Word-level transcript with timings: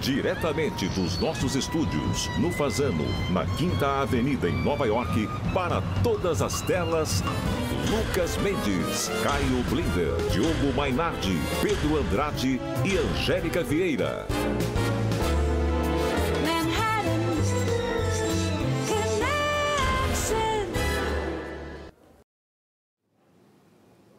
Diretamente 0.00 0.88
dos 0.88 1.18
nossos 1.20 1.54
estúdios, 1.54 2.30
no 2.38 2.50
Fazano, 2.50 3.04
na 3.30 3.44
Quinta 3.44 4.00
Avenida, 4.00 4.48
em 4.48 4.64
Nova 4.64 4.86
York, 4.86 5.28
para 5.52 5.82
todas 6.02 6.40
as 6.40 6.62
telas. 6.62 7.22
Lucas 7.90 8.38
Mendes, 8.38 9.10
Caio 9.22 9.62
Blinder, 9.68 10.16
Diogo 10.30 10.74
Mainardi, 10.74 11.36
Pedro 11.60 11.98
Andrade 11.98 12.58
e 12.82 12.96
Angélica 12.96 13.62
Vieira. 13.62 14.26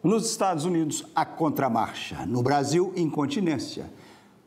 Nos 0.03 0.29
Estados 0.29 0.65
Unidos, 0.65 1.05
a 1.15 1.25
contramarcha. 1.25 2.23
No 2.27 2.43
Brasil, 2.43 2.93
incontinência. 2.95 3.89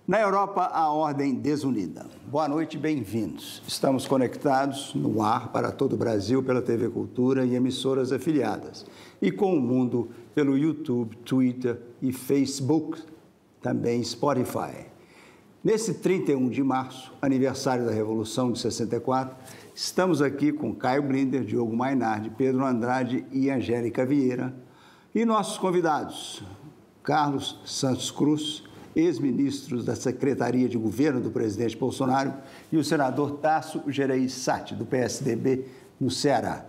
Na 0.06 0.20
Europa, 0.20 0.66
a 0.70 0.90
ordem 0.90 1.34
desunida. 1.34 2.04
Boa 2.26 2.46
noite, 2.46 2.76
bem-vindos. 2.76 3.62
Estamos 3.66 4.06
conectados 4.06 4.94
no 4.94 5.22
ar 5.22 5.48
para 5.48 5.72
todo 5.72 5.94
o 5.94 5.96
Brasil 5.96 6.42
pela 6.42 6.60
TV 6.60 6.90
Cultura 6.90 7.46
e 7.46 7.54
emissoras 7.54 8.12
afiliadas. 8.12 8.84
E 9.22 9.32
com 9.32 9.56
o 9.56 9.60
mundo 9.62 10.10
pelo 10.34 10.58
YouTube, 10.58 11.16
Twitter 11.24 11.80
e 12.02 12.12
Facebook, 12.12 13.02
também 13.62 14.04
Spotify. 14.04 14.88
Nesse 15.64 15.94
31 15.94 16.50
de 16.50 16.62
março, 16.62 17.10
aniversário 17.22 17.86
da 17.86 17.90
Revolução 17.90 18.52
de 18.52 18.58
64, 18.58 19.34
estamos 19.74 20.20
aqui 20.20 20.52
com 20.52 20.74
Caio 20.74 21.04
Blinder, 21.04 21.44
Diogo 21.44 21.74
Mainardi, 21.74 22.28
Pedro 22.28 22.62
Andrade 22.66 23.24
e 23.32 23.48
Angélica 23.48 24.04
Vieira. 24.04 24.54
E 25.14 25.24
nossos 25.24 25.56
convidados, 25.56 26.44
Carlos 27.02 27.58
Santos 27.64 28.10
Cruz, 28.10 28.64
ex-ministros 28.94 29.84
da 29.84 29.96
Secretaria 29.96 30.68
de 30.68 30.78
Governo 30.78 31.20
do 31.20 31.30
presidente 31.30 31.76
Bolsonaro, 31.76 32.32
e 32.70 32.76
o 32.76 32.84
senador 32.84 33.38
Tasso 33.38 33.82
Gereissati, 33.88 34.74
do 34.74 34.86
PSDB, 34.86 35.66
no 36.00 36.10
Ceará. 36.10 36.64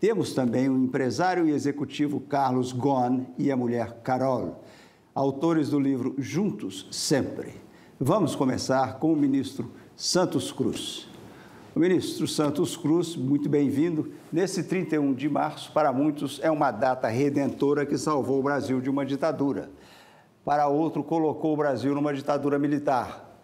Temos 0.00 0.32
também 0.32 0.68
o 0.68 0.76
empresário 0.76 1.48
e 1.48 1.52
executivo 1.52 2.20
Carlos 2.20 2.72
Gon 2.72 3.26
e 3.38 3.50
a 3.50 3.56
mulher 3.56 4.00
Carol, 4.02 4.64
autores 5.14 5.70
do 5.70 5.80
livro 5.80 6.14
Juntos 6.18 6.86
Sempre. 6.90 7.54
Vamos 7.98 8.34
começar 8.34 8.98
com 8.98 9.12
o 9.12 9.16
ministro 9.16 9.70
Santos 9.96 10.52
Cruz. 10.52 11.08
O 11.74 11.78
ministro 11.78 12.26
Santos 12.26 12.76
Cruz, 12.76 13.16
muito 13.16 13.48
bem-vindo. 13.48 14.12
Nesse 14.32 14.62
31 14.62 15.14
de 15.14 15.28
março, 15.28 15.72
para 15.72 15.92
muitos, 15.92 16.40
é 16.42 16.50
uma 16.50 16.70
data 16.70 17.08
redentora 17.08 17.84
que 17.84 17.96
salvou 17.96 18.40
o 18.40 18.42
Brasil 18.42 18.80
de 18.80 18.88
uma 18.88 19.04
ditadura 19.04 19.70
para 20.46 20.68
outro 20.68 21.02
colocou 21.02 21.54
o 21.54 21.56
Brasil 21.56 21.92
numa 21.92 22.14
ditadura 22.14 22.56
militar. 22.56 23.36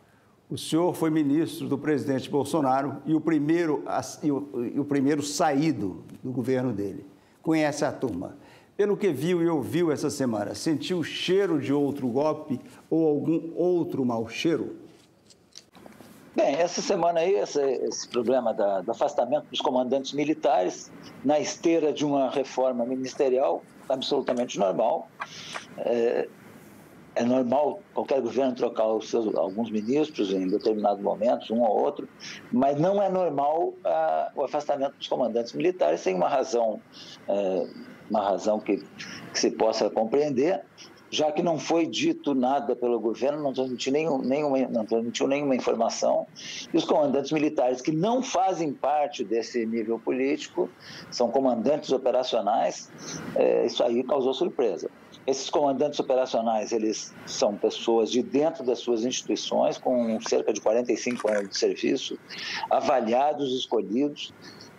O 0.49 0.57
senhor 0.57 0.95
foi 0.95 1.11
ministro 1.11 1.67
do 1.67 1.77
presidente 1.77 2.31
Bolsonaro 2.31 3.03
e 3.05 3.13
o 3.13 3.21
primeiro, 3.21 3.83
e 4.23 4.31
o, 4.31 4.67
e 4.73 4.79
o 4.79 4.85
primeiro 4.85 5.21
saído 5.21 6.05
do 6.23 6.31
governo 6.31 6.73
dele. 6.73 7.05
Conhece 7.43 7.85
a 7.85 7.91
turma. 7.91 8.37
Pelo 8.77 8.97
que 8.97 9.13
viu 9.13 9.43
e 9.43 9.49
ouviu 9.49 9.91
essa 9.91 10.11
semana, 10.11 10.55
sentiu 10.55 11.01
o 11.01 11.05
cheiro 11.05 11.61
de 11.61 11.73
outro 11.73 12.07
golpe 12.07 12.61
ou 12.89 13.09
algum 13.09 13.51
outro 13.57 14.05
mau 14.05 14.29
cheiro? 14.29 14.77
Bem, 16.37 16.55
essa 16.55 16.81
semana 16.81 17.19
aí, 17.19 17.35
esse, 17.35 17.61
esse 17.61 18.07
problema 18.07 18.55
da, 18.55 18.81
do 18.81 18.93
afastamento 18.93 19.47
dos 19.51 19.61
comandantes 19.61 20.13
militares 20.13 20.89
na 21.25 21.41
esteira 21.41 21.93
de 21.93 22.05
uma 22.05 22.31
reforma 22.31 22.87
ministerial, 22.87 23.61
absolutamente 23.89 24.57
normal. 24.57 25.09
É, 25.79 26.29
é 27.15 27.25
normal 27.25 27.81
qualquer 27.93 28.21
governo 28.21 28.55
trocar 28.55 28.87
os 28.87 29.11
seus, 29.11 29.35
alguns 29.35 29.71
ministros 29.71 30.33
em 30.33 30.47
determinados 30.47 31.03
momentos, 31.03 31.51
um 31.51 31.61
ou 31.61 31.83
outro, 31.83 32.09
mas 32.51 32.81
não 32.81 33.03
é 33.03 33.09
normal 33.09 33.75
ah, 33.85 34.31
o 34.35 34.45
afastamento 34.45 34.97
dos 34.97 35.09
comandantes 35.09 35.53
militares 35.53 36.01
sem 36.01 36.15
uma 36.15 36.29
razão, 36.29 36.81
é, 37.29 37.67
uma 38.09 38.23
razão 38.23 38.59
que, 38.59 38.79
que 39.33 39.39
se 39.39 39.51
possa 39.51 39.91
compreender, 39.91 40.63
já 41.11 41.31
que 41.31 41.43
não 41.43 41.59
foi 41.59 41.87
dito 41.87 42.35
nada 42.35 42.75
pelo 42.75 42.99
governo, 42.99 43.43
não 43.43 43.53
transmitiu, 43.53 43.93
nenhum, 43.93 44.19
nenhuma, 44.23 44.59
não 44.69 44.87
transmitiu 44.87 45.29
nenhuma 45.29 45.55
informação, 45.55 46.27
e 46.73 46.77
os 46.77 46.85
comandantes 46.85 47.31
militares 47.31 47.83
que 47.83 47.93
não 47.93 48.23
fazem 48.23 48.73
parte 48.73 49.23
desse 49.23 49.67
nível 49.67 49.99
político, 49.99 50.71
são 51.11 51.31
comandantes 51.31 51.93
operacionais, 51.93 52.91
é, 53.37 53.67
isso 53.67 53.85
aí 53.85 54.03
causou 54.03 54.33
surpresa. 54.33 54.91
Esses 55.27 55.49
comandantes 55.49 56.01
operacionais, 56.01 56.73
eles 56.73 57.15
são 57.27 57.57
pessoas 57.57 58.11
de 58.11 58.23
dentro 58.23 58.65
das 58.65 58.81
suas 58.81 59.05
instituições, 59.05 59.79
com 59.79 60.21
cerca 60.21 60.53
de 60.53 60.61
45 60.61 61.31
anos 61.31 61.51
de 61.51 61.59
serviço, 61.59 62.19
avaliados, 62.69 63.55
escolhidos, 63.57 64.33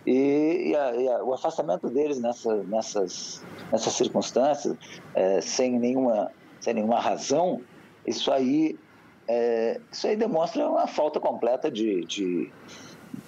e, 0.06 0.70
e, 0.70 0.76
a, 0.76 0.96
e 0.96 1.08
a, 1.08 1.24
o 1.24 1.32
afastamento 1.32 1.88
deles 1.88 2.20
nessa, 2.20 2.62
nessas, 2.64 3.42
nessas 3.72 3.94
circunstâncias, 3.94 4.76
é, 5.14 5.40
sem, 5.40 5.78
nenhuma, 5.78 6.30
sem 6.60 6.74
nenhuma 6.74 7.00
razão, 7.00 7.62
isso 8.06 8.30
aí, 8.30 8.78
é, 9.26 9.80
isso 9.90 10.06
aí 10.06 10.14
demonstra 10.14 10.68
uma 10.68 10.86
falta 10.86 11.18
completa 11.18 11.70
de, 11.70 12.04
de 12.04 12.52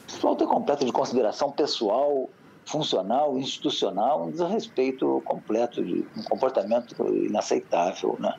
falta 0.07 0.47
completa 0.47 0.85
de 0.85 0.93
consideração 0.93 1.51
pessoal 1.51 2.29
funcional, 2.67 3.39
institucional, 3.39 4.27
um 4.27 4.31
desrespeito 4.31 5.23
completo, 5.25 5.85
de 5.85 6.05
um 6.17 6.23
comportamento 6.25 6.95
inaceitável 7.15 8.19
né? 8.19 8.35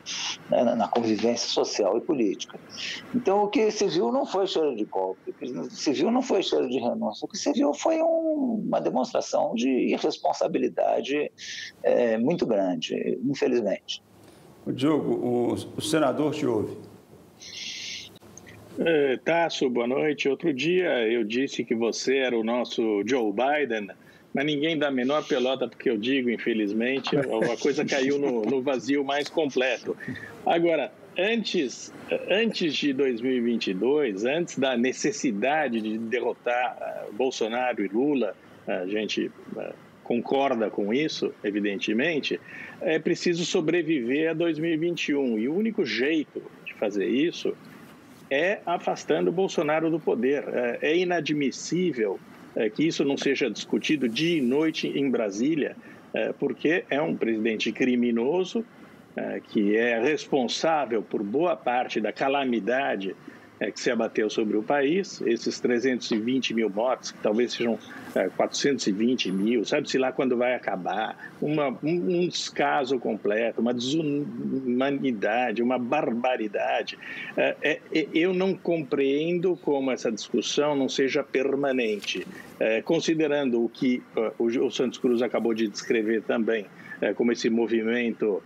na 0.50 0.86
convivência 0.86 1.48
social 1.48 1.96
e 1.96 2.00
política. 2.00 2.58
Então, 3.14 3.44
o 3.44 3.48
que 3.48 3.70
se 3.70 3.88
viu 3.88 4.12
não 4.12 4.26
foi 4.26 4.46
cheiro 4.46 4.76
de 4.76 4.84
golpe, 4.84 5.30
o 5.30 5.32
que 5.32 5.70
se 5.70 5.92
viu 5.92 6.10
não 6.10 6.20
foi 6.20 6.42
cheiro 6.42 6.68
de 6.68 6.78
renúncia, 6.78 7.24
o 7.24 7.28
que 7.28 7.38
se 7.38 7.52
viu 7.52 7.72
foi 7.72 8.02
um, 8.02 8.62
uma 8.66 8.80
demonstração 8.80 9.54
de 9.54 9.68
irresponsabilidade 9.68 11.32
é, 11.82 12.18
muito 12.18 12.46
grande, 12.46 13.18
infelizmente. 13.24 14.02
Diogo, 14.66 15.14
o, 15.14 15.52
o 15.54 15.80
senador 15.80 16.34
te 16.34 16.44
ouve. 16.44 16.76
É, 18.78 19.16
Tasso, 19.16 19.68
boa 19.70 19.86
noite. 19.86 20.28
Outro 20.28 20.52
dia 20.52 21.08
eu 21.08 21.24
disse 21.24 21.64
que 21.64 21.74
você 21.74 22.18
era 22.18 22.38
o 22.38 22.44
nosso 22.44 23.02
Joe 23.06 23.32
Biden 23.32 23.88
mas 24.32 24.44
ninguém 24.44 24.78
dá 24.78 24.88
a 24.88 24.90
menor 24.90 25.26
pelota 25.26 25.66
porque 25.68 25.88
eu 25.88 25.96
digo, 25.96 26.30
infelizmente, 26.30 27.16
a 27.16 27.56
coisa 27.60 27.84
caiu 27.84 28.18
no, 28.18 28.42
no 28.42 28.62
vazio 28.62 29.02
mais 29.04 29.28
completo. 29.28 29.96
Agora, 30.44 30.92
antes, 31.18 31.92
antes 32.30 32.74
de 32.74 32.92
2022, 32.92 34.24
antes 34.24 34.58
da 34.58 34.76
necessidade 34.76 35.80
de 35.80 35.98
derrotar 35.98 36.76
uh, 36.80 37.12
Bolsonaro 37.12 37.84
e 37.84 37.88
Lula, 37.88 38.36
a 38.66 38.86
gente 38.86 39.30
uh, 39.56 39.72
concorda 40.04 40.70
com 40.70 40.92
isso, 40.92 41.34
evidentemente, 41.42 42.40
é 42.80 42.98
preciso 42.98 43.44
sobreviver 43.44 44.30
a 44.30 44.34
2021. 44.34 45.38
E 45.38 45.48
o 45.48 45.54
único 45.54 45.84
jeito 45.84 46.42
de 46.64 46.74
fazer 46.74 47.06
isso 47.06 47.56
é 48.30 48.60
afastando 48.64 49.32
Bolsonaro 49.32 49.90
do 49.90 49.98
poder. 49.98 50.44
É, 50.48 50.78
é 50.82 50.96
inadmissível 50.96 52.20
é, 52.58 52.68
que 52.68 52.84
isso 52.84 53.04
não 53.04 53.16
seja 53.16 53.48
discutido 53.48 54.08
dia 54.08 54.38
e 54.38 54.40
noite 54.40 54.88
em 54.88 55.08
Brasília, 55.08 55.76
é, 56.12 56.32
porque 56.32 56.84
é 56.90 57.00
um 57.00 57.14
presidente 57.14 57.70
criminoso 57.70 58.64
é, 59.14 59.40
que 59.40 59.76
é 59.76 60.02
responsável 60.02 61.00
por 61.00 61.22
boa 61.22 61.54
parte 61.54 62.00
da 62.00 62.12
calamidade 62.12 63.14
é, 63.60 63.70
que 63.70 63.80
se 63.80 63.90
abateu 63.90 64.30
sobre 64.30 64.56
o 64.56 64.62
país, 64.62 65.20
esses 65.22 65.58
320 65.60 66.54
mil 66.54 66.70
mortes, 66.70 67.10
que 67.10 67.18
talvez 67.18 67.52
sejam 67.52 67.78
é, 68.14 68.28
420 68.28 69.32
mil, 69.32 69.64
sabe-se 69.64 69.98
lá 69.98 70.12
quando 70.12 70.36
vai 70.36 70.54
acabar, 70.54 71.30
uma, 71.40 71.68
um, 71.82 72.22
um 72.22 72.28
descaso 72.28 72.98
completo, 72.98 73.60
uma 73.60 73.74
desumanidade, 73.74 75.62
uma 75.62 75.78
barbaridade. 75.78 76.98
É, 77.36 77.56
é, 77.62 77.80
é, 77.92 78.08
eu 78.14 78.32
não 78.32 78.54
compreendo 78.54 79.56
como 79.56 79.90
essa 79.90 80.10
discussão 80.10 80.76
não 80.76 80.88
seja 80.88 81.22
permanente, 81.22 82.26
é, 82.60 82.80
considerando 82.82 83.64
o 83.64 83.68
que 83.68 84.02
o, 84.38 84.44
o 84.44 84.70
Santos 84.70 84.98
Cruz 84.98 85.22
acabou 85.22 85.54
de 85.54 85.68
descrever 85.68 86.22
também, 86.22 86.66
como 87.14 87.30
esse 87.30 87.48
movimento 87.48 88.42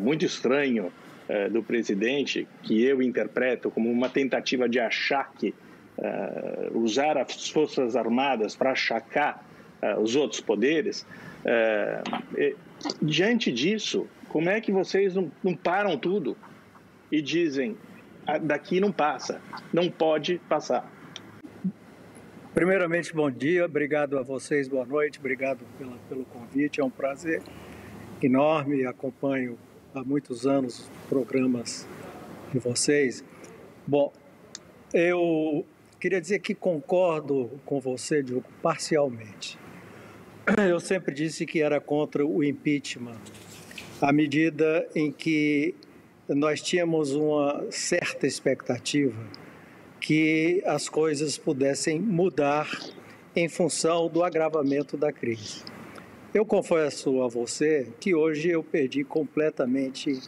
muito 0.00 0.24
estranho 0.24 0.92
eh, 1.34 1.48
do 1.48 1.62
presidente, 1.62 2.46
que 2.62 2.84
eu 2.84 3.00
interpreto 3.00 3.70
como 3.70 3.90
uma 3.90 4.06
tentativa 4.10 4.68
de 4.68 4.78
achaque, 4.78 5.54
uh, 5.96 6.78
usar 6.78 7.16
as 7.16 7.48
Forças 7.48 7.96
Armadas 7.96 8.54
para 8.54 8.72
achacar 8.72 9.42
uh, 9.82 9.98
os 9.98 10.14
outros 10.14 10.42
poderes, 10.42 11.06
e, 12.36 12.54
diante 13.00 13.50
disso, 13.50 14.06
como 14.28 14.50
é 14.50 14.60
que 14.60 14.70
vocês 14.70 15.14
não, 15.14 15.32
não 15.42 15.56
param 15.56 15.96
tudo 15.96 16.36
e 17.10 17.22
dizem 17.22 17.78
ah, 18.26 18.36
daqui 18.36 18.78
não 18.78 18.92
passa, 18.92 19.40
não 19.72 19.88
pode 19.88 20.38
passar? 20.50 20.86
Primeiramente, 22.52 23.14
bom 23.14 23.30
dia, 23.30 23.64
obrigado 23.64 24.18
a 24.18 24.22
vocês, 24.22 24.68
boa 24.68 24.84
noite, 24.84 25.18
obrigado 25.18 25.64
pela, 25.78 25.96
pelo 26.10 26.26
convite, 26.26 26.78
é 26.78 26.84
um 26.84 26.90
prazer 26.90 27.40
enorme, 28.22 28.84
acompanho 28.84 29.56
há 29.94 30.02
muitos 30.02 30.46
anos 30.46 30.90
programas 31.08 31.86
de 32.52 32.58
vocês. 32.58 33.22
Bom, 33.86 34.12
eu 34.92 35.64
queria 36.00 36.20
dizer 36.20 36.38
que 36.38 36.54
concordo 36.54 37.50
com 37.64 37.80
você, 37.80 38.22
Diogo, 38.22 38.46
parcialmente. 38.62 39.58
Eu 40.68 40.80
sempre 40.80 41.14
disse 41.14 41.46
que 41.46 41.62
era 41.62 41.80
contra 41.80 42.26
o 42.26 42.42
impeachment, 42.42 43.20
à 44.00 44.12
medida 44.12 44.88
em 44.94 45.12
que 45.12 45.74
nós 46.28 46.60
tínhamos 46.60 47.12
uma 47.12 47.66
certa 47.70 48.26
expectativa 48.26 49.16
que 50.00 50.62
as 50.66 50.88
coisas 50.88 51.38
pudessem 51.38 52.00
mudar 52.00 52.68
em 53.36 53.48
função 53.48 54.08
do 54.08 54.24
agravamento 54.24 54.96
da 54.96 55.12
crise. 55.12 55.62
Eu 56.34 56.46
confesso 56.46 57.20
a 57.22 57.28
você 57.28 57.92
que 58.00 58.14
hoje 58.14 58.48
eu 58.48 58.64
perdi 58.64 59.04
completamente 59.04 60.18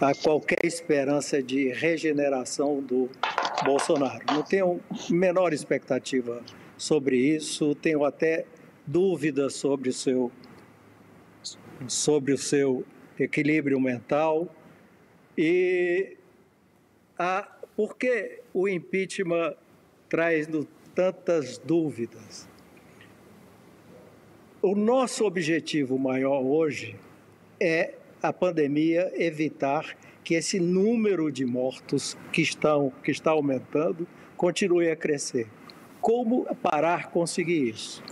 a 0.00 0.14
qualquer 0.14 0.64
esperança 0.64 1.42
de 1.42 1.72
regeneração 1.72 2.80
do 2.80 3.10
Bolsonaro. 3.64 4.24
Não 4.28 4.44
tenho 4.44 4.80
menor 5.10 5.52
expectativa 5.52 6.40
sobre 6.76 7.16
isso, 7.16 7.74
tenho 7.74 8.04
até 8.04 8.46
dúvidas 8.86 9.54
sobre 9.54 9.88
o 9.88 9.92
seu 9.92 10.30
sobre 11.88 12.32
o 12.32 12.38
seu 12.38 12.84
equilíbrio 13.18 13.80
mental 13.80 14.54
e 15.36 16.16
a, 17.18 17.42
por 17.74 17.96
que 17.96 18.40
o 18.54 18.68
impeachment 18.68 19.56
traz 20.08 20.48
tantas 20.94 21.58
dúvidas? 21.58 22.49
O 24.62 24.74
nosso 24.74 25.24
objetivo 25.24 25.98
maior 25.98 26.42
hoje 26.42 26.94
é 27.58 27.94
a 28.22 28.30
pandemia 28.30 29.10
evitar 29.16 29.96
que 30.22 30.34
esse 30.34 30.60
número 30.60 31.32
de 31.32 31.46
mortos 31.46 32.14
que 32.30 32.42
estão 32.42 32.92
que 33.02 33.10
está 33.10 33.30
aumentando 33.30 34.06
continue 34.36 34.90
a 34.90 34.96
crescer. 34.96 35.46
Como 35.98 36.44
parar 36.56 37.10
conseguir 37.10 37.70
isso? 37.70 38.04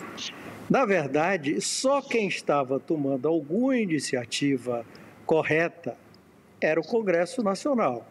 Na 0.71 0.87
verdade, 0.87 1.61
só 1.61 2.01
quem 2.01 2.29
estava 2.29 2.81
tomando 2.81 3.29
alguma 3.29 3.77
iniciativa 3.77 4.87
correta 5.27 5.99
era 6.63 6.81
o 6.81 6.87
Congresso 6.87 7.43
Nacional 7.43 8.09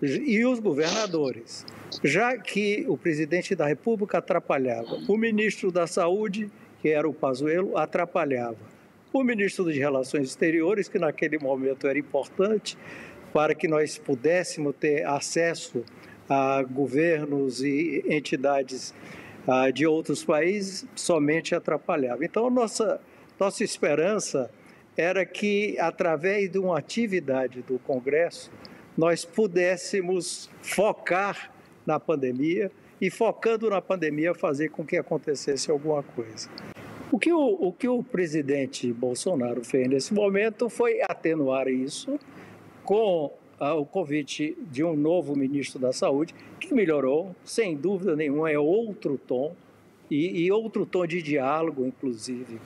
e 0.00 0.42
os 0.46 0.58
governadores, 0.58 1.66
já 2.02 2.34
que 2.38 2.86
o 2.88 2.96
presidente 2.96 3.54
da 3.54 3.66
República 3.66 4.18
atrapalhava, 4.18 5.02
o 5.06 5.18
ministro 5.18 5.70
da 5.70 5.86
Saúde, 5.86 6.50
que 6.80 6.88
era 6.88 7.08
o 7.08 7.12
Pazuello, 7.12 7.76
atrapalhava, 7.76 8.58
o 9.12 9.24
ministro 9.24 9.72
de 9.72 9.78
Relações 9.78 10.28
Exteriores, 10.28 10.88
que 10.88 10.98
naquele 10.98 11.38
momento 11.38 11.86
era 11.86 11.98
importante 11.98 12.76
para 13.32 13.54
que 13.54 13.66
nós 13.66 13.98
pudéssemos 13.98 14.74
ter 14.78 15.06
acesso 15.06 15.84
a 16.28 16.62
governos 16.62 17.62
e 17.62 18.04
entidades 18.06 18.94
ah, 19.46 19.70
de 19.70 19.86
outros 19.86 20.22
países, 20.24 20.86
somente 20.94 21.54
atrapalhava. 21.54 22.24
Então, 22.24 22.50
nossa, 22.50 23.00
nossa 23.40 23.64
esperança 23.64 24.50
era 24.96 25.24
que, 25.24 25.78
através 25.78 26.50
de 26.50 26.58
uma 26.58 26.78
atividade 26.78 27.62
do 27.62 27.78
Congresso, 27.78 28.50
nós 28.96 29.24
pudéssemos 29.24 30.50
focar 30.60 31.52
na 31.86 31.98
pandemia 31.98 32.70
e, 33.00 33.10
focando 33.10 33.70
na 33.70 33.80
pandemia, 33.80 34.34
fazer 34.34 34.68
com 34.70 34.84
que 34.84 34.96
acontecesse 34.96 35.70
alguma 35.70 36.02
coisa. 36.02 36.48
O 37.10 37.18
que 37.18 37.32
o, 37.32 37.38
o 37.38 37.72
que 37.72 37.88
o 37.88 38.02
presidente 38.02 38.92
Bolsonaro 38.92 39.64
fez 39.64 39.88
nesse 39.88 40.12
momento 40.12 40.68
foi 40.68 41.00
atenuar 41.02 41.68
isso 41.68 42.18
com 42.84 43.32
ah, 43.58 43.74
o 43.74 43.86
convite 43.86 44.56
de 44.70 44.84
um 44.84 44.94
novo 44.94 45.34
ministro 45.34 45.78
da 45.78 45.92
Saúde, 45.92 46.34
que 46.60 46.74
melhorou, 46.74 47.34
sem 47.44 47.76
dúvida 47.76 48.14
nenhuma, 48.14 48.50
é 48.50 48.58
outro 48.58 49.18
tom, 49.18 49.54
e, 50.10 50.44
e 50.44 50.52
outro 50.52 50.86
tom 50.86 51.06
de 51.06 51.22
diálogo, 51.22 51.86
inclusive, 51.86 52.58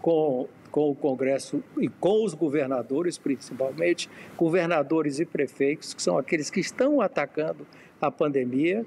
com 0.00 0.48
com 0.70 0.90
o 0.90 0.94
Congresso 0.94 1.62
e 1.78 1.88
com 1.88 2.24
os 2.24 2.32
governadores, 2.34 3.18
principalmente, 3.18 4.08
governadores 4.36 5.18
e 5.18 5.26
prefeitos, 5.26 5.92
que 5.92 6.02
são 6.02 6.16
aqueles 6.16 6.48
que 6.48 6.60
estão 6.60 7.00
atacando 7.00 7.66
a 8.00 8.10
pandemia. 8.10 8.86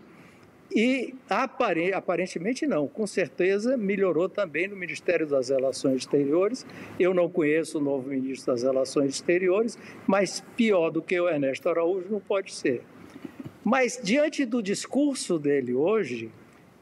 E 0.75 1.13
aparentemente 1.29 2.65
não, 2.65 2.87
com 2.87 3.05
certeza 3.05 3.77
melhorou 3.77 4.27
também 4.27 4.67
no 4.67 4.75
Ministério 4.75 5.27
das 5.27 5.49
Relações 5.49 5.97
Exteriores. 5.97 6.65
Eu 6.99 7.13
não 7.13 7.29
conheço 7.29 7.77
o 7.77 7.81
novo 7.81 8.09
ministro 8.09 8.51
das 8.53 8.63
Relações 8.63 9.13
Exteriores, 9.13 9.77
mas 10.07 10.43
pior 10.55 10.89
do 10.89 11.01
que 11.01 11.19
o 11.19 11.29
Ernesto 11.29 11.69
Araújo 11.69 12.07
não 12.09 12.19
pode 12.19 12.53
ser. 12.53 12.81
Mas 13.63 13.99
diante 14.03 14.45
do 14.45 14.63
discurso 14.63 15.37
dele 15.37 15.73
hoje, 15.73 16.31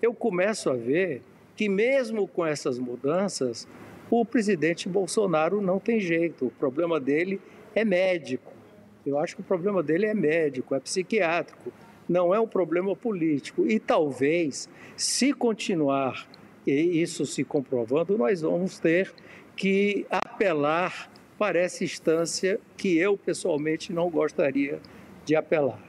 eu 0.02 0.14
começo 0.14 0.70
a 0.70 0.76
ver 0.76 1.22
que 1.56 1.70
mesmo 1.70 2.28
com 2.28 2.46
essas 2.46 2.80
mudanças, 2.80 3.68
o 4.10 4.26
presidente 4.26 4.90
Bolsonaro 4.90 5.62
não 5.62 5.80
tem 5.80 6.00
jeito, 6.00 6.48
o 6.48 6.52
problema 6.52 7.00
dele 7.00 7.40
é 7.76 7.86
médico. 7.86 8.52
Eu 9.06 9.18
acho 9.20 9.36
que 9.36 9.42
o 9.42 9.46
problema 9.46 9.84
dele 9.84 10.06
é 10.06 10.14
médico, 10.14 10.74
é 10.74 10.80
psiquiátrico, 10.80 11.72
não 12.12 12.36
é 12.36 12.40
um 12.40 12.48
problema 12.48 12.96
político. 12.96 13.66
E 13.66 13.80
talvez, 13.80 14.70
se 14.98 15.32
continuar 15.32 16.28
isso 16.68 17.26
se 17.26 17.44
comprovando, 17.44 18.18
nós 18.18 18.42
vamos 18.42 18.78
ter 18.80 19.14
que 19.56 20.06
apelar 20.10 21.10
para 21.40 21.60
essa 21.60 21.84
instância 21.84 22.60
que 22.78 22.98
eu 22.98 23.18
pessoalmente 23.18 23.92
não 23.94 24.10
gostaria 24.10 24.80
de 25.26 25.36
apelar. 25.36 25.80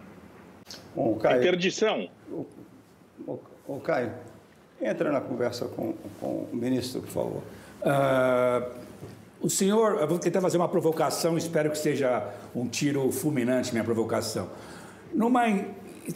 Bom, 0.94 1.16
Caio, 1.16 1.40
Interdição. 1.40 2.08
O, 2.30 2.46
o, 3.26 3.40
o 3.66 3.80
Caio, 3.80 4.12
entra 4.80 5.10
na 5.10 5.20
conversa 5.20 5.66
com, 5.66 5.94
com 6.20 6.26
o 6.26 6.56
ministro, 6.56 7.02
por 7.02 7.10
favor. 7.10 7.42
Uh, 7.82 8.80
o 9.40 9.50
senhor, 9.50 10.00
eu 10.00 10.06
vou 10.06 10.19
tentar 10.19 10.40
fazer 10.40 10.56
uma 10.56 10.69
provocação, 10.69 11.36
espero 11.36 11.70
que 11.70 11.78
seja 11.78 12.32
um 12.54 12.69
tiro 12.69 13.10
fulminante 13.10 13.72
minha 13.72 13.84
provocação. 13.84 14.48
Numa 15.12 15.46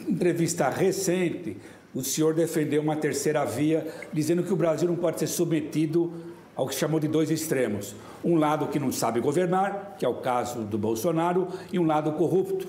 entrevista 0.07 0.69
recente, 0.69 1.57
o 1.93 2.03
senhor 2.03 2.33
defendeu 2.33 2.81
uma 2.81 2.95
terceira 2.95 3.43
via, 3.45 3.87
dizendo 4.11 4.43
que 4.43 4.53
o 4.53 4.55
Brasil 4.55 4.87
não 4.87 4.95
pode 4.95 5.19
ser 5.19 5.27
submetido 5.27 6.13
ao 6.55 6.67
que 6.67 6.75
chamou 6.75 6.99
de 6.99 7.07
dois 7.07 7.29
extremos. 7.29 7.95
Um 8.23 8.35
lado 8.35 8.67
que 8.67 8.79
não 8.79 8.91
sabe 8.91 9.19
governar, 9.19 9.95
que 9.97 10.05
é 10.05 10.09
o 10.09 10.15
caso 10.15 10.61
do 10.61 10.77
Bolsonaro, 10.77 11.47
e 11.71 11.79
um 11.79 11.85
lado 11.85 12.11
corrupto, 12.13 12.67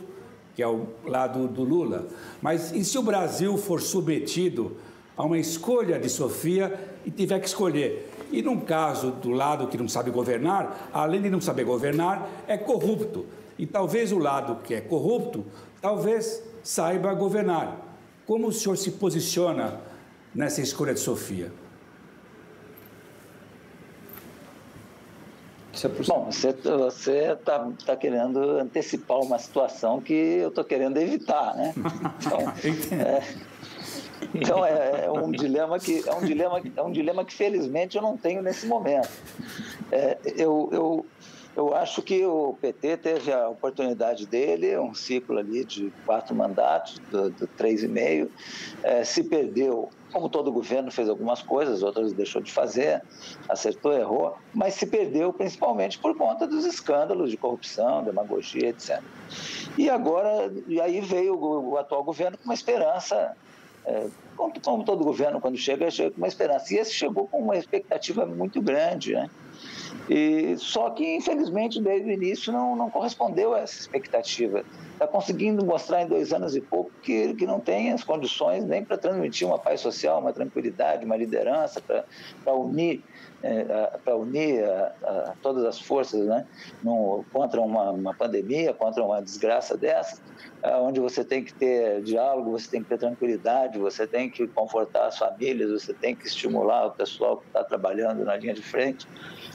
que 0.55 0.63
é 0.63 0.69
o 0.69 0.87
lado 1.05 1.49
do 1.49 1.63
Lula. 1.63 2.07
Mas 2.41 2.73
e 2.73 2.85
se 2.85 2.99
o 2.99 3.03
Brasil 3.03 3.57
for 3.57 3.81
submetido 3.81 4.77
a 5.17 5.25
uma 5.25 5.39
escolha 5.39 5.99
de 5.99 6.09
Sofia 6.09 6.79
e 7.05 7.11
tiver 7.11 7.41
que 7.41 7.47
escolher 7.49 8.09
e 8.31 8.43
num 8.43 8.61
caso 8.61 9.11
do 9.11 9.31
lado 9.31 9.69
que 9.69 9.79
não 9.79 9.89
sabe 9.89 10.11
governar, 10.11 10.91
além 10.93 11.23
de 11.23 11.31
não 11.31 11.41
saber 11.41 11.65
governar, 11.65 12.29
é 12.47 12.57
corrupto. 12.57 13.27
E 13.59 13.67
talvez 13.67 14.13
o 14.13 14.19
lado 14.19 14.63
que 14.63 14.75
é 14.75 14.81
corrupto, 14.81 15.45
talvez 15.81 16.43
saiba 16.69 17.15
governar. 17.15 17.79
Como 18.27 18.49
o 18.49 18.53
senhor 18.53 18.77
se 18.77 18.91
posiciona 18.91 19.81
nessa 20.35 20.61
escolha 20.61 20.93
de 20.93 21.01
Sofia? 21.01 21.51
Bom, 26.07 26.27
você 26.27 26.51
está 27.33 27.71
tá 27.87 27.97
querendo 27.97 28.39
antecipar 28.59 29.19
uma 29.19 29.39
situação 29.39 29.99
que 29.99 30.13
eu 30.13 30.49
estou 30.49 30.63
querendo 30.63 30.99
evitar, 30.99 31.57
né? 31.57 31.73
Então, 32.19 32.53
é, 33.01 33.23
então 34.35 34.67
é, 34.67 35.07
é, 35.07 35.11
um 35.11 35.31
dilema 35.31 35.79
que 35.79 36.07
é 36.07 36.15
um 36.15 36.21
dilema 36.21 36.61
é 36.77 36.83
um 36.83 36.93
dilema 36.93 37.25
que 37.25 37.33
felizmente 37.33 37.97
eu 37.97 38.03
não 38.03 38.15
tenho 38.15 38.43
nesse 38.43 38.67
momento. 38.67 39.09
É, 39.91 40.19
eu, 40.37 40.69
eu 40.71 41.07
eu 41.59 41.75
acho 41.75 42.01
que 42.03 42.25
o 42.25 42.57
PT 42.61 42.99
teve 42.99 43.33
a 43.33 43.49
oportunidade 43.49 44.25
dele, 44.27 44.79
um 44.79 44.95
ciclo 44.95 45.39
ali 45.39 45.65
de 45.65 45.93
quatro 46.07 46.33
mandatos, 46.33 47.01
do, 47.11 47.31
do 47.31 47.47
três 47.49 47.83
e 47.83 47.89
meio, 47.89 48.31
é, 48.85 49.03
se 49.03 49.25
perdeu, 49.25 49.91
como 50.13 50.29
todo 50.29 50.53
governo 50.53 50.93
fez 50.93 51.09
algumas 51.09 51.43
coisas, 51.43 51.83
outras 51.83 52.13
deixou 52.13 52.41
de 52.41 52.53
fazer, 52.53 53.03
acertou, 53.49 53.93
errou, 53.93 54.37
mas 54.55 54.75
se 54.75 54.87
perdeu 54.87 55.33
principalmente 55.33 55.99
por 55.99 56.17
conta 56.17 56.47
dos 56.47 56.65
escândalos 56.65 57.29
de 57.29 57.37
corrupção, 57.37 58.05
demagogia, 58.05 58.69
etc. 58.69 59.03
E 59.77 59.91
agora, 59.91 60.53
e 60.69 60.81
aí 60.81 61.01
veio 61.01 61.35
o, 61.35 61.71
o 61.71 61.77
atual 61.77 62.05
governo 62.05 62.39
com 62.39 62.45
uma 62.45 62.55
esperança 62.55 63.37
é, 63.85 64.07
como, 64.37 64.53
como, 64.61 64.85
todo 64.85 65.03
governo, 65.03 65.41
quando 65.41 65.57
chega, 65.57 65.91
chega 65.91 66.11
com 66.11 66.19
uma 66.19 66.29
esperança. 66.29 66.73
E 66.73 66.77
esse 66.77 66.93
chegou 66.93 67.27
com 67.27 67.41
uma 67.41 67.57
expectativa 67.57 68.27
muito 68.27 68.61
grande. 68.61 69.15
Né? 69.15 69.31
E, 70.09 70.57
só 70.57 70.91
que, 70.91 71.17
infelizmente, 71.17 71.81
desde 71.81 72.09
o 72.09 72.13
início 72.13 72.53
não, 72.53 72.75
não 72.75 72.91
correspondeu 72.91 73.55
a 73.55 73.61
essa 73.61 73.81
expectativa. 73.81 74.65
Está 74.93 75.07
conseguindo 75.07 75.65
mostrar 75.65 76.03
em 76.03 76.09
dois 76.09 76.33
anos 76.33 76.57
e 76.57 76.61
pouco 76.61 76.91
que, 77.03 77.35
que 77.35 77.47
não 77.47 77.61
tem 77.61 77.93
as 77.93 78.03
condições 78.03 78.65
nem 78.65 78.85
para 78.85 78.97
transmitir 78.97 79.47
uma 79.47 79.59
paz 79.59 79.81
social, 79.81 80.21
uma 80.21 80.33
tranquilidade, 80.33 81.05
uma 81.05 81.17
liderança, 81.17 81.81
para 81.81 82.55
unir 82.55 83.03
é, 83.41 83.65
para 84.05 84.17
unir 84.17 84.65
a, 84.65 84.93
a, 85.03 85.35
todas 85.41 85.65
as 85.65 85.81
forças 85.81 86.27
né, 86.27 86.45
no, 86.83 87.25
contra 87.33 87.61
uma, 87.61 87.93
uma, 87.93 88.13
pandemia, 88.13 88.75
contra 88.75 89.05
uma 89.05 89.23
desgraça 89.23 89.77
dessa, 89.77 90.21
onde 90.63 91.01
você 91.01 91.25
tem 91.25 91.45
que 91.45 91.55
ter 91.55 92.03
diálogo, 92.03 92.51
você 92.51 92.69
tem 92.71 92.83
que 92.83 92.89
ter 92.89 92.99
tranquilidade, 92.99 93.79
você 93.79 94.07
tem 94.07 94.29
que 94.29 94.47
confortar 94.49 95.07
as 95.07 95.19
famílias, 95.19 95.71
você 95.71 95.95
tem 95.95 96.15
que 96.15 96.27
estimular 96.27 96.87
o 96.87 96.91
pessoal 96.91 97.37
que 97.37 97.47
está 97.47 97.63
trabalhando 97.63 98.25
na 98.25 98.37
linha 98.37 98.55
de 98.55 98.63
frente. 98.63 99.07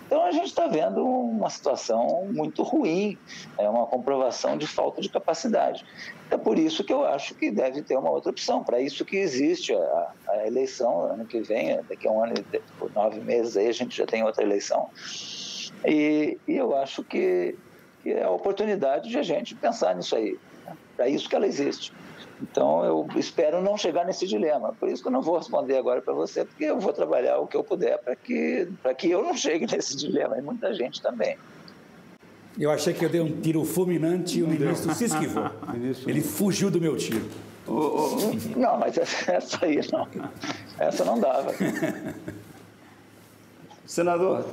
Então 0.06 0.24
a 0.26 0.32
gente 0.32 0.48
está 0.48 0.68
vendo 0.68 1.04
uma 1.04 1.50
situação 1.50 2.28
muito 2.32 2.62
ruim, 2.62 3.18
é 3.58 3.68
uma 3.68 3.86
comprovação 3.86 4.58
de 4.58 4.68
falta 4.68 5.02
de 5.02 5.10
capacidade. 5.10 5.86
É 6.30 6.38
por 6.38 6.58
isso 6.58 6.84
que 6.84 6.94
eu 6.94 7.06
acho 7.06 7.36
que 7.36 7.52
deve 7.52 7.82
ter 7.82 7.98
uma 7.98 8.10
outra 8.10 8.32
opção. 8.32 8.64
Para 8.64 8.80
isso 8.80 9.06
que 9.06 9.18
existe 9.18 9.74
a, 9.74 10.12
a, 10.28 10.48
eleição 10.48 11.02
ano 11.02 11.26
que 11.26 11.42
vem, 11.42 11.80
daqui 11.90 12.08
a 12.08 12.12
um 12.12 12.24
ano 12.24 12.34
e 12.36 12.94
nove 12.94 13.20
meses 13.22 13.58
aí 13.58 13.68
a 13.68 13.72
gente 13.72 13.96
já 13.96 14.06
tem 14.06 14.24
outra 14.24 14.44
eleição. 14.44 14.90
E, 15.86 16.38
e 16.48 16.58
eu 16.58 16.76
acho 16.76 17.04
que, 17.04 17.56
que, 18.02 18.12
é 18.12 18.24
a 18.24 18.30
oportunidade 18.30 19.10
de 19.10 19.18
a 19.18 19.24
gente 19.24 19.56
pensar 19.56 19.96
nisso 19.96 20.16
aí. 20.16 20.38
Para 20.96 21.08
isso 21.08 21.28
que 21.28 21.36
ela 21.36 21.48
existe. 21.48 21.92
Então 22.42 22.84
eu 22.84 23.08
espero 23.16 23.62
não 23.62 23.78
chegar 23.78 24.06
nesse 24.06 24.28
dilema. 24.28 24.74
Por 24.80 24.90
isso 24.90 25.02
que 25.02 25.08
eu 25.08 25.12
não 25.12 25.22
vou 25.22 25.38
responder 25.38 25.78
agora 25.78 26.02
para 26.02 26.14
você, 26.14 26.44
porque 26.44 26.66
eu 26.66 26.80
vou 26.80 26.92
trabalhar 26.92 27.40
o 27.40 27.48
que 27.48 27.56
eu 27.56 27.64
puder 27.64 27.98
para 28.00 28.16
que, 28.16 28.68
que 28.98 29.10
eu 29.10 29.24
não 29.24 29.36
chegue 29.38 29.66
nesse 29.66 29.96
dilema. 29.96 30.38
E 30.38 30.42
muita 30.42 30.74
gente 30.74 31.02
também. 31.02 31.38
Eu 32.60 32.70
achei 32.70 32.94
que 32.94 33.04
eu 33.04 33.10
dei 33.10 33.22
um 33.22 33.42
tiro 33.42 33.64
fulminante 33.66 34.40
e 34.40 34.44
o 34.44 34.48
ministro 34.48 34.94
se 34.94 35.06
esquivou. 35.06 35.50
Ele 36.06 36.22
fugiu 36.22 36.70
do 36.70 36.80
meu 36.80 36.96
tiro. 36.96 37.28
Não, 38.56 38.78
mas 38.78 38.98
essa 39.28 39.66
aí 39.66 39.80
não. 39.92 40.08
Essa 40.78 41.06
não 41.06 41.20
dava. 41.20 41.52
Senador, 43.86 44.46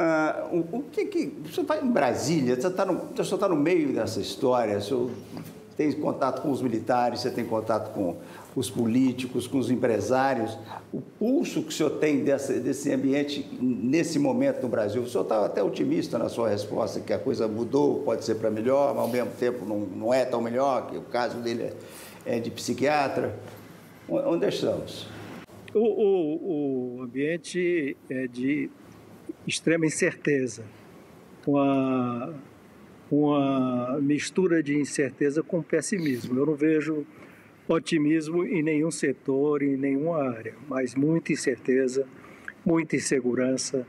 uh, 0.00 0.56
o, 0.56 0.78
o, 0.78 0.82
que 0.84 1.04
que. 1.06 1.26
Você 1.44 1.60
está 1.60 1.78
em 1.78 1.90
Brasília, 1.90 2.58
você 2.58 2.66
está 2.66 2.84
no, 2.84 2.98
tá 2.98 3.48
no 3.48 3.56
meio 3.56 3.92
dessa 3.92 4.20
história, 4.20 4.80
senhor 4.80 5.10
tem 5.80 5.90
contato 5.92 6.42
com 6.42 6.50
os 6.50 6.60
militares, 6.60 7.20
você 7.20 7.30
tem 7.30 7.42
contato 7.42 7.94
com 7.94 8.16
os 8.54 8.68
políticos, 8.68 9.46
com 9.46 9.58
os 9.58 9.70
empresários. 9.70 10.58
O 10.92 11.00
pulso 11.00 11.62
que 11.62 11.70
o 11.70 11.72
senhor 11.72 11.92
tem 11.92 12.22
dessa, 12.22 12.52
desse 12.60 12.92
ambiente 12.92 13.48
nesse 13.58 14.18
momento 14.18 14.60
no 14.60 14.68
Brasil? 14.68 15.00
O 15.00 15.08
senhor 15.08 15.22
está 15.22 15.46
até 15.46 15.62
otimista 15.62 16.18
na 16.18 16.28
sua 16.28 16.50
resposta, 16.50 17.00
que 17.00 17.14
a 17.14 17.18
coisa 17.18 17.48
mudou, 17.48 18.02
pode 18.02 18.26
ser 18.26 18.34
para 18.34 18.50
melhor, 18.50 18.94
mas 18.94 19.04
ao 19.04 19.08
mesmo 19.08 19.30
tempo 19.38 19.64
não, 19.64 19.78
não 19.78 20.12
é 20.12 20.26
tão 20.26 20.42
melhor, 20.42 20.90
que 20.90 20.98
o 20.98 21.02
caso 21.02 21.38
dele 21.38 21.62
é, 22.26 22.36
é 22.36 22.38
de 22.38 22.50
psiquiatra. 22.50 23.34
Onde 24.06 24.46
estamos? 24.48 25.06
O, 25.72 25.78
o, 25.78 26.98
o 26.98 27.02
ambiente 27.04 27.96
é 28.10 28.26
de 28.26 28.68
extrema 29.50 29.84
incerteza, 29.84 30.64
uma, 31.46 32.34
uma 33.10 33.98
mistura 34.00 34.62
de 34.62 34.78
incerteza 34.78 35.42
com 35.42 35.60
pessimismo. 35.60 36.38
Eu 36.38 36.46
não 36.46 36.54
vejo 36.54 37.04
otimismo 37.68 38.44
em 38.44 38.62
nenhum 38.62 38.90
setor, 38.90 39.62
em 39.62 39.76
nenhuma 39.76 40.22
área, 40.22 40.54
mas 40.68 40.94
muita 40.94 41.32
incerteza, 41.32 42.06
muita 42.64 42.96
insegurança, 42.96 43.86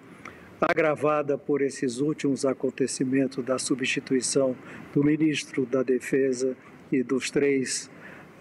agravada 0.59 1.37
por 1.37 1.61
esses 1.61 1.99
últimos 1.99 2.45
acontecimentos 2.45 3.43
da 3.43 3.57
substituição 3.57 4.55
do 4.93 5.03
ministro 5.03 5.65
da 5.65 5.81
Defesa 5.81 6.55
e 6.91 7.01
dos 7.01 7.31
três 7.31 7.89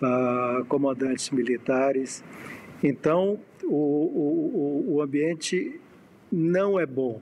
uh, 0.02 0.64
comandantes 0.66 1.30
militares. 1.30 2.22
Então, 2.82 3.38
o, 3.64 3.74
o, 3.74 4.94
o 4.94 5.02
ambiente 5.02 5.80
não 6.30 6.78
é 6.78 6.86
bom. 6.86 7.20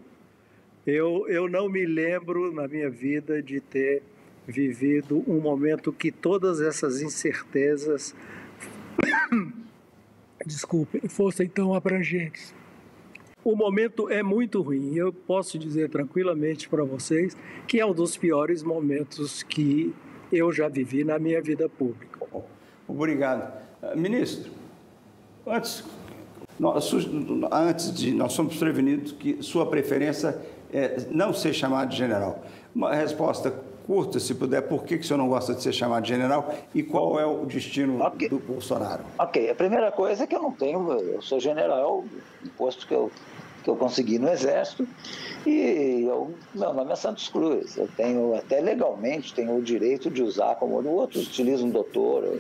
Eu, 0.86 1.26
eu 1.28 1.48
não 1.48 1.68
me 1.68 1.84
lembro 1.84 2.52
na 2.52 2.66
minha 2.66 2.88
vida 2.88 3.42
de 3.42 3.60
ter 3.60 4.02
vivido 4.46 5.22
um 5.26 5.40
momento 5.40 5.92
que 5.92 6.10
todas 6.10 6.60
essas 6.60 7.02
incertezas, 7.02 8.14
desculpe, 10.46 11.06
fossem 11.08 11.46
tão 11.46 11.74
abrangentes. 11.74 12.54
O 13.44 13.54
momento 13.54 14.08
é 14.08 14.22
muito 14.22 14.62
ruim. 14.62 14.96
Eu 14.96 15.12
posso 15.12 15.58
dizer 15.58 15.90
tranquilamente 15.90 16.68
para 16.68 16.82
vocês 16.84 17.36
que 17.66 17.78
é 17.78 17.86
um 17.86 17.94
dos 17.94 18.16
piores 18.16 18.62
momentos 18.62 19.42
que 19.42 19.94
eu 20.32 20.52
já 20.52 20.68
vivi 20.68 21.04
na 21.04 21.18
minha 21.18 21.40
vida 21.40 21.68
pública. 21.68 22.18
Obrigado. 22.86 23.52
Ministro, 23.94 24.50
antes, 25.46 25.84
nós, 26.58 26.92
antes 27.52 27.92
de. 27.94 28.12
Nós 28.12 28.32
somos 28.32 28.56
prevenidos 28.56 29.12
que 29.12 29.42
sua 29.42 29.66
preferência 29.66 30.38
é 30.72 31.06
não 31.10 31.32
ser 31.32 31.52
chamado 31.52 31.90
de 31.90 31.96
general. 31.96 32.42
Uma 32.74 32.94
resposta 32.94 33.52
curta, 33.86 34.20
se 34.20 34.34
puder, 34.34 34.60
por 34.62 34.84
que, 34.84 34.98
que 34.98 35.04
o 35.04 35.06
senhor 35.06 35.16
não 35.16 35.28
gosta 35.28 35.54
de 35.54 35.62
ser 35.62 35.72
chamado 35.72 36.02
de 36.02 36.10
general 36.10 36.54
e 36.74 36.82
qual 36.82 37.18
é 37.18 37.24
o 37.24 37.46
destino 37.46 38.04
okay. 38.04 38.28
do 38.28 38.38
Bolsonaro? 38.38 39.02
Ok, 39.18 39.48
a 39.48 39.54
primeira 39.54 39.90
coisa 39.90 40.24
é 40.24 40.26
que 40.26 40.36
eu 40.36 40.42
não 40.42 40.52
tenho, 40.52 40.92
eu 40.92 41.22
sou 41.22 41.40
general, 41.40 42.04
posto 42.58 42.86
que 42.86 42.92
eu, 42.92 43.10
que 43.68 43.72
eu 43.72 43.76
consegui 43.76 44.18
no 44.18 44.30
Exército, 44.30 44.88
e 45.46 46.04
eu, 46.04 46.34
meu 46.54 46.72
nome 46.72 46.92
é 46.92 46.96
Santos 46.96 47.28
Cruz. 47.28 47.76
Eu 47.76 47.88
tenho, 47.96 48.34
até 48.34 48.60
legalmente, 48.60 49.34
tenho 49.34 49.56
o 49.56 49.62
direito 49.62 50.10
de 50.10 50.22
usar, 50.22 50.54
como 50.56 50.82
outros 50.88 51.26
utilizam 51.26 51.68
doutor, 51.68 52.38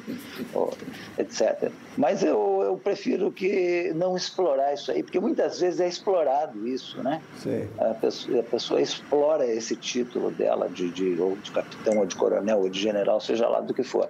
etc. 1.18 1.70
Mas 1.96 2.22
eu, 2.22 2.62
eu 2.64 2.76
prefiro 2.76 3.30
que 3.30 3.92
não 3.94 4.16
explorar 4.16 4.72
isso 4.72 4.90
aí, 4.90 5.02
porque 5.02 5.20
muitas 5.20 5.60
vezes 5.60 5.80
é 5.80 5.88
explorado 5.88 6.66
isso, 6.66 7.02
né? 7.02 7.20
A 7.78 7.94
pessoa, 7.94 8.40
a 8.40 8.42
pessoa, 8.42 8.80
explora 8.80 9.46
esse 9.46 9.76
título 9.76 10.30
dela 10.30 10.68
de, 10.68 10.90
de, 10.90 11.20
ou 11.20 11.36
de 11.36 11.50
capitão, 11.50 11.98
ou 11.98 12.06
de 12.06 12.16
coronel, 12.16 12.60
ou 12.60 12.68
de 12.68 12.80
general, 12.80 13.20
seja 13.20 13.48
lá 13.48 13.60
do 13.60 13.74
que 13.74 13.82
for. 13.82 14.08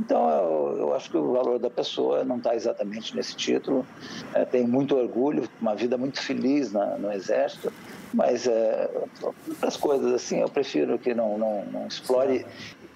Então, 0.00 0.28
eu, 0.28 0.78
eu 0.78 0.94
acho 0.94 1.10
que 1.10 1.16
o 1.16 1.32
valor 1.32 1.58
da 1.58 1.70
pessoa 1.70 2.24
não 2.24 2.38
está 2.38 2.54
exatamente 2.54 3.14
nesse 3.14 3.36
título. 3.36 3.86
É, 4.32 4.44
tenho 4.44 4.66
muito 4.66 4.96
orgulho, 4.96 5.48
uma 5.60 5.74
vida 5.74 5.96
muito 5.96 6.20
feliz 6.20 6.53
na, 6.72 6.98
no 6.98 7.12
Exército 7.12 7.72
mas 8.14 8.46
é, 8.46 8.88
outras 9.20 9.76
coisas 9.76 10.12
assim, 10.14 10.40
eu 10.40 10.48
prefiro 10.48 10.98
que 10.98 11.12
não, 11.12 11.36
não, 11.36 11.64
não 11.66 11.86
explore. 11.86 12.46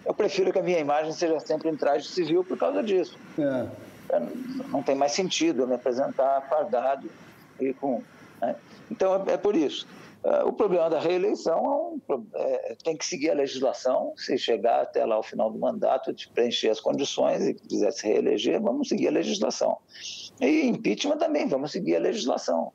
Eu 0.06 0.14
prefiro 0.14 0.52
que 0.52 0.58
a 0.58 0.62
minha 0.62 0.78
imagem 0.78 1.12
seja 1.12 1.40
sempre 1.40 1.68
em 1.68 1.76
traje 1.76 2.08
civil 2.08 2.44
por 2.44 2.56
causa 2.56 2.82
disso. 2.82 3.18
É. 3.36 3.66
é 4.10 4.22
não 4.68 4.82
tem 4.82 4.94
mais 4.94 5.12
sentido 5.12 5.62
eu 5.62 5.66
me 5.66 5.74
apresentar 5.74 6.46
fardado 6.48 7.10
e 7.60 7.74
com. 7.74 8.00
Né? 8.40 8.54
Então 8.88 9.24
é, 9.26 9.32
é 9.32 9.36
por 9.36 9.56
isso. 9.56 9.86
Uh, 10.24 10.48
o 10.48 10.52
problema 10.52 10.90
da 10.90 10.98
reeleição 10.98 11.64
é 12.08 12.14
um, 12.14 12.26
é, 12.34 12.76
tem 12.82 12.96
que 12.96 13.06
seguir 13.06 13.30
a 13.30 13.34
legislação. 13.34 14.12
Se 14.16 14.36
chegar 14.36 14.82
até 14.82 15.04
lá 15.04 15.18
o 15.18 15.22
final 15.22 15.50
do 15.50 15.58
mandato, 15.58 16.12
de 16.12 16.28
preencher 16.28 16.70
as 16.70 16.80
condições 16.80 17.46
e 17.46 17.54
quiser 17.54 17.92
se 17.92 18.06
reeleger, 18.06 18.60
vamos 18.60 18.88
seguir 18.88 19.08
a 19.08 19.12
legislação. 19.12 19.78
E 20.40 20.66
impeachment 20.66 21.18
também, 21.18 21.48
vamos 21.48 21.72
seguir 21.72 21.96
a 21.96 22.00
legislação. 22.00 22.72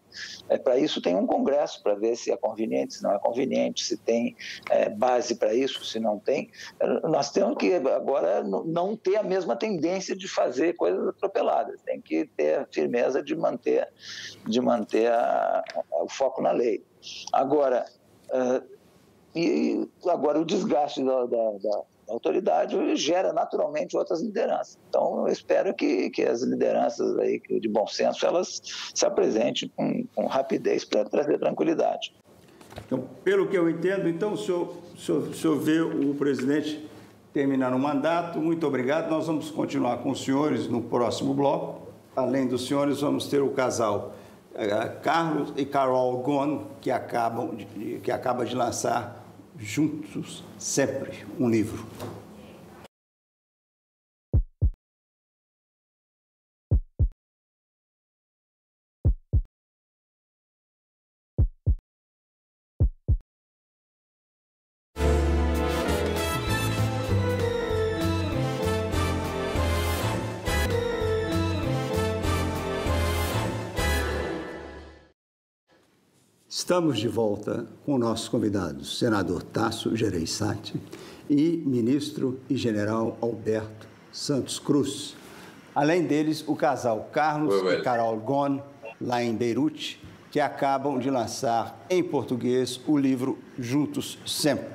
É, 0.50 0.58
para 0.58 0.78
isso 0.78 1.02
tem 1.02 1.16
um 1.16 1.26
congresso 1.26 1.82
para 1.82 1.96
ver 1.96 2.16
se 2.16 2.32
é 2.32 2.38
conveniente, 2.38 2.96
se 2.96 3.04
não 3.04 3.14
é 3.14 3.20
conveniente, 3.20 3.84
se 3.84 3.98
tem 3.98 4.36
é, 4.70 4.90
base 4.90 5.36
para 5.36 5.54
isso, 5.54 5.84
se 5.84 6.00
não 6.00 6.20
tem. 6.20 6.50
Nós 7.04 7.32
temos 7.32 7.58
que 7.58 7.74
agora 7.74 8.44
não 8.44 8.96
ter 8.96 9.18
a 9.18 9.24
mesma 9.24 9.56
tendência 9.56 10.16
de 10.16 10.28
fazer 10.28 10.74
coisas 10.74 11.08
atropeladas. 11.08 11.82
Tem 11.82 12.02
que 12.02 12.26
ter 12.38 12.60
a 12.60 12.66
firmeza 12.66 13.24
de 13.24 13.36
manter, 13.36 13.88
de 14.46 14.60
manter 14.62 15.12
a, 15.12 15.64
a, 15.92 16.04
o 16.04 16.10
foco 16.10 16.42
na 16.42 16.52
lei. 16.52 16.84
Agora, 17.32 17.86
uh, 18.30 18.74
e 19.36 19.88
agora 20.08 20.40
o 20.40 20.46
desgaste 20.46 21.04
da, 21.04 21.26
da, 21.26 21.52
da, 21.64 21.82
autoridade 22.08 22.96
gera 22.96 23.34
naturalmente 23.34 23.98
outras 23.98 24.22
lideranças. 24.22 24.78
Então, 24.90 25.26
eu 25.26 25.34
espero 25.34 25.74
que, 25.74 26.10
que 26.10 26.22
as 26.22 26.42
lideranças 26.44 27.18
aí 27.18 27.42
de 27.60 27.68
bom 27.68 27.88
senso 27.88 28.26
elas 28.26 28.62
se 28.94 29.06
apresentem 29.06 29.72
com, 29.76 30.06
com 30.14 30.28
rapidez 30.28 30.86
para 30.86 31.06
trazer 31.06 31.40
tranquilidade. 31.40 32.14
Então, 32.86 33.08
pelo 33.24 33.48
que 33.48 33.58
eu 33.58 33.70
entendo, 33.70 34.08
então 34.08 34.34
o 34.34 34.38
senhor, 34.38 34.76
o 34.94 34.98
senhor, 34.98 35.22
o 35.30 35.34
senhor 35.34 35.60
vê 35.60 35.82
o 35.82 36.14
presidente 36.16 36.88
terminar 37.34 37.74
o 37.74 37.80
mandato. 37.80 38.40
Muito 38.40 38.68
obrigado. 38.68 39.10
Nós 39.10 39.26
vamos 39.26 39.50
continuar 39.50 39.98
com 39.98 40.12
os 40.12 40.24
senhores 40.24 40.68
no 40.68 40.82
próximo 40.82 41.34
bloco. 41.34 41.88
Além 42.16 42.48
dos 42.48 42.68
senhores, 42.68 43.02
vamos 43.02 43.28
ter 43.28 43.42
o 43.42 43.50
casal 43.50 44.14
Carlos 45.02 45.54
e 45.58 45.66
Carol 45.66 46.18
Gon, 46.18 46.68
que 46.80 46.92
acabam 46.92 47.56
de, 47.56 48.00
que 48.04 48.12
acaba 48.12 48.46
de 48.46 48.56
lançar 48.56 49.24
juntos 49.58 50.44
sempre 50.58 51.26
um 51.40 51.50
livro. 51.50 51.86
Estamos 76.56 77.00
de 77.00 77.08
volta 77.08 77.66
com 77.84 77.98
nossos 77.98 78.30
convidados, 78.30 79.00
senador 79.00 79.42
Tasso 79.42 79.96
Gereissati 79.96 80.80
e 81.28 81.64
ministro 81.66 82.40
e 82.48 82.56
general 82.56 83.18
Alberto 83.20 83.88
Santos 84.12 84.60
Cruz. 84.60 85.16
Além 85.74 86.04
deles, 86.04 86.44
o 86.46 86.56
casal 86.56 87.10
Carlos 87.12 87.56
e 87.74 87.82
Carol 87.82 88.16
Gon, 88.18 88.62
lá 89.02 89.24
em 89.24 89.36
Beirute, 89.36 90.00
que 90.30 90.40
acabam 90.40 91.00
de 91.00 91.10
lançar 91.10 91.88
em 91.90 92.04
português 92.04 92.80
o 92.86 93.00
livro 93.00 93.40
Juntos 93.58 94.20
Sempre. 94.24 94.68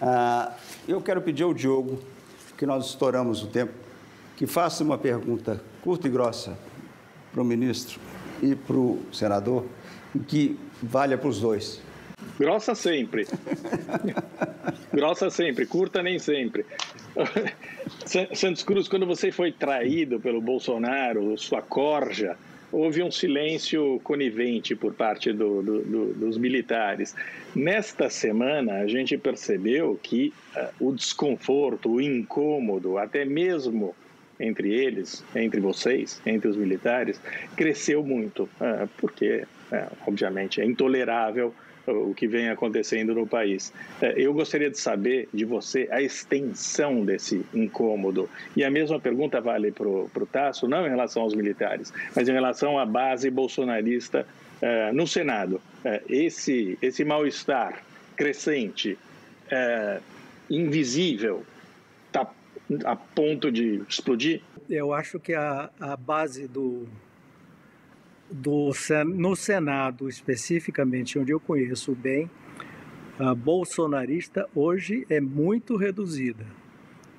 Ah, 0.00 0.52
eu 0.88 1.00
quero 1.00 1.22
pedir 1.22 1.44
ao 1.44 1.54
Diogo, 1.54 2.00
que 2.58 2.66
nós 2.66 2.86
estouramos 2.86 3.40
o 3.44 3.46
tempo, 3.46 3.72
que 4.36 4.48
faça 4.48 4.82
uma 4.82 4.98
pergunta 4.98 5.62
curta 5.80 6.08
e 6.08 6.10
grossa 6.10 6.58
para 7.32 7.40
o 7.40 7.44
ministro 7.44 8.00
e 8.42 8.56
para 8.56 8.76
o 8.76 9.00
senador, 9.12 9.64
que 10.26 10.58
valha 10.82 11.16
para 11.16 11.28
os 11.28 11.40
dois. 11.40 11.80
Grossa 12.38 12.74
sempre. 12.74 13.26
Grossa 14.92 15.30
sempre, 15.30 15.66
curta 15.66 16.02
nem 16.02 16.18
sempre. 16.18 16.64
Santos 18.34 18.62
Cruz, 18.62 18.88
quando 18.88 19.06
você 19.06 19.30
foi 19.30 19.52
traído 19.52 20.20
pelo 20.20 20.40
Bolsonaro, 20.40 21.36
sua 21.38 21.62
corja, 21.62 22.36
houve 22.72 23.02
um 23.02 23.10
silêncio 23.10 24.00
conivente 24.02 24.74
por 24.74 24.94
parte 24.94 25.32
do, 25.32 25.62
do, 25.62 25.82
do, 25.82 26.14
dos 26.14 26.38
militares. 26.38 27.14
Nesta 27.54 28.08
semana, 28.08 28.80
a 28.80 28.86
gente 28.86 29.16
percebeu 29.18 29.98
que 30.02 30.32
uh, 30.56 30.88
o 30.88 30.92
desconforto, 30.92 31.92
o 31.92 32.00
incômodo, 32.00 32.96
até 32.96 33.24
mesmo 33.24 33.94
entre 34.40 34.72
eles, 34.72 35.22
entre 35.36 35.60
vocês, 35.60 36.20
entre 36.24 36.48
os 36.48 36.56
militares, 36.56 37.20
cresceu 37.54 38.02
muito, 38.02 38.44
uh, 38.44 38.88
porque, 38.96 39.44
uh, 39.72 39.96
obviamente, 40.06 40.60
é 40.60 40.64
intolerável 40.64 41.54
o 41.86 42.14
que 42.14 42.26
vem 42.28 42.48
acontecendo 42.48 43.14
no 43.14 43.26
país. 43.26 43.72
É, 44.00 44.14
eu 44.16 44.32
gostaria 44.32 44.70
de 44.70 44.78
saber 44.78 45.28
de 45.32 45.44
você 45.44 45.88
a 45.90 46.00
extensão 46.00 47.04
desse 47.04 47.44
incômodo. 47.52 48.28
E 48.56 48.64
a 48.64 48.70
mesma 48.70 49.00
pergunta 49.00 49.40
vale 49.40 49.72
para 49.72 49.88
o 49.88 50.28
Tasso, 50.30 50.68
não 50.68 50.86
em 50.86 50.90
relação 50.90 51.22
aos 51.22 51.34
militares, 51.34 51.92
mas 52.14 52.28
em 52.28 52.32
relação 52.32 52.78
à 52.78 52.86
base 52.86 53.30
bolsonarista 53.30 54.26
uh, 54.60 54.94
no 54.94 55.06
Senado. 55.06 55.60
Uh, 55.84 56.00
esse 56.08 56.78
esse 56.80 57.04
mal-estar 57.04 57.82
crescente, 58.14 58.96
invisível, 60.48 61.44
está 62.06 62.30
a 62.84 62.94
ponto 62.94 63.50
de 63.50 63.82
explodir? 63.88 64.40
Eu 64.68 64.92
acho 64.92 65.18
que 65.18 65.34
a, 65.34 65.70
a 65.80 65.96
base 65.96 66.46
do, 66.46 66.86
do, 68.32 68.70
no 69.14 69.36
Senado, 69.36 70.08
especificamente, 70.08 71.18
onde 71.18 71.32
eu 71.32 71.38
conheço 71.38 71.94
bem, 71.94 72.30
a 73.18 73.34
bolsonarista 73.34 74.48
hoje 74.54 75.06
é 75.10 75.20
muito 75.20 75.76
reduzida. 75.76 76.46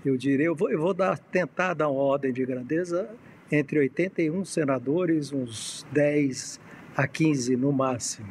Eu 0.04 0.18
diria, 0.18 0.48
eu 0.48 0.56
vou, 0.56 0.70
eu 0.70 0.82
vou 0.82 0.94
dar, 0.94 1.18
tentar 1.18 1.74
dar 1.74 1.88
uma 1.90 2.02
ordem 2.02 2.34
de 2.34 2.44
grandeza 2.46 3.10
entre 3.52 3.80
81 3.80 4.44
senadores, 4.44 5.32
uns 5.32 5.86
10 5.92 6.60
a 6.96 7.08
15 7.08 7.56
no 7.56 7.72
máximo. 7.72 8.28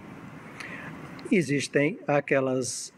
Existem 1.31 1.99
aquelas, 2.07 2.93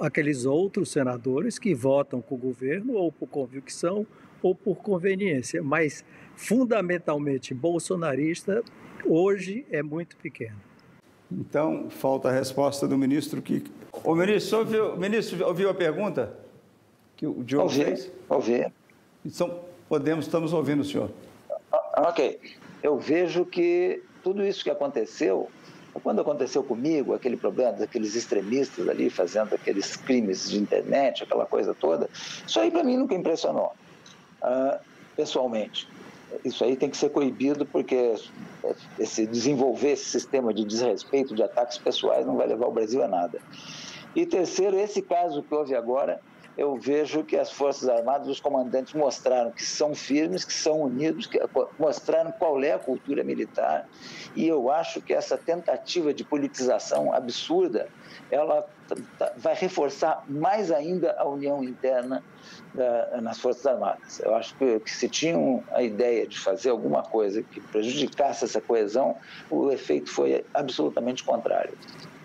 aqueles 0.00 0.44
outros 0.44 0.90
senadores 0.90 1.58
que 1.58 1.74
votam 1.74 2.20
com 2.20 2.34
o 2.34 2.38
governo 2.38 2.94
ou 2.94 3.10
por 3.10 3.28
convicção 3.28 4.06
ou 4.42 4.54
por 4.54 4.76
conveniência, 4.76 5.62
mas 5.62 6.04
fundamentalmente 6.34 7.54
bolsonarista 7.54 8.62
hoje 9.06 9.66
é 9.70 9.82
muito 9.82 10.16
pequeno. 10.16 10.56
Então, 11.30 11.88
falta 11.90 12.28
a 12.28 12.32
resposta 12.32 12.86
do 12.86 12.98
ministro 12.98 13.40
que. 13.40 13.64
O 14.04 14.14
ministro, 14.14 14.58
ouviu, 14.58 14.96
ministro, 14.96 15.46
ouviu 15.46 15.70
a 15.70 15.74
pergunta 15.74 16.36
que 17.16 17.26
o 17.26 17.42
Diogo 17.42 17.64
ouvi, 17.64 17.84
fez? 17.84 18.10
Ouvi. 18.28 18.72
Então, 19.24 19.60
podemos, 19.88 20.26
estamos 20.26 20.52
ouvindo 20.52 20.80
o 20.80 20.84
senhor. 20.84 21.10
Ah, 21.72 22.08
ok. 22.08 22.38
Eu 22.82 22.98
vejo 22.98 23.44
que 23.44 24.02
tudo 24.22 24.44
isso 24.44 24.62
que 24.62 24.70
aconteceu, 24.70 25.48
quando 26.02 26.20
aconteceu 26.20 26.62
comigo, 26.62 27.14
aquele 27.14 27.36
problema 27.36 27.72
daqueles 27.72 28.14
extremistas 28.14 28.88
ali 28.88 29.08
fazendo 29.08 29.54
aqueles 29.54 29.96
crimes 29.96 30.50
de 30.50 30.58
internet, 30.58 31.22
aquela 31.22 31.46
coisa 31.46 31.74
toda, 31.74 32.08
isso 32.46 32.58
aí 32.58 32.70
para 32.70 32.82
mim 32.82 32.96
nunca 32.96 33.14
impressionou, 33.14 33.72
uh, 34.42 34.78
pessoalmente 35.16 35.88
isso 36.44 36.64
aí 36.64 36.76
tem 36.76 36.90
que 36.90 36.96
ser 36.96 37.10
coibido 37.10 37.66
porque 37.66 38.14
esse 38.98 39.26
desenvolver 39.26 39.92
esse 39.92 40.04
sistema 40.04 40.52
de 40.52 40.64
desrespeito, 40.64 41.34
de 41.34 41.42
ataques 41.42 41.78
pessoais 41.78 42.26
não 42.26 42.36
vai 42.36 42.46
levar 42.46 42.66
o 42.66 42.72
Brasil 42.72 43.02
a 43.02 43.08
nada. 43.08 43.40
E 44.14 44.26
terceiro, 44.26 44.76
esse 44.76 45.00
caso 45.00 45.42
que 45.42 45.54
houve 45.54 45.74
agora, 45.74 46.20
eu 46.56 46.76
vejo 46.76 47.24
que 47.24 47.36
as 47.36 47.50
Forças 47.50 47.88
Armadas, 47.88 48.28
os 48.28 48.40
comandantes 48.40 48.92
mostraram 48.92 49.50
que 49.50 49.64
são 49.64 49.94
firmes, 49.94 50.44
que 50.44 50.52
são 50.52 50.82
unidos, 50.82 51.26
que 51.26 51.40
mostraram 51.78 52.30
qual 52.32 52.62
é 52.62 52.72
a 52.72 52.78
cultura 52.78 53.24
militar. 53.24 53.88
E 54.36 54.46
eu 54.46 54.70
acho 54.70 55.00
que 55.00 55.14
essa 55.14 55.38
tentativa 55.38 56.12
de 56.12 56.24
politização 56.24 57.12
absurda, 57.12 57.88
ela 58.30 58.66
vai 59.36 59.54
reforçar 59.54 60.24
mais 60.28 60.70
ainda 60.70 61.14
a 61.18 61.26
união 61.26 61.62
interna 61.62 62.22
da, 62.74 63.20
nas 63.20 63.38
Forças 63.38 63.66
Armadas. 63.66 64.20
Eu 64.20 64.34
acho 64.34 64.54
que, 64.56 64.80
que 64.80 64.90
se 64.90 65.08
tinham 65.08 65.62
a 65.72 65.82
ideia 65.82 66.26
de 66.26 66.38
fazer 66.38 66.70
alguma 66.70 67.02
coisa 67.02 67.42
que 67.42 67.60
prejudicasse 67.60 68.44
essa 68.44 68.60
coesão, 68.60 69.16
o 69.50 69.70
efeito 69.70 70.10
foi 70.10 70.44
absolutamente 70.54 71.24
contrário. 71.24 71.76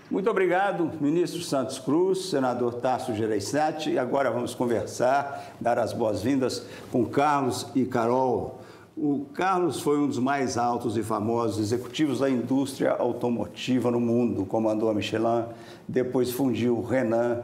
Muito 0.09 0.29
obrigado, 0.29 0.89
ministro 1.01 1.41
Santos 1.41 1.79
Cruz, 1.79 2.29
senador 2.29 2.75
Tasso 2.75 3.13
Gereissati. 3.13 3.91
E 3.91 3.99
agora 3.99 4.31
vamos 4.31 4.55
conversar, 4.55 5.53
dar 5.59 5.77
as 5.77 5.91
boas-vindas 5.91 6.65
com 6.91 7.05
Carlos 7.05 7.67
e 7.75 7.85
Carol. 7.85 8.61
O 8.99 9.27
Carlos 9.31 9.79
foi 9.79 9.99
um 9.99 10.07
dos 10.07 10.17
mais 10.17 10.57
altos 10.57 10.97
e 10.97 11.03
famosos 11.03 11.59
executivos 11.59 12.17
da 12.17 12.27
indústria 12.27 12.93
automotiva 12.93 13.91
no 13.91 13.99
mundo. 13.99 14.43
Comandou 14.43 14.89
a 14.89 14.93
Michelin, 14.93 15.45
depois 15.87 16.31
fundiu 16.31 16.81
Renan, 16.81 17.43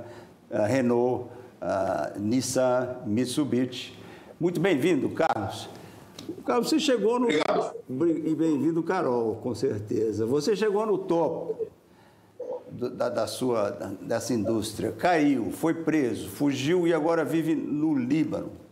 a 0.51 0.65
Renault, 0.65 1.27
a 1.61 2.13
Nissan, 2.17 2.95
Mitsubishi. 3.05 3.93
Muito 4.39 4.59
bem-vindo, 4.59 5.09
Carlos. 5.09 5.69
Carlos, 6.43 6.69
você 6.69 6.79
chegou 6.79 7.19
no. 7.19 7.25
Obrigado. 7.25 7.75
E 8.25 8.33
bem-vindo, 8.33 8.81
Carol, 8.81 9.35
com 9.35 9.53
certeza. 9.53 10.25
Você 10.25 10.55
chegou 10.55 10.87
no 10.87 10.97
topo 10.97 11.67
da, 12.71 13.09
da, 13.09 13.27
sua, 13.27 13.69
dessa 14.01 14.33
indústria, 14.33 14.91
caiu, 14.91 15.51
foi 15.51 15.75
preso, 15.75 16.29
fugiu 16.29 16.87
e 16.87 16.93
agora 16.95 17.23
vive 17.23 17.53
no 17.53 17.95
Líbano. 17.95 18.62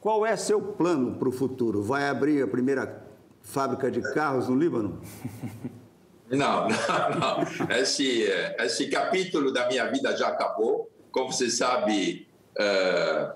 Qual 0.00 0.24
é 0.24 0.34
seu 0.34 0.62
plano 0.62 1.16
para 1.18 1.28
o 1.28 1.32
futuro? 1.32 1.82
Vai 1.82 2.08
abrir 2.08 2.42
a 2.42 2.46
primeira 2.46 3.06
fábrica 3.42 3.90
de 3.90 4.00
carros 4.14 4.48
no 4.48 4.56
Líbano? 4.56 5.00
Não, 6.30 6.68
não, 6.68 7.10
não. 7.18 7.76
Esse, 7.76 8.22
esse 8.60 8.86
capítulo 8.86 9.52
da 9.52 9.66
minha 9.66 9.90
vida 9.90 10.16
já 10.16 10.28
acabou. 10.28 10.88
Como 11.10 11.32
você 11.32 11.50
sabe, 11.50 12.28
uh, 12.56 13.34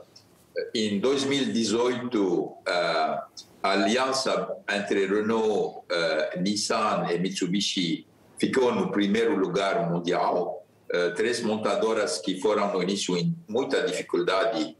em 0.72 1.00
2018, 1.00 2.22
uh, 2.24 2.55
a 2.64 3.27
aliança 3.62 4.57
entre 4.72 5.09
Renault, 5.09 5.79
uh, 5.90 6.40
Nissan 6.40 7.09
e 7.11 7.18
Mitsubishi 7.18 8.07
ficou 8.38 8.72
no 8.72 8.92
primeiro 8.92 9.37
lugar 9.37 9.90
mundial. 9.90 10.64
Três 11.16 11.42
montadoras 11.42 12.18
que 12.18 12.40
foram 12.40 12.72
no 12.72 12.81
início 12.81 13.16
em 13.16 13.35
muita 13.48 13.83
dificuldade 13.83 14.77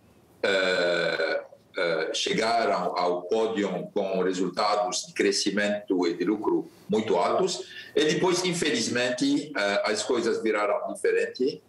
uh, 1.77 2.11
uh, 2.11 2.15
chegaram 2.15 2.97
ao 2.97 3.23
pódio 3.23 3.89
com 3.93 4.23
resultados 4.23 5.07
de 5.07 5.13
crescimento 5.13 6.07
e 6.07 6.15
de 6.15 6.25
lucro 6.25 6.71
muito 6.89 7.17
altos. 7.17 7.63
E 7.95 8.05
depois, 8.05 8.45
infelizmente, 8.45 9.53
as 9.85 10.03
coisas 10.03 10.43
viraram 10.43 10.93
diferente. 10.93 11.63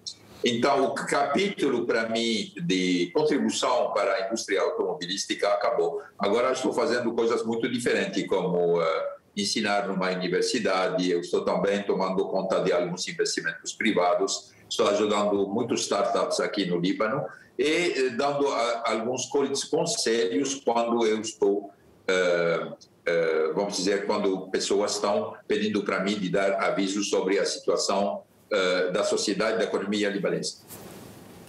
Então, 0.43 0.85
o 0.85 0.93
capítulo 0.93 1.85
para 1.85 2.09
mim 2.09 2.51
de 2.63 3.11
contribuição 3.13 3.91
para 3.93 4.13
a 4.13 4.27
indústria 4.27 4.61
automobilística 4.61 5.47
acabou. 5.49 6.01
Agora 6.19 6.51
estou 6.51 6.73
fazendo 6.73 7.13
coisas 7.13 7.43
muito 7.43 7.69
diferentes, 7.69 8.27
como 8.27 8.81
ensinar 9.35 9.87
numa 9.87 10.09
universidade, 10.11 11.09
eu 11.11 11.19
estou 11.19 11.43
também 11.43 11.83
tomando 11.83 12.25
conta 12.27 12.59
de 12.61 12.71
alguns 12.71 13.07
investimentos 13.07 13.73
privados, 13.73 14.53
estou 14.69 14.87
ajudando 14.87 15.47
muitos 15.47 15.81
startups 15.81 16.39
aqui 16.39 16.65
no 16.65 16.79
Líbano 16.79 17.25
e 17.57 17.65
eh, 17.65 18.09
dando 18.11 18.47
alguns 18.85 19.25
conselhos 19.69 20.55
quando 20.55 21.05
eu 21.05 21.21
estou, 21.21 21.71
uh, 22.09 22.71
uh, 22.71 23.53
vamos 23.53 23.77
dizer, 23.77 24.05
quando 24.05 24.47
pessoas 24.49 24.95
estão 24.95 25.35
pedindo 25.47 25.83
para 25.83 26.01
mim 26.01 26.19
de 26.19 26.29
dar 26.29 26.63
avisos 26.63 27.09
sobre 27.09 27.39
a 27.39 27.45
situação 27.45 28.23
da 28.93 29.03
sociedade, 29.03 29.57
da 29.57 29.65
economia 29.65 30.07
libanesa. 30.07 30.59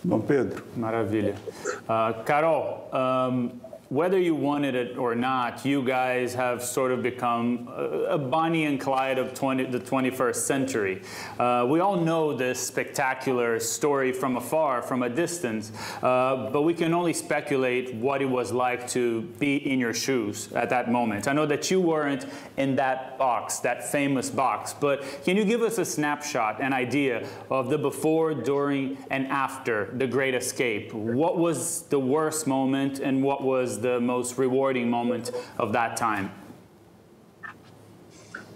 Bom, 0.03 0.21
Pedro. 0.21 0.65
Maravilha. 0.77 1.35
Uh, 1.83 2.25
Carol, 2.25 2.89
um, 2.93 3.51
whether 3.89 4.19
you 4.19 4.35
wanted 4.35 4.75
it 4.75 4.99
or 4.99 5.15
not, 5.15 5.65
you 5.65 5.83
guys 5.83 6.35
have 6.35 6.63
sort 6.63 6.91
of 6.91 7.03
become 7.03 7.69
a, 7.69 8.19
Bonnie 8.19 8.65
and 8.65 8.81
Clyde 8.81 9.19
of 9.19 9.33
20, 9.33 9.67
the 9.67 9.79
21st 9.79 10.37
century. 10.37 11.03
Uh, 11.39 11.65
we 11.69 11.79
all 11.79 11.97
know 11.97 12.37
this 12.37 12.59
spectacular 12.59 13.61
story 13.61 14.13
from 14.13 14.37
afar, 14.37 14.83
from 14.83 15.05
a 15.05 15.09
distance, 15.09 15.71
uh, 16.03 16.51
but 16.53 16.63
we 16.63 16.75
can 16.75 16.93
only 16.93 17.13
speculate 17.13 17.95
what 17.95 18.21
it 18.21 18.25
was 18.25 18.51
like 18.51 18.89
to 18.89 19.23
be 19.39 19.57
in 19.57 19.79
your 19.79 19.95
shoes 19.95 20.53
at 20.53 20.69
that 20.71 20.91
moment. 20.91 21.29
I 21.29 21.33
know 21.33 21.47
that 21.47 21.71
you 21.71 21.81
weren't 21.81 22.27
in 22.57 22.75
that 22.77 23.17
box, 23.19 23.61
that 23.61 23.85
famous 23.85 24.31
box, 24.31 24.75
but 24.75 25.05
can 25.25 25.37
you 25.37 25.45
give 25.45 25.63
us 25.63 25.79
a 25.79 25.85
snapshot, 25.85 26.61
an 26.61 26.73
idea 26.73 27.27
of 27.51 27.71
the 27.71 27.79
before, 27.79 28.35
during, 28.35 28.99
and 29.11 29.29
after 29.29 29.93
the 29.95 30.09
Great 30.09 30.35
Escape? 30.35 30.93
What 30.93 31.39
was 31.39 31.83
the 31.83 32.01
worst 32.01 32.49
moment 32.49 32.99
and 32.99 33.23
what 33.23 33.45
was 33.45 33.76
the 33.81 34.01
most 34.01 34.39
rewarding 34.39 34.91
moment 34.91 35.31
of 35.59 35.73
that 35.73 35.97
time? 35.97 36.31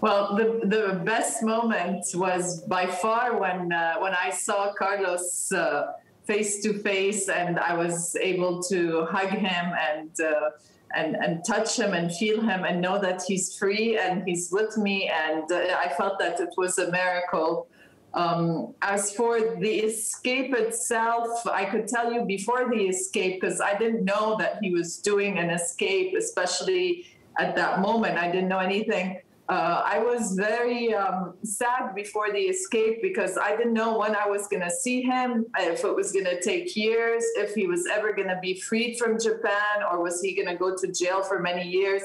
Well, 0.01 0.35
the, 0.35 0.65
the 0.65 0.99
best 1.05 1.43
moment 1.43 2.05
was 2.15 2.61
by 2.61 2.87
far 2.87 3.39
when 3.39 3.71
uh, 3.71 3.97
when 3.99 4.15
I 4.15 4.31
saw 4.31 4.73
Carlos 4.73 5.51
uh, 5.51 5.93
face 6.23 6.63
to 6.63 6.73
face, 6.73 7.29
and 7.29 7.59
I 7.59 7.75
was 7.75 8.15
able 8.15 8.63
to 8.63 9.05
hug 9.05 9.29
him 9.29 9.65
and 9.89 10.09
uh, 10.19 10.49
and 10.95 11.15
and 11.15 11.45
touch 11.45 11.77
him 11.77 11.93
and 11.93 12.11
feel 12.11 12.41
him 12.41 12.63
and 12.63 12.81
know 12.81 12.99
that 12.99 13.21
he's 13.27 13.55
free 13.55 13.99
and 13.99 14.27
he's 14.27 14.49
with 14.51 14.75
me, 14.75 15.07
and 15.07 15.51
uh, 15.51 15.77
I 15.77 15.89
felt 15.89 16.17
that 16.17 16.39
it 16.39 16.53
was 16.57 16.79
a 16.79 16.89
miracle. 16.89 17.67
Um, 18.13 18.73
as 18.81 19.13
for 19.13 19.55
the 19.55 19.69
escape 19.69 20.53
itself, 20.53 21.47
I 21.47 21.65
could 21.65 21.87
tell 21.87 22.11
you 22.11 22.25
before 22.25 22.69
the 22.69 22.87
escape 22.87 23.39
because 23.39 23.61
I 23.61 23.77
didn't 23.77 24.03
know 24.03 24.35
that 24.37 24.57
he 24.61 24.71
was 24.71 24.97
doing 24.97 25.39
an 25.39 25.49
escape, 25.49 26.13
especially 26.17 27.05
at 27.39 27.55
that 27.55 27.79
moment. 27.79 28.17
I 28.17 28.29
didn't 28.29 28.49
know 28.49 28.59
anything. 28.59 29.21
Uh, 29.47 29.83
I 29.85 29.99
was 29.99 30.33
very 30.33 30.93
um, 30.93 31.33
sad 31.43 31.93
before 31.93 32.31
the 32.31 32.39
escape 32.39 33.01
because 33.01 33.37
I 33.37 33.55
didn't 33.57 33.73
know 33.73 33.97
when 33.97 34.15
I 34.15 34.25
was 34.25 34.47
going 34.47 34.63
to 34.63 34.71
see 34.71 35.01
him, 35.01 35.45
if 35.59 35.83
it 35.83 35.93
was 35.93 36.13
going 36.13 36.25
to 36.25 36.41
take 36.41 36.73
years, 36.75 37.23
if 37.35 37.53
he 37.53 37.67
was 37.67 37.85
ever 37.91 38.13
going 38.13 38.29
to 38.29 38.39
be 38.41 38.61
freed 38.61 38.97
from 38.97 39.19
Japan, 39.19 39.83
or 39.89 40.01
was 40.01 40.21
he 40.21 40.35
going 40.35 40.47
to 40.47 40.55
go 40.55 40.77
to 40.77 40.87
jail 40.91 41.21
for 41.21 41.39
many 41.39 41.67
years. 41.67 42.01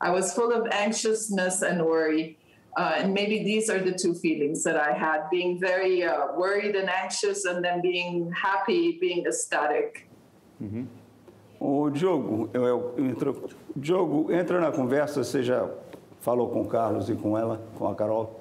I 0.00 0.10
was 0.10 0.32
full 0.32 0.52
of 0.52 0.66
anxiousness 0.72 1.62
and 1.62 1.84
worry. 1.84 2.38
Uh, 2.76 2.94
and 2.98 3.12
maybe 3.12 3.42
these 3.42 3.68
are 3.68 3.80
the 3.80 3.92
two 3.92 4.14
feelings 4.14 4.62
that 4.62 4.76
I 4.76 4.92
had 4.92 5.28
being 5.30 5.58
very 5.58 6.04
uh, 6.04 6.32
worried 6.36 6.76
and 6.76 6.88
anxious, 6.88 7.44
and 7.44 7.64
then 7.64 7.80
being 7.80 8.30
happy, 8.32 8.98
being 9.00 9.26
ecstatic. 9.26 10.06
Uhum. 10.60 10.86
O 11.58 11.90
Diogo, 11.90 12.48
eu, 12.54 12.64
eu 12.64 12.94
entro, 12.98 13.50
Diogo, 13.76 14.32
entra 14.32 14.60
na 14.60 14.72
conversa, 14.72 15.22
você 15.22 15.42
já 15.42 15.68
falou 16.20 16.48
com 16.48 16.62
o 16.62 16.66
Carlos 16.66 17.10
e 17.10 17.14
com 17.14 17.36
ela, 17.36 17.60
com 17.76 17.86
a 17.86 17.94
Carol? 17.94 18.40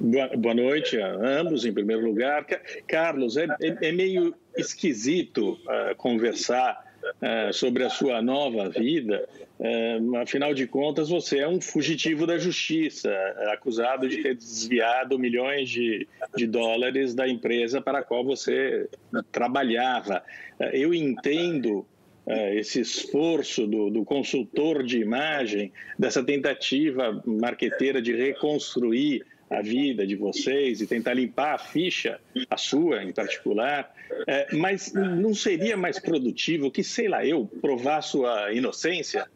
Boa, 0.00 0.28
boa 0.36 0.54
noite 0.54 1.00
a 1.00 1.12
ambos, 1.12 1.64
em 1.64 1.72
primeiro 1.72 2.06
lugar. 2.06 2.46
Carlos, 2.86 3.36
é, 3.36 3.46
é, 3.60 3.88
é 3.88 3.92
meio 3.92 4.34
esquisito 4.56 5.52
uh, 5.52 5.94
conversar 5.96 6.84
uh, 7.04 7.52
sobre 7.52 7.84
a 7.84 7.90
sua 7.90 8.22
nova 8.22 8.70
vida 8.70 9.28
afinal 10.22 10.54
de 10.54 10.66
contas, 10.66 11.08
você 11.08 11.38
é 11.40 11.48
um 11.48 11.60
fugitivo 11.60 12.26
da 12.26 12.38
justiça, 12.38 13.10
acusado 13.52 14.08
de 14.08 14.22
ter 14.22 14.36
desviado 14.36 15.18
milhões 15.18 15.68
de, 15.68 16.06
de 16.36 16.46
dólares 16.46 17.14
da 17.14 17.28
empresa 17.28 17.80
para 17.80 17.98
a 17.98 18.02
qual 18.02 18.24
você 18.24 18.88
trabalhava. 19.32 20.22
É, 20.60 20.78
eu 20.78 20.94
entendo 20.94 21.84
é, 22.26 22.56
esse 22.56 22.80
esforço 22.80 23.66
do, 23.66 23.90
do, 23.90 24.04
consultor 24.04 24.84
de 24.84 25.00
imagem, 25.00 25.72
dessa 25.98 26.22
tentativa 26.22 27.20
marqueteira 27.26 28.00
de 28.00 28.14
reconstruir 28.14 29.24
a 29.50 29.62
vida 29.62 30.06
de 30.06 30.14
vocês 30.14 30.80
e 30.80 30.86
tentar 30.86 31.14
limpar 31.14 31.54
a 31.54 31.58
ficha, 31.58 32.20
a 32.50 32.56
sua 32.56 33.02
em 33.02 33.12
particular, 33.12 33.92
é, 34.26 34.54
mas 34.54 34.92
não 34.92 35.34
seria 35.34 35.76
mais 35.76 35.98
produtivo 35.98 36.70
que, 36.70 36.84
sei 36.84 37.08
lá, 37.08 37.24
eu 37.24 37.46
provar 37.60 38.02
sua 38.02 38.52
inocência? 38.52 39.26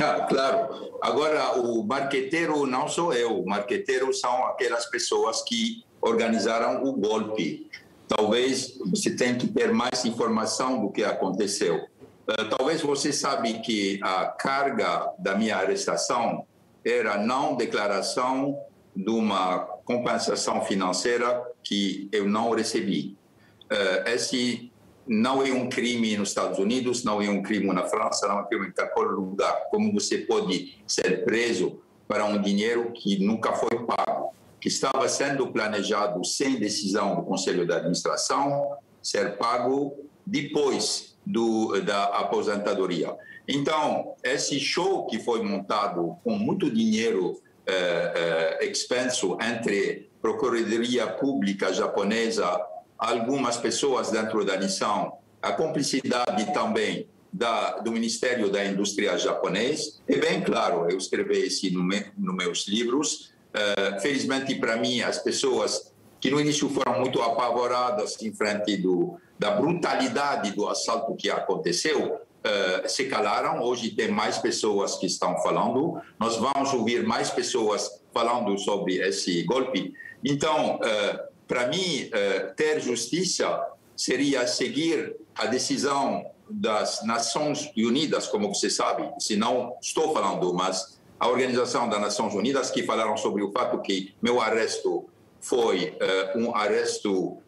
Ah, 0.00 0.26
claro. 0.28 0.98
Agora, 1.00 1.60
o 1.60 1.84
marqueteiro 1.84 2.66
não 2.66 2.88
sou 2.88 3.12
eu. 3.12 3.40
O 3.40 3.46
marqueteiro 3.46 4.12
são 4.12 4.46
aquelas 4.46 4.86
pessoas 4.86 5.42
que 5.42 5.84
organizaram 6.00 6.82
o 6.84 6.92
golpe. 6.92 7.70
Talvez 8.08 8.76
você 8.84 9.14
tenha 9.14 9.36
que 9.36 9.46
ter 9.46 9.72
mais 9.72 10.04
informação 10.04 10.80
do 10.80 10.90
que 10.90 11.04
aconteceu. 11.04 11.86
Uh, 12.28 12.48
talvez 12.56 12.80
você 12.80 13.12
sabe 13.12 13.60
que 13.60 14.00
a 14.02 14.26
carga 14.26 15.12
da 15.18 15.36
minha 15.36 15.56
arrestação 15.56 16.44
era 16.84 17.18
não 17.18 17.56
declaração 17.56 18.58
de 18.94 19.10
uma 19.10 19.60
compensação 19.84 20.62
financeira 20.62 21.42
que 21.62 22.08
eu 22.12 22.28
não 22.28 22.50
recebi. 22.50 23.16
Uh, 23.64 24.08
esse 24.08 24.70
não 25.06 25.42
é 25.42 25.52
um 25.52 25.68
crime 25.68 26.16
nos 26.16 26.30
Estados 26.30 26.58
Unidos, 26.58 27.04
não 27.04 27.20
é 27.20 27.28
um 27.28 27.42
crime 27.42 27.66
na 27.72 27.84
França, 27.84 28.26
não 28.26 28.38
é 28.38 28.42
um 28.42 28.46
crime 28.46 28.68
em 28.68 28.72
qualquer 28.72 29.12
lugar. 29.12 29.68
Como 29.70 29.92
você 29.92 30.18
pode 30.18 30.78
ser 30.86 31.24
preso 31.24 31.80
para 32.06 32.24
um 32.24 32.40
dinheiro 32.40 32.92
que 32.92 33.18
nunca 33.24 33.52
foi 33.52 33.84
pago, 33.84 34.32
que 34.60 34.68
estava 34.68 35.08
sendo 35.08 35.48
planejado 35.48 36.24
sem 36.24 36.58
decisão 36.58 37.16
do 37.16 37.22
Conselho 37.22 37.66
de 37.66 37.72
Administração, 37.72 38.76
ser 39.02 39.36
pago 39.36 39.94
depois 40.26 41.13
do, 41.26 41.80
da 41.80 42.04
aposentadoria. 42.04 43.14
Então, 43.48 44.14
esse 44.22 44.58
show 44.58 45.06
que 45.06 45.18
foi 45.18 45.42
montado 45.42 46.16
com 46.24 46.36
muito 46.36 46.70
dinheiro 46.70 47.40
eh, 47.66 48.58
eh, 48.60 48.66
expenso 48.66 49.36
entre 49.40 50.10
Procuradoria 50.20 51.06
Pública 51.06 51.72
japonesa 51.72 52.60
algumas 52.98 53.56
pessoas 53.56 54.10
dentro 54.10 54.44
da 54.44 54.56
Nissan, 54.56 55.10
a 55.42 55.52
cumplicidade 55.52 56.52
também 56.52 57.06
da, 57.32 57.78
do 57.78 57.92
Ministério 57.92 58.50
da 58.50 58.64
Indústria 58.64 59.18
japonês. 59.18 60.00
É 60.08 60.16
bem 60.16 60.40
claro, 60.42 60.88
eu 60.90 60.96
escrevi 60.96 61.46
isso 61.46 61.70
no 61.72 61.82
nos 61.82 62.34
meus 62.34 62.68
livros. 62.68 63.32
Uh, 63.54 64.00
felizmente 64.00 64.54
para 64.56 64.76
mim, 64.76 65.00
as 65.00 65.18
pessoas 65.18 65.92
que 66.24 66.30
no 66.30 66.40
início 66.40 66.70
foram 66.70 67.00
muito 67.00 67.20
apavoradas 67.20 68.16
em 68.22 68.32
frente 68.32 68.78
do, 68.78 69.20
da 69.38 69.50
brutalidade 69.50 70.52
do 70.52 70.66
assalto 70.66 71.14
que 71.14 71.28
aconteceu, 71.28 72.14
uh, 72.14 72.88
se 72.88 73.04
calaram. 73.10 73.62
Hoje 73.62 73.90
tem 73.90 74.08
mais 74.08 74.38
pessoas 74.38 74.96
que 74.96 75.04
estão 75.04 75.36
falando. 75.42 76.00
Nós 76.18 76.38
vamos 76.38 76.72
ouvir 76.72 77.06
mais 77.06 77.28
pessoas 77.28 78.02
falando 78.14 78.56
sobre 78.56 79.06
esse 79.06 79.42
golpe. 79.42 79.92
Então, 80.24 80.76
uh, 80.76 81.34
para 81.46 81.66
mim, 81.66 82.08
eh, 82.10 82.54
ter 82.56 82.80
justiça 82.80 83.62
seria 83.94 84.46
seguir 84.46 85.14
a 85.34 85.44
decisão 85.44 86.24
das 86.48 87.04
Nações 87.04 87.70
Unidas, 87.76 88.26
como 88.28 88.48
você 88.48 88.70
sabe, 88.70 89.12
se 89.18 89.36
não 89.36 89.76
estou 89.78 90.14
falando, 90.14 90.54
mas 90.54 90.98
a 91.20 91.28
Organização 91.28 91.86
das 91.86 92.00
Nações 92.00 92.34
Unidas 92.34 92.70
que 92.70 92.82
falaram 92.82 93.14
sobre 93.18 93.42
o 93.42 93.52
fato 93.52 93.78
que 93.82 94.14
meu 94.22 94.40
arresto 94.40 95.04
foi 95.44 95.96
uh, 96.34 96.38
um 96.38 96.54
arresto 96.54 97.12
uh, 97.12 97.40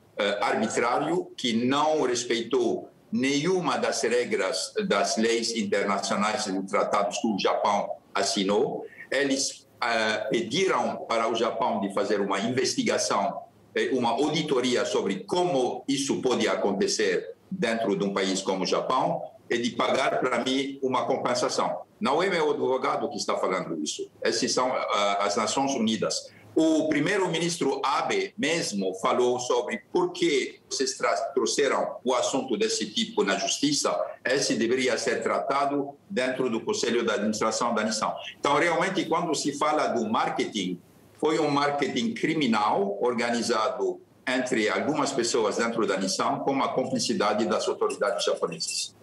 arbitrário 0.43 1.33
que 1.37 1.55
não 1.55 2.03
respeitou 2.03 2.91
nenhuma 3.11 3.79
das 3.79 4.03
regras 4.03 4.75
das 4.87 5.17
leis 5.17 5.57
internacionais 5.57 6.47
e 6.47 6.63
tratados 6.65 7.19
que 7.19 7.27
o 7.27 7.39
Japão 7.39 7.91
assinou. 8.15 8.85
Eles 9.11 9.67
uh, 9.77 10.29
pediram 10.29 11.07
para 11.09 11.27
o 11.27 11.35
Japão 11.35 11.81
de 11.81 11.95
fazer 11.95 12.21
uma 12.21 12.39
investigação 12.41 13.45
uma 13.93 14.13
auditoria 14.13 14.87
sobre 14.87 15.25
como 15.25 15.85
isso 15.87 16.23
pode 16.23 16.49
acontecer 16.49 17.35
dentro 17.51 17.95
de 17.95 18.03
um 18.03 18.15
país 18.15 18.41
como 18.41 18.63
o 18.63 18.67
Japão 18.67 19.23
e 19.51 19.59
de 19.59 19.73
pagar 19.73 20.19
para 20.19 20.43
mim 20.43 20.79
uma 20.83 21.05
compensação. 21.05 21.83
Não 22.01 22.23
é 22.23 22.31
meu 22.31 22.53
advogado 22.53 23.07
que 23.11 23.19
está 23.19 23.37
falando 23.37 23.79
isso. 23.83 24.11
Essas 24.23 24.51
são 24.51 24.73
as 25.21 25.37
Nações 25.37 25.75
Unidas. 25.75 26.33
O 26.57 26.89
primeiro-ministro 26.89 27.83
Abe 27.85 28.33
mesmo 28.39 28.95
falou 28.95 29.39
sobre 29.39 29.83
por 29.93 30.11
que 30.11 30.59
vocês 30.71 30.99
trouxeram 31.35 31.97
o 32.03 32.15
assunto 32.15 32.57
desse 32.57 32.87
tipo 32.87 33.23
na 33.23 33.37
justiça. 33.37 33.95
Esse 34.25 34.55
deveria 34.55 34.97
ser 34.97 35.23
tratado 35.23 35.91
dentro 36.09 36.49
do 36.49 36.63
Conselho 36.63 37.05
de 37.05 37.11
Administração 37.11 37.75
da 37.75 37.85
Nissan. 37.85 38.11
Então, 38.41 38.55
realmente, 38.57 39.05
quando 39.05 39.35
se 39.35 39.53
fala 39.53 39.89
do 39.89 40.09
marketing, 40.09 40.81
foi 41.19 41.39
um 41.39 41.51
marketing 41.51 42.15
criminal 42.15 42.97
organizado 43.03 44.01
entre 44.27 44.71
algumas 44.71 45.13
pessoas 45.13 45.59
dentro 45.59 45.87
da 45.87 45.99
Nissan 45.99 46.39
com 46.39 46.63
a 46.63 46.69
cumplicidade 46.69 47.45
das 47.45 47.69
autoridades 47.69 48.25
japonesas. 48.25 48.97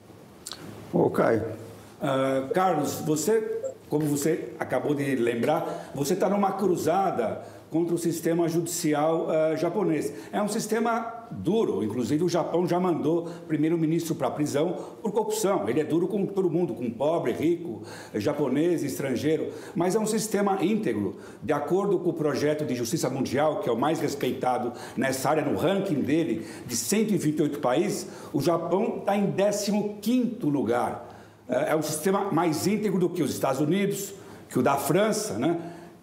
Ô, 0.92 1.08
Caio. 1.12 1.44
Uh, 2.02 2.52
Carlos, 2.52 2.96
você, 3.06 3.73
como 3.94 4.08
você 4.08 4.56
acabou 4.58 4.96
de 4.96 5.16
lembrar, 5.16 5.92
você 5.94 6.16
está 6.16 6.28
numa 6.28 6.54
cruzada 6.54 7.44
contra 7.70 7.94
o 7.94 7.98
sistema 7.98 8.50
judicial 8.50 9.28
uh, 9.28 9.56
japonês. 9.56 10.12
É 10.32 10.42
um 10.42 10.48
sistema 10.48 11.28
duro, 11.30 11.84
inclusive 11.84 12.24
o 12.24 12.30
Japão 12.30 12.68
já 12.68 12.80
mandou 12.80 13.30
primeiro-ministro 13.48 14.16
para 14.16 14.30
a 14.30 14.32
prisão 14.32 14.76
por 15.00 15.12
corrupção. 15.12 15.70
Ele 15.70 15.80
é 15.80 15.84
duro 15.84 16.08
com 16.08 16.26
todo 16.26 16.50
mundo, 16.50 16.74
com 16.74 16.90
pobre, 16.90 17.34
rico, 17.34 17.84
japonês, 18.16 18.82
estrangeiro, 18.82 19.50
mas 19.76 19.94
é 19.94 20.00
um 20.00 20.08
sistema 20.08 20.64
íntegro. 20.66 21.18
De 21.44 21.54
acordo 21.54 22.00
com 22.00 22.10
o 22.10 22.14
projeto 22.14 22.66
de 22.66 22.74
justiça 22.74 23.12
mundial, 23.12 23.60
que 23.60 23.70
é 23.70 23.72
o 23.72 23.78
mais 23.78 24.00
respeitado 24.00 24.74
nessa 24.98 25.30
área, 25.30 25.46
no 25.46 25.56
ranking 25.56 26.02
dele, 26.02 26.48
de 26.66 26.76
128 26.76 27.60
países, 27.60 28.08
o 28.34 28.42
Japão 28.42 28.98
está 29.02 29.16
em 29.16 29.32
15º 29.32 30.50
lugar. 30.50 31.13
É, 31.48 31.72
é 31.72 31.76
um 31.76 31.82
sistema 31.82 32.32
mais 32.32 32.68
íntegro 32.68 33.00
do 33.00 33.10
que 33.10 33.22
os 33.22 33.32
Estados 33.32 33.62
Unidos, 33.62 34.14
que 34.50 34.60
o 34.60 34.62
da 34.62 34.78
França, 34.78 35.38
né? 35.38 35.60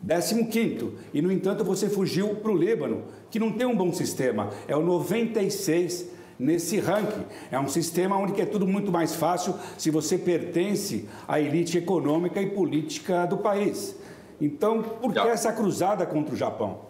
15. 0.06 0.92
E, 1.12 1.20
no 1.20 1.30
entanto, 1.30 1.62
você 1.62 1.88
fugiu 1.88 2.36
para 2.36 2.50
o 2.50 2.56
Líbano, 2.56 3.04
que 3.30 3.38
não 3.38 3.52
tem 3.52 3.66
um 3.66 3.76
bom 3.76 3.92
sistema. 3.92 4.48
É 4.66 4.74
o 4.74 4.80
96 4.80 6.06
nesse 6.38 6.80
ranking. 6.80 7.24
É 7.50 7.60
um 7.60 7.68
sistema 7.68 8.16
onde 8.16 8.40
é 8.40 8.46
tudo 8.46 8.66
muito 8.66 8.90
mais 8.90 9.14
fácil 9.14 9.54
se 9.76 9.90
você 9.90 10.16
pertence 10.16 11.06
à 11.28 11.38
elite 11.38 11.76
econômica 11.76 12.40
e 12.40 12.50
política 12.50 13.26
do 13.26 13.36
país. 13.36 13.94
Então, 14.40 14.82
por 14.82 15.12
que 15.12 15.18
essa 15.18 15.52
cruzada 15.52 16.06
contra 16.06 16.34
o 16.34 16.36
Japão? 16.36 16.88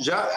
Já, 0.00 0.28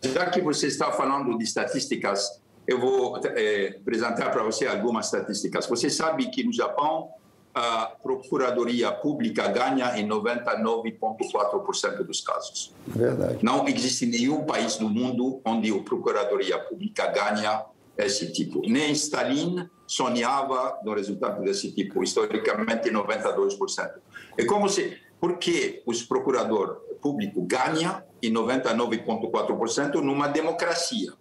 já 0.00 0.30
que 0.30 0.40
você 0.40 0.68
está 0.68 0.92
falando 0.92 1.36
de 1.36 1.44
estatísticas, 1.44 2.40
eu 2.66 2.80
vou 2.80 3.18
é, 3.24 3.76
apresentar 3.80 4.30
para 4.30 4.42
você 4.42 4.66
algumas 4.66 5.06
estatísticas. 5.06 5.66
Você 5.66 5.88
sabe 5.88 6.30
que 6.30 6.42
no 6.44 6.52
Japão 6.52 7.10
a 7.54 7.86
Procuradoria 8.02 8.92
Pública 8.92 9.48
ganha 9.48 9.98
em 9.98 10.06
99,4% 10.06 12.04
dos 12.04 12.20
casos. 12.20 12.74
Verdade. 12.86 13.38
Não 13.42 13.66
existe 13.66 14.04
nenhum 14.04 14.44
país 14.44 14.76
do 14.76 14.90
mundo 14.90 15.40
onde 15.42 15.72
a 15.72 15.82
Procuradoria 15.82 16.58
Pública 16.58 17.06
ganha 17.06 17.64
esse 17.96 18.30
tipo. 18.30 18.60
Nem 18.60 18.92
Stalin 18.92 19.66
sonhava 19.86 20.78
no 20.84 20.92
resultado 20.92 21.42
desse 21.42 21.72
tipo, 21.72 22.02
historicamente 22.02 22.90
92%. 22.90 23.90
E 24.36 24.44
como 24.44 24.68
se, 24.68 24.98
por 25.18 25.38
que 25.38 25.82
os 25.86 26.02
procurador 26.02 26.82
público 27.00 27.40
ganha 27.40 28.04
em 28.22 28.30
99,4% 28.30 29.94
numa 30.02 30.28
democracia? 30.28 31.14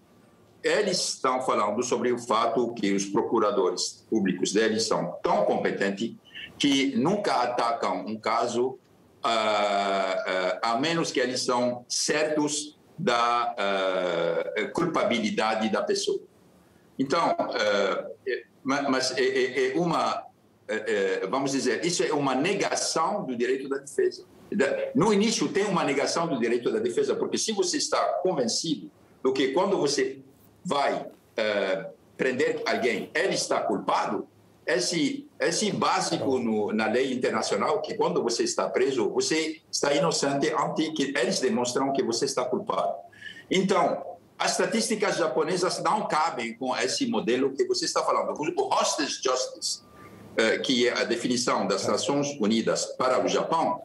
Eles 0.65 0.97
estão 1.09 1.43
falando 1.43 1.83
sobre 1.83 2.11
o 2.11 2.17
fato 2.17 2.73
que 2.73 2.91
os 2.91 3.05
procuradores 3.05 4.03
públicos 4.09 4.51
deles 4.51 4.87
são 4.87 5.15
tão 5.21 5.45
competentes 5.45 6.15
que 6.57 6.95
nunca 6.95 7.35
atacam 7.43 8.03
um 8.07 8.17
caso 8.17 8.69
uh, 8.69 9.27
uh, 9.27 10.59
a 10.63 10.79
menos 10.79 11.11
que 11.11 11.19
eles 11.19 11.41
são 11.41 11.85
certos 11.87 12.79
da 12.97 13.53
uh, 13.53 14.71
culpabilidade 14.71 15.69
da 15.69 15.83
pessoa. 15.83 16.21
Então, 16.97 17.35
mas 18.63 19.11
é, 19.17 19.21
é, 19.21 19.71
é 19.73 19.77
uma, 19.77 20.23
vamos 21.29 21.51
dizer, 21.51 21.85
isso 21.85 22.01
é 22.01 22.13
uma 22.13 22.33
negação 22.33 23.25
do 23.25 23.35
direito 23.35 23.67
da 23.67 23.77
defesa. 23.77 24.23
No 24.95 25.13
início 25.13 25.49
tem 25.49 25.65
uma 25.65 25.83
negação 25.83 26.25
do 26.25 26.39
direito 26.39 26.71
da 26.71 26.79
defesa, 26.79 27.13
porque 27.13 27.37
se 27.37 27.51
você 27.51 27.77
está 27.77 28.01
convencido 28.23 28.89
do 29.21 29.33
que 29.33 29.49
quando 29.49 29.77
você 29.77 30.21
vai 30.65 31.05
prender 32.17 32.63
alguém, 32.65 33.11
ele 33.13 33.35
está 33.35 33.61
culpado, 33.61 34.27
esse, 34.65 35.27
esse 35.39 35.71
básico 35.71 36.39
no, 36.39 36.73
na 36.73 36.87
lei 36.87 37.13
internacional 37.13 37.81
que 37.81 37.93
quando 37.93 38.23
você 38.23 38.43
está 38.43 38.67
preso, 38.67 39.09
você 39.11 39.61
está 39.71 39.93
inocente 39.93 40.51
antes 40.57 40.89
que 40.95 41.13
eles 41.15 41.39
demonstram 41.39 41.93
que 41.93 42.01
você 42.01 42.25
está 42.25 42.43
culpado. 42.43 42.95
Então, 43.49 44.03
as 44.37 44.51
estatísticas 44.51 45.17
japonesas 45.17 45.81
não 45.83 46.07
cabem 46.07 46.55
com 46.55 46.75
esse 46.75 47.05
modelo 47.05 47.53
que 47.53 47.65
você 47.65 47.85
está 47.85 48.03
falando. 48.03 48.33
O 48.35 48.73
hostage 48.73 49.21
justice, 49.23 49.81
eh, 50.35 50.57
que 50.57 50.87
é 50.87 50.99
a 50.99 51.03
definição 51.03 51.67
das 51.67 51.87
Nações 51.87 52.35
Unidas 52.39 52.85
para 52.97 53.23
o 53.23 53.27
Japão, 53.27 53.83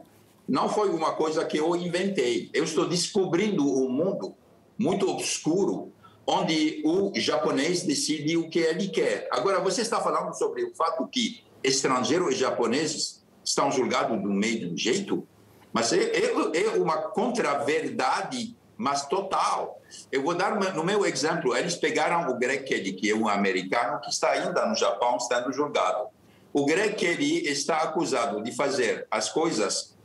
não 0.49 0.69
foi 0.69 0.89
uma 0.89 1.13
coisa 1.13 1.45
que 1.45 1.59
eu 1.59 1.77
inventei. 1.77 2.51
Eu 2.55 2.65
estou 2.65 2.89
descobrindo 2.89 3.63
um 3.65 3.89
mundo 3.89 4.35
muito 4.79 5.09
obscuro 5.09 5.93
onde 6.31 6.81
o 6.85 7.13
japonês 7.17 7.83
decide 7.83 8.37
o 8.37 8.49
que 8.49 8.61
ele 8.61 8.87
quer. 8.89 9.29
Agora, 9.33 9.59
você 9.59 9.83
está 9.83 10.01
falando 10.01 10.33
sobre 10.35 10.63
o 10.63 10.73
fato 10.77 11.05
que 11.09 11.43
estrangeiros 11.63 12.37
e 12.37 12.39
japoneses 12.39 13.21
estão 13.45 13.73
julgados 13.73 14.23
do 14.23 14.29
mesmo 14.29 14.77
jeito, 14.79 15.27
mas 15.73 15.93
é, 15.93 15.99
é, 15.99 16.67
é 16.67 16.69
uma 16.79 16.99
contra-verdade, 16.99 18.57
mas 18.77 19.07
total. 19.07 19.81
Eu 20.13 20.23
vou 20.23 20.37
dar 20.37 20.55
no 20.55 20.85
meu 20.85 21.05
exemplo, 21.05 21.57
eles 21.57 21.75
pegaram 21.75 22.31
o 22.31 22.39
Greg 22.39 22.63
Kelly, 22.63 22.93
que 22.93 23.11
é 23.11 23.15
um 23.15 23.29
americano 23.29 24.01
que 24.01 24.11
está 24.11 24.31
ainda 24.31 24.67
no 24.67 24.77
Japão 24.77 25.19
sendo 25.19 25.53
julgado. 25.53 26.07
O 26.53 26.65
Greg 26.65 26.95
Kelly 26.95 27.49
está 27.49 27.79
acusado 27.79 28.41
de 28.41 28.53
fazer 28.53 29.05
as 29.11 29.29
coisas 29.31 29.97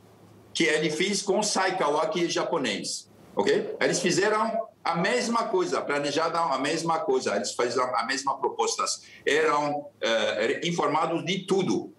que 0.52 0.64
ele 0.64 0.90
fez 0.90 1.22
com 1.22 1.40
Saikawa, 1.40 2.08
que 2.08 2.24
é 2.24 2.28
japonês. 2.28 3.08
Ok? 3.36 3.76
Eles 3.80 4.00
fizeram 4.00 4.66
a 4.86 4.94
mesma 4.94 5.48
coisa, 5.48 5.82
planejada 5.82 6.38
a 6.38 6.58
mesma 6.58 7.00
coisa, 7.00 7.34
eles 7.34 7.50
fizeram 7.50 7.92
a 7.96 8.06
mesma 8.06 8.38
propostas, 8.38 9.02
eram 9.26 9.86
eh, 10.00 10.60
informados 10.62 11.24
de 11.24 11.40
tudo. 11.40 11.92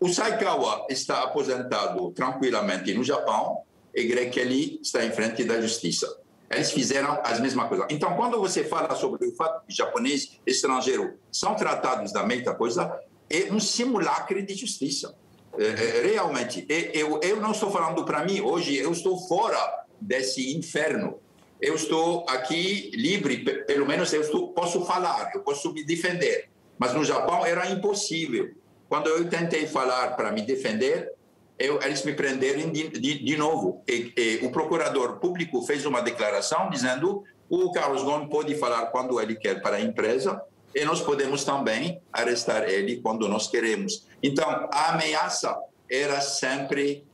O 0.00 0.08
Saikawa 0.08 0.84
está 0.90 1.22
aposentado 1.22 2.10
tranquilamente 2.10 2.92
no 2.92 3.04
Japão 3.04 3.62
e 3.94 4.02
Greg 4.02 4.32
Kelly 4.32 4.80
está 4.82 5.04
em 5.04 5.12
frente 5.12 5.44
da 5.44 5.60
justiça. 5.60 6.12
Eles 6.50 6.72
fizeram 6.72 7.20
as 7.22 7.38
mesmas 7.38 7.68
coisas. 7.68 7.86
Então, 7.88 8.16
quando 8.16 8.36
você 8.40 8.64
fala 8.64 8.96
sobre 8.96 9.24
o 9.24 9.36
fato 9.36 9.64
que 9.64 9.72
japonês 9.72 10.40
e 10.44 10.50
estrangeiro 10.50 11.20
são 11.30 11.54
tratados 11.54 12.12
da 12.12 12.26
mesma 12.26 12.52
coisa, 12.56 13.00
é 13.30 13.44
um 13.52 13.60
simulacro 13.60 14.44
de 14.44 14.56
justiça. 14.56 15.14
É, 15.56 16.10
realmente, 16.14 16.66
eu, 16.68 17.20
eu 17.22 17.36
não 17.36 17.52
estou 17.52 17.70
falando 17.70 18.04
para 18.04 18.24
mim, 18.24 18.40
hoje 18.40 18.76
eu 18.76 18.90
estou 18.90 19.16
fora 19.28 19.86
desse 20.00 20.56
inferno 20.56 21.21
eu 21.62 21.76
estou 21.76 22.26
aqui 22.28 22.90
livre, 22.92 23.38
pelo 23.64 23.86
menos 23.86 24.12
eu 24.12 24.20
estou, 24.20 24.48
posso 24.48 24.84
falar, 24.84 25.30
eu 25.32 25.42
posso 25.42 25.72
me 25.72 25.84
defender. 25.84 26.48
Mas 26.76 26.92
no 26.92 27.04
Japão 27.04 27.46
era 27.46 27.70
impossível. 27.70 28.50
Quando 28.88 29.08
eu 29.08 29.28
tentei 29.28 29.68
falar 29.68 30.16
para 30.16 30.32
me 30.32 30.42
defender, 30.42 31.12
eu, 31.56 31.80
eles 31.80 32.04
me 32.04 32.14
prenderam 32.14 32.68
de, 32.72 32.88
de, 32.88 33.24
de 33.24 33.36
novo. 33.36 33.80
E, 33.88 34.12
e, 34.16 34.44
o 34.44 34.50
procurador 34.50 35.20
público 35.20 35.62
fez 35.62 35.86
uma 35.86 36.02
declaração 36.02 36.68
dizendo 36.68 37.22
o 37.48 37.70
Carlos 37.70 38.02
Ghosn 38.02 38.26
pode 38.26 38.56
falar 38.56 38.86
quando 38.86 39.20
ele 39.20 39.36
quer 39.36 39.62
para 39.62 39.76
a 39.76 39.80
empresa 39.80 40.42
e 40.74 40.84
nós 40.84 41.00
podemos 41.00 41.44
também 41.44 42.00
arrestar 42.12 42.68
ele 42.68 42.96
quando 43.00 43.28
nós 43.28 43.46
queremos. 43.46 44.04
Então, 44.20 44.68
a 44.72 44.94
ameaça 44.94 45.56
era 45.88 46.20
sempre 46.20 47.04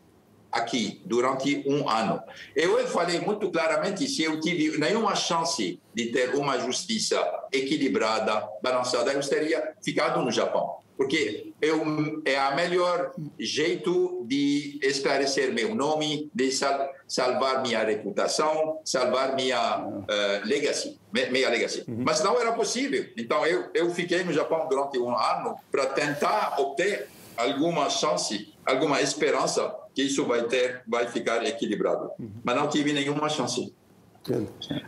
aqui 0.50 1.00
durante 1.04 1.64
um 1.66 1.88
ano. 1.88 2.22
Eu 2.54 2.86
falei 2.88 3.20
muito 3.20 3.50
claramente 3.50 4.08
se 4.08 4.22
eu 4.22 4.40
tive 4.40 4.78
nenhuma 4.78 5.14
chance 5.14 5.80
de 5.94 6.06
ter 6.06 6.34
uma 6.34 6.58
justiça 6.58 7.18
equilibrada, 7.52 8.48
balançada, 8.62 9.12
eu 9.12 9.20
teria 9.20 9.74
ficado 9.82 10.22
no 10.22 10.30
Japão. 10.30 10.78
Porque 10.96 11.52
eu, 11.62 11.80
é 12.24 12.36
a 12.36 12.56
melhor 12.56 13.12
jeito 13.38 14.24
de 14.26 14.80
esclarecer 14.82 15.52
meu 15.52 15.72
nome, 15.72 16.28
de 16.34 16.50
sal, 16.50 16.92
salvar 17.06 17.62
minha 17.62 17.84
reputação, 17.84 18.80
salvar 18.84 19.36
minha 19.36 19.78
uh, 19.78 20.04
legacy, 20.44 20.98
minha 21.12 21.48
legacy. 21.48 21.84
Uhum. 21.86 22.02
Mas 22.04 22.20
não 22.24 22.40
era 22.40 22.50
possível. 22.52 23.06
Então 23.16 23.46
eu, 23.46 23.70
eu 23.74 23.90
fiquei 23.90 24.24
no 24.24 24.32
Japão 24.32 24.66
durante 24.68 24.98
um 24.98 25.16
ano 25.16 25.56
para 25.70 25.86
tentar 25.86 26.56
obter 26.58 27.08
alguma 27.36 27.88
chance, 27.88 28.52
alguma 28.66 29.00
esperança 29.00 29.72
que 29.98 30.04
isso 30.04 30.24
vai 30.24 30.44
ter, 30.44 30.84
vai 30.86 31.08
ficar 31.08 31.44
equilibrado. 31.44 32.12
Uhum. 32.20 32.30
Mas 32.44 32.54
não 32.54 32.68
tive 32.68 32.92
nenhuma 32.92 33.28
chance. 33.28 33.74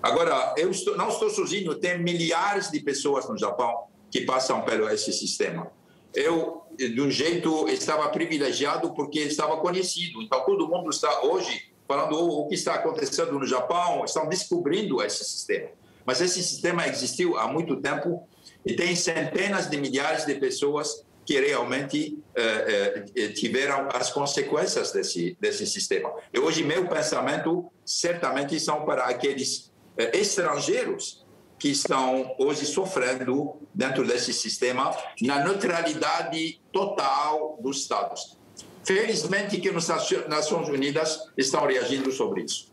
Agora, 0.01 0.55
eu 0.57 0.71
estou, 0.71 0.97
não 0.97 1.09
estou 1.09 1.29
sozinho, 1.29 1.75
tem 1.75 1.99
milhares 1.99 2.71
de 2.71 2.79
pessoas 2.79 3.29
no 3.29 3.37
Japão 3.37 3.87
que 4.09 4.21
passam 4.21 4.63
pelo 4.63 4.89
esse 4.89 5.13
sistema. 5.13 5.69
Eu, 6.15 6.63
de 6.77 7.01
um 7.01 7.11
jeito, 7.11 7.69
estava 7.69 8.09
privilegiado 8.11 8.95
porque 8.95 9.19
estava 9.19 9.57
conhecido. 9.57 10.23
Então, 10.23 10.45
todo 10.47 10.69
mundo 10.69 10.91
está 10.91 11.23
hoje 11.23 11.73
falando 11.89 12.17
o 12.17 12.47
que 12.47 12.55
está 12.55 12.75
acontecendo 12.75 13.37
no 13.37 13.45
Japão, 13.45 14.05
estão 14.05 14.29
descobrindo 14.29 15.03
esse 15.03 15.25
sistema. 15.25 15.71
Mas 16.07 16.21
esse 16.21 16.41
sistema 16.41 16.87
existiu 16.87 17.37
há 17.37 17.49
muito 17.49 17.81
tempo 17.81 18.29
e 18.65 18.75
tem 18.75 18.95
centenas 18.95 19.69
de 19.69 19.77
milhares 19.77 20.25
de 20.25 20.37
pessoas 20.37 21.05
que 21.31 21.39
realmente 21.39 22.19
eh, 22.35 23.05
eh, 23.15 23.29
tiveram 23.29 23.89
as 23.95 24.11
consequências 24.11 24.91
desse, 24.91 25.37
desse 25.41 25.65
sistema. 25.65 26.11
E 26.35 26.41
hoje, 26.41 26.65
meu 26.65 26.89
pensamento 26.89 27.71
certamente 27.85 28.59
são 28.59 28.85
para 28.85 29.05
aqueles 29.05 29.71
eh, 29.97 30.19
estrangeiros 30.19 31.25
que 31.57 31.69
estão 31.69 32.35
hoje 32.37 32.67
sofrendo 32.67 33.55
dentro 33.73 34.05
desse 34.05 34.33
sistema 34.33 34.93
na 35.23 35.45
neutralidade 35.45 36.61
total 36.73 37.57
dos 37.63 37.83
Estados. 37.83 38.37
Felizmente 38.83 39.61
que 39.61 39.69
as 39.69 39.87
Nações 40.27 40.69
Unidas 40.69 41.31
estão 41.39 41.65
reagindo 41.65 42.11
sobre 42.11 42.43
isso. 42.43 42.73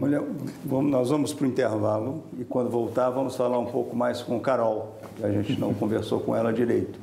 Olha, 0.00 0.24
vamos, 0.64 0.92
nós 0.92 1.10
vamos 1.10 1.34
para 1.34 1.44
o 1.44 1.48
intervalo 1.48 2.22
e 2.38 2.44
quando 2.44 2.70
voltar 2.70 3.10
vamos 3.10 3.34
falar 3.34 3.58
um 3.58 3.66
pouco 3.66 3.96
mais 3.96 4.22
com 4.22 4.38
Carol, 4.38 4.96
que 5.16 5.24
a 5.24 5.32
gente 5.32 5.58
não 5.58 5.74
conversou 5.74 6.20
com 6.20 6.36
ela 6.36 6.52
direito. 6.52 7.02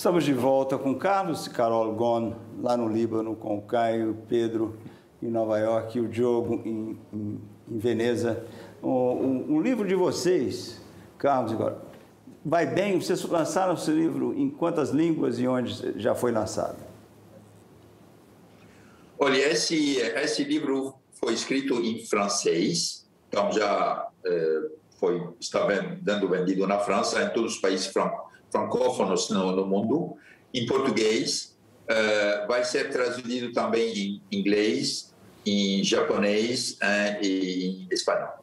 Estamos 0.00 0.24
de 0.24 0.32
volta 0.32 0.78
com 0.78 0.94
Carlos 0.94 1.44
e 1.44 1.50
Carol 1.50 1.92
Gon, 1.92 2.34
lá 2.62 2.74
no 2.74 2.88
Líbano, 2.88 3.36
com 3.36 3.58
o 3.58 3.60
Caio, 3.60 4.16
Pedro 4.26 4.78
em 5.22 5.28
Nova 5.28 5.58
York 5.58 5.98
e 5.98 6.00
o 6.00 6.08
Diogo 6.08 6.54
em, 6.64 6.98
em, 7.12 7.40
em 7.68 7.78
Veneza. 7.78 8.42
Um, 8.82 9.56
um, 9.56 9.60
livro 9.60 9.86
de 9.86 9.94
vocês, 9.94 10.80
Carlos, 11.18 11.52
agora, 11.52 11.82
vai 12.42 12.64
bem? 12.64 12.98
Vocês 12.98 13.22
lançaram 13.24 13.74
esse 13.74 13.90
livro 13.90 14.32
em 14.32 14.48
quantas 14.48 14.88
línguas 14.88 15.38
e 15.38 15.46
onde 15.46 16.00
já 16.00 16.14
foi 16.14 16.32
lançado? 16.32 16.78
Olha, 19.18 19.36
esse, 19.36 19.98
esse 19.98 20.44
livro 20.44 20.94
foi 21.12 21.34
escrito 21.34 21.74
em 21.74 22.06
francês, 22.06 23.06
então 23.28 23.52
já 23.52 24.08
eh, 24.24 24.62
foi, 24.98 25.28
está 25.38 25.66
sendo 25.68 26.26
vendido 26.26 26.66
na 26.66 26.78
França, 26.78 27.22
em 27.22 27.28
todos 27.34 27.56
os 27.56 27.60
países 27.60 27.88
francófonos 27.88 28.29
francófonos 28.50 29.30
no, 29.30 29.52
no 29.52 29.66
mundo, 29.66 30.16
em 30.52 30.66
português, 30.66 31.56
uh, 31.88 32.46
vai 32.46 32.64
ser 32.64 32.90
traduzido 32.90 33.52
também 33.52 34.22
em 34.30 34.38
inglês, 34.38 35.14
em 35.46 35.82
japonês 35.82 36.72
uh, 36.82 37.22
e 37.22 37.86
em 37.88 37.88
espanhol. 37.90 38.40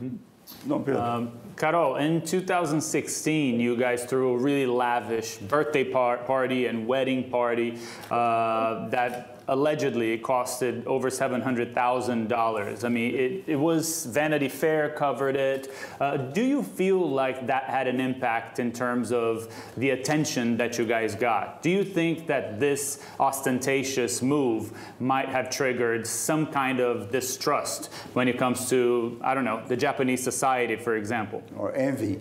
Um, 0.00 1.30
Carol, 1.56 1.98
in 1.98 2.20
2016, 2.20 3.60
you 3.60 3.76
guys 3.76 4.04
threw 4.04 4.34
a 4.34 4.38
really 4.38 4.66
lavish 4.66 5.38
birthday 5.38 5.84
par 5.84 6.18
party 6.24 6.66
and 6.66 6.86
wedding 6.86 7.24
party 7.30 7.78
uh, 8.10 8.88
that 8.88 9.37
allegedly 9.48 10.12
it 10.12 10.22
costed 10.22 10.86
over 10.86 11.10
$700,000. 11.10 12.84
I 12.84 12.88
mean, 12.88 13.14
it, 13.14 13.44
it 13.46 13.56
was 13.56 14.06
Vanity 14.06 14.48
Fair 14.48 14.90
covered 14.90 15.36
it. 15.36 15.72
Uh, 16.00 16.18
do 16.18 16.42
you 16.42 16.62
feel 16.62 17.08
like 17.08 17.46
that 17.46 17.64
had 17.64 17.88
an 17.88 18.00
impact 18.00 18.58
in 18.58 18.72
terms 18.72 19.10
of 19.10 19.48
the 19.76 19.90
attention 19.90 20.56
that 20.58 20.78
you 20.78 20.84
guys 20.84 21.14
got? 21.14 21.62
Do 21.62 21.70
you 21.70 21.82
think 21.82 22.26
that 22.26 22.60
this 22.60 23.04
ostentatious 23.18 24.22
move 24.22 24.72
might 25.00 25.28
have 25.28 25.50
triggered 25.50 26.06
some 26.06 26.46
kind 26.46 26.80
of 26.80 27.10
distrust 27.10 27.92
when 28.12 28.28
it 28.28 28.38
comes 28.38 28.68
to, 28.70 29.18
I 29.22 29.34
don't 29.34 29.44
know, 29.44 29.62
the 29.66 29.76
Japanese 29.76 30.22
society, 30.22 30.76
for 30.76 30.96
example? 30.96 31.42
Or 31.56 31.74
envy? 31.74 32.20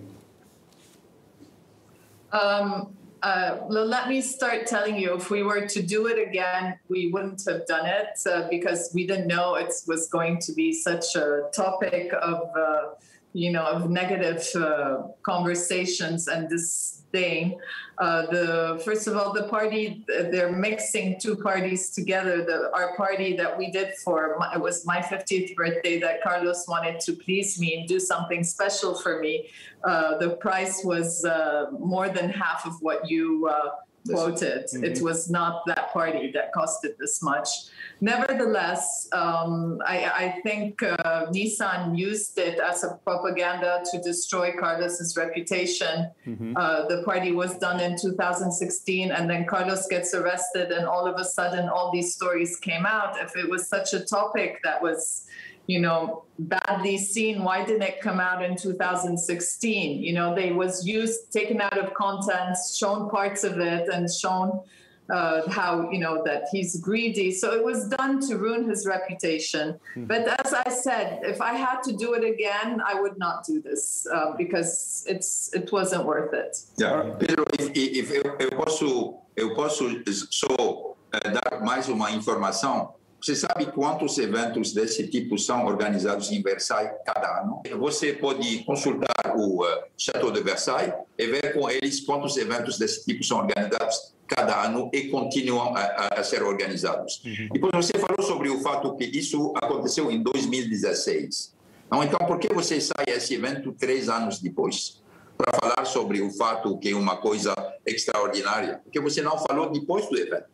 Um, 2.32 2.96
uh, 3.23 3.58
let 3.69 4.10
me 4.10 4.21
start 4.21 4.67
telling 4.67 4.97
you 4.97 5.13
if 5.15 5.30
we 5.30 5.43
were 5.43 5.67
to 5.67 5.82
do 5.82 6.08
it 6.08 6.19
again, 6.27 6.80
we 6.89 7.12
wouldn't 7.12 7.43
have 7.47 7.65
done 7.65 7.86
it 7.86 8.19
uh, 8.30 8.47
because 8.49 8.91
we 8.93 9.08
didn't 9.08 9.27
know 9.27 9.56
it 9.56 9.73
was 9.88 10.08
going 10.08 10.39
to 10.39 10.53
be 10.53 10.71
such 10.73 11.15
a 11.15 11.43
topic 11.53 12.13
of, 12.21 12.49
uh, 12.56 12.89
you 13.34 13.51
know, 13.51 13.65
of 13.65 13.89
negative 13.89 14.43
uh, 14.56 15.03
conversations 15.23 16.27
and 16.27 16.49
this 16.49 16.96
thing. 17.12 17.60
Uh, 17.98 18.26
the 18.28 18.82
first 18.86 19.08
of 19.08 19.15
all, 19.17 19.34
the 19.34 19.43
party 19.43 20.06
they're 20.08 20.52
mixing 20.52 21.20
two 21.20 21.36
parties 21.36 21.89
together. 21.89 22.43
The 22.43 22.72
our 22.74 22.96
party 22.96 23.36
that 23.38 23.58
we 23.58 23.72
did 23.72 23.93
for 24.04 24.36
my, 24.39 24.54
it 24.54 24.62
was 24.62 24.86
my 24.86 25.00
50th 25.00 25.56
birthday 25.56 26.00
that 26.00 26.22
Carlos 26.22 26.67
wanted 26.67 27.00
to 27.02 27.13
please 27.13 27.60
me 27.60 27.80
and 27.80 27.88
do 27.88 28.00
something 28.00 28.43
special 28.43 28.96
for 28.96 29.20
me. 29.20 29.50
Uh, 29.84 30.17
the 30.17 30.32
price 30.38 30.84
was 30.84 31.26
uh, 31.26 31.67
more 31.80 32.10
than 32.10 32.30
half 32.30 32.65
of 32.65 32.74
what 32.82 33.10
you 33.10 33.48
uh, 33.48 33.70
quoted. 34.10 34.65
Mm-hmm. 34.65 34.84
It 34.84 35.02
was 35.02 35.30
not 35.30 35.65
that 35.67 35.91
party 35.91 36.32
that 36.32 36.54
costed 36.54 36.98
this 36.98 37.22
much. 37.22 37.50
Nevertheless, 37.99 39.10
um, 39.12 39.79
I, 39.86 40.05
I, 40.05 40.41
think 40.43 40.83
uh, 40.83 41.25
Nissan 41.27 41.97
used 41.97 42.38
it 42.38 42.60
as 42.60 42.83
a 42.83 42.99
propaganda 43.03 43.81
to 43.91 44.01
destroy 44.01 44.53
Carlos's 44.60 45.17
reputation. 45.17 46.12
Mm-hmm. 46.27 46.53
Uh, 46.55 46.86
the 46.88 47.01
party 47.03 47.31
was 47.31 47.57
done 47.57 47.79
in 47.79 47.97
2016, 47.99 49.12
and 49.12 49.27
then 49.27 49.45
Carlos 49.45 49.88
gets 49.88 50.13
arrested, 50.13 50.71
and 50.71 50.86
all 50.86 51.07
of 51.07 51.19
a 51.19 51.25
sudden, 51.25 51.69
all 51.69 51.91
these 51.91 52.13
stories 52.13 52.57
came 52.57 52.86
out. 52.86 53.19
If 53.19 53.36
it 53.36 53.49
was 53.49 53.67
such 53.67 53.93
a 53.93 54.05
topic 54.05 54.60
that 54.63 54.81
was 54.81 55.25
you 55.65 55.81
know 55.81 56.23
badly 56.39 56.97
seen 56.97 57.43
why 57.43 57.65
didn't 57.65 57.81
it 57.81 57.99
come 57.99 58.21
out 58.21 58.41
in 58.41 58.55
2016 58.55 60.01
you 60.01 60.13
know 60.13 60.33
they 60.33 60.53
was 60.53 60.88
used 60.88 61.29
taken 61.33 61.60
out 61.60 61.77
of 61.77 61.93
content 61.93 62.55
shown 62.73 63.10
parts 63.10 63.43
of 63.43 63.60
it 63.60 63.89
and 63.89 64.10
shown 64.10 64.62
uh, 65.10 65.50
how 65.50 65.89
you 65.91 66.00
know 66.00 66.24
that 66.24 66.43
he's 66.52 66.80
greedy. 66.80 67.32
So 67.32 67.54
it 67.54 67.63
was 67.63 67.88
done 67.88 68.20
to 68.28 68.38
ruin 68.38 68.70
his 68.70 68.86
reputation. 68.86 69.80
Mm-hmm. 69.96 70.06
But 70.06 70.28
as 70.46 70.54
I 70.54 70.70
said, 70.70 71.22
if 71.24 71.41
I 71.41 71.54
had 71.54 71.82
to 71.84 71.93
do 71.93 72.13
it 72.13 72.24
again, 72.24 72.82
I 72.86 73.00
would 73.00 73.17
not 73.17 73.46
do 73.46 73.62
this 73.62 74.08
uh, 74.12 74.34
because 74.38 75.04
it's 75.08 75.54
it 75.54 75.72
wasn't 75.72 76.06
worth 76.06 76.34
it. 76.34 76.58
Yeah, 76.78 77.15
Pedro, 77.20 77.46
if, 77.60 77.72
if 77.76 78.12
eu, 78.12 78.24
eu 78.39 78.52
posso 78.52 79.15
eu 79.36 79.54
posso 79.56 79.84
só 80.32 80.56
uh, 80.56 80.96
dar 81.12 81.62
mais 81.62 81.88
uma 81.88 82.12
informação. 82.12 82.96
Você 83.20 83.36
sabe 83.36 83.65
quantos 83.72 84.15
eventos 84.20 84.74
desse 84.74 85.08
tipo 85.08 85.39
são 85.39 85.65
organizados 85.65 86.32
em 86.32 86.39
Versailles 86.41 86.93
cada 87.04 87.41
ano? 87.41 87.63
Você 87.80 88.13
pode 88.13 88.63
consultar 88.63 89.36
o 89.36 89.63
uh, 89.63 89.84
Chateau 89.98 90.32
de 90.32 90.41
Versailles 90.41 90.93
e 91.17 91.26
ver 91.26 91.54
com 91.54 91.67
eles 91.67 92.02
quantos 92.02 92.38
eventos 92.38 92.78
desse 92.78 93.04
tipo 93.06 93.24
são 93.24 93.39
organizados 93.39 94.13
cada 94.28 94.63
ano 94.63 94.90
e 94.94 95.08
continuam 95.08 95.76
a, 95.76 96.10
a 96.16 96.24
ser 96.24 96.44
organizados. 96.44 97.22
Uhum. 97.26 97.50
Depois 97.54 97.72
você 97.74 97.98
falou 97.98 98.22
sobre 98.22 98.50
o 98.50 98.60
fato 98.60 98.96
que 98.96 99.06
isso 99.06 99.54
aconteceu 99.56 100.12
em 100.12 100.22
2016. 100.22 101.56
Não, 101.90 102.04
então, 102.04 102.20
por 102.28 102.38
que 102.38 102.54
você 102.54 102.82
sai 102.82 103.06
esse 103.08 103.36
evento 103.36 103.72
três 103.72 104.10
anos 104.10 104.40
depois? 104.40 105.02
Para 105.38 105.58
falar 105.60 105.86
sobre 105.86 106.22
o 106.22 106.30
fato 106.32 106.78
que 106.78 106.90
é 106.90 106.96
uma 106.96 107.18
coisa 107.18 107.56
extraordinária. 107.86 108.82
Porque 108.84 109.00
você 109.00 109.22
não 109.22 109.38
falou 109.38 109.70
depois 109.72 110.08
do 110.10 110.18
evento. 110.18 110.48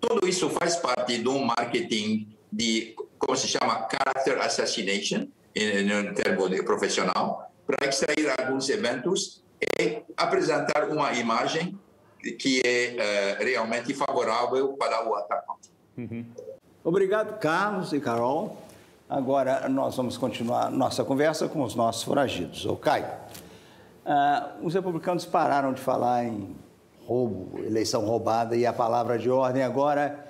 Tudo 0.00 0.26
isso 0.26 0.48
faz 0.48 0.76
parte 0.76 1.18
de 1.18 1.28
um 1.28 1.44
marketing 1.44 2.28
de, 2.50 2.94
como 3.18 3.36
se 3.36 3.46
chama, 3.46 3.86
character 3.90 4.40
assassination, 4.40 5.28
em, 5.54 6.14
termo 6.14 6.48
profissional, 6.64 7.52
para 7.66 7.88
extrair 7.88 8.32
alguns 8.38 8.68
eventos 8.70 9.44
e 9.78 9.98
apresentar 10.16 10.88
uma 10.88 11.12
imagem 11.12 11.78
que 12.38 12.60
é, 12.64 12.96
é 12.96 13.44
realmente 13.44 13.94
favorável 13.94 14.68
para 14.74 15.08
o 15.08 15.14
atacante. 15.14 15.70
Uhum. 15.96 16.24
Obrigado, 16.82 17.38
Carlos 17.38 17.92
e 17.92 18.00
Carol. 18.00 18.56
Agora 19.08 19.68
nós 19.68 19.96
vamos 19.96 20.16
continuar 20.16 20.70
nossa 20.70 21.04
conversa 21.04 21.48
com 21.48 21.62
os 21.62 21.74
nossos 21.74 22.04
foragidos. 22.04 22.64
O 22.64 22.76
Caio, 22.76 23.06
uh, 24.06 24.64
os 24.64 24.74
republicanos 24.74 25.26
pararam 25.26 25.72
de 25.72 25.80
falar 25.80 26.24
em 26.24 26.54
roubo, 27.04 27.58
eleição 27.64 28.04
roubada 28.04 28.56
e 28.56 28.64
a 28.64 28.72
palavra 28.72 29.18
de 29.18 29.28
ordem 29.28 29.62
agora 29.62 30.26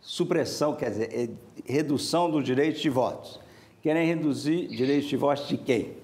supressão, 0.00 0.74
quer 0.74 0.90
dizer, 0.90 1.10
é 1.12 1.28
redução 1.70 2.30
do 2.30 2.42
direito 2.42 2.80
de 2.80 2.90
votos. 2.90 3.38
Querem 3.80 4.06
reduzir 4.06 4.68
direito 4.68 5.06
de 5.06 5.16
votos 5.16 5.48
de 5.48 5.56
quem? 5.56 5.96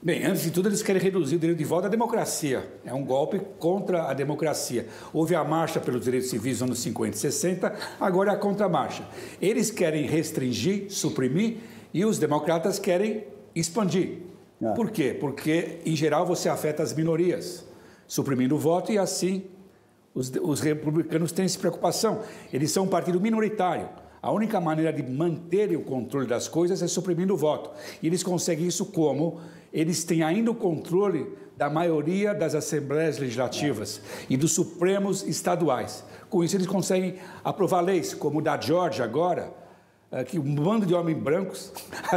Bem, 0.00 0.24
antes 0.24 0.42
de 0.42 0.52
tudo, 0.52 0.68
eles 0.68 0.80
querem 0.80 1.02
reduzir 1.02 1.34
o 1.34 1.38
direito 1.40 1.58
de 1.58 1.64
voto 1.64 1.86
à 1.86 1.88
democracia. 1.88 2.64
É 2.84 2.94
um 2.94 3.04
golpe 3.04 3.40
contra 3.58 4.04
a 4.04 4.14
democracia. 4.14 4.86
Houve 5.12 5.34
a 5.34 5.42
marcha 5.42 5.80
pelos 5.80 6.04
direitos 6.04 6.30
civis 6.30 6.60
nos 6.60 6.62
anos 6.62 6.78
50 6.78 7.16
e 7.16 7.18
60, 7.18 7.76
agora 7.98 8.30
é 8.30 8.34
a 8.34 8.38
contramarcha. 8.38 9.04
Eles 9.42 9.72
querem 9.72 10.06
restringir, 10.06 10.86
suprimir, 10.88 11.56
e 11.92 12.04
os 12.04 12.16
democratas 12.16 12.78
querem 12.78 13.24
expandir. 13.56 14.18
Ah. 14.62 14.72
Por 14.72 14.92
quê? 14.92 15.16
Porque, 15.18 15.80
em 15.84 15.96
geral, 15.96 16.24
você 16.24 16.48
afeta 16.48 16.80
as 16.80 16.92
minorias, 16.92 17.66
suprimindo 18.06 18.54
o 18.54 18.58
voto, 18.58 18.92
e 18.92 18.98
assim 18.98 19.46
os, 20.14 20.30
os 20.40 20.60
republicanos 20.60 21.32
têm 21.32 21.44
essa 21.44 21.58
preocupação. 21.58 22.20
Eles 22.52 22.70
são 22.70 22.84
um 22.84 22.88
partido 22.88 23.20
minoritário. 23.20 23.88
A 24.20 24.32
única 24.32 24.60
maneira 24.60 24.92
de 24.92 25.02
manter 25.02 25.74
o 25.76 25.80
controle 25.82 26.26
das 26.26 26.48
coisas 26.48 26.82
é 26.82 26.88
suprimindo 26.88 27.34
o 27.34 27.36
voto. 27.36 27.70
E 28.02 28.06
eles 28.06 28.22
conseguem 28.22 28.66
isso 28.66 28.86
como? 28.86 29.40
Eles 29.72 30.04
têm 30.04 30.22
ainda 30.22 30.50
o 30.50 30.54
controle 30.54 31.26
da 31.56 31.68
maioria 31.68 32.32
das 32.32 32.54
assembleias 32.54 33.18
legislativas 33.18 34.00
e 34.30 34.36
dos 34.36 34.52
supremos 34.52 35.22
estaduais. 35.24 36.04
Com 36.30 36.44
isso, 36.44 36.56
eles 36.56 36.66
conseguem 36.66 37.16
aprovar 37.42 37.80
leis, 37.80 38.14
como 38.14 38.38
o 38.38 38.42
da 38.42 38.58
Georgia 38.58 39.04
agora, 39.04 39.52
é, 40.10 40.24
que 40.24 40.38
um 40.38 40.54
bando 40.54 40.86
de 40.86 40.94
homens 40.94 41.18
brancos 41.18 41.72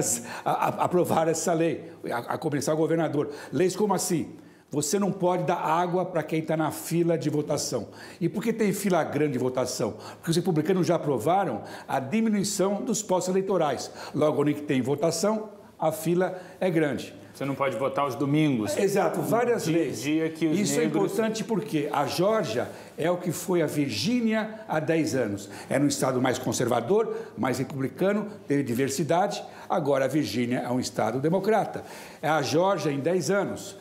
aprovaram 0.46 1.32
essa 1.32 1.54
lei, 1.54 1.92
a, 2.10 2.36
a 2.36 2.38
começar 2.38 2.74
o 2.74 2.78
governador. 2.78 3.32
Leis 3.52 3.76
como 3.76 3.94
assim? 3.94 4.36
Você 4.70 4.98
não 4.98 5.12
pode 5.12 5.44
dar 5.44 5.58
água 5.58 6.06
para 6.06 6.24
quem 6.24 6.40
está 6.40 6.56
na 6.56 6.72
fila 6.72 7.18
de 7.18 7.30
votação. 7.30 7.90
E 8.22 8.30
por 8.30 8.42
que 8.42 8.54
tem 8.54 8.72
fila 8.72 9.04
grande 9.04 9.34
de 9.34 9.40
votação? 9.40 9.98
Porque 10.16 10.32
os 10.32 10.36
republicanos 10.38 10.88
já 10.88 10.96
aprovaram 10.96 11.64
a 11.86 12.00
diminuição 12.00 12.82
dos 12.82 13.04
postos 13.04 13.34
eleitorais. 13.34 13.92
Logo, 14.16 14.42
onde 14.42 14.54
tem 14.62 14.82
votação, 14.82 15.50
a 15.78 15.92
fila 15.92 16.40
é 16.58 16.70
grande. 16.70 17.14
Você 17.34 17.46
não 17.46 17.56
pode 17.56 17.78
votar 17.78 18.06
os 18.06 18.16
domingos. 18.16 18.78
Exato, 18.78 19.22
várias 19.22 19.66
dia, 19.66 19.78
leis. 19.78 20.02
Dia 20.02 20.30
que 20.30 20.48
os 20.48 20.60
Isso 20.60 20.74
é 20.74 20.84
negros... 20.84 21.02
é 21.02 21.06
importante 21.06 21.44
porque 21.44 21.90
a 21.92 22.06
Geórgia 22.06 22.70
é 22.98 23.10
o 23.10 23.18
que 23.18 23.32
foi 23.32 23.62
a 23.62 23.66
Virgínia 23.66 24.60
há 24.68 24.80
10 24.80 25.16
anos. 25.16 25.50
Era 25.70 25.84
um 25.84 25.88
estado 25.88 26.22
mais 26.22 26.38
conservador, 26.38 27.16
mais 27.38 27.58
republicano, 27.58 28.28
teve 28.48 28.64
diversidade. 28.64 29.44
Agora 29.70 30.06
a 30.06 30.08
Virgínia 30.08 30.60
é 30.60 30.70
um 30.70 30.80
estado 30.80 31.20
democrata. 31.20 31.84
É 32.22 32.28
a 32.28 32.42
Geórgia 32.42 32.92
em 32.92 33.00
10 33.00 33.32
anos, 33.32 33.78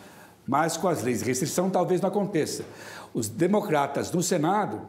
mas 0.47 0.77
com 0.77 0.89
as 0.89 1.03
leis 1.03 1.19
de 1.19 1.25
restrição 1.25 1.69
talvez 1.69 2.01
não 2.01 2.09
aconteça. 2.09 2.65
Os 3.13 3.29
democratas 3.29 4.13
no 4.13 4.23
Senado 4.23 4.83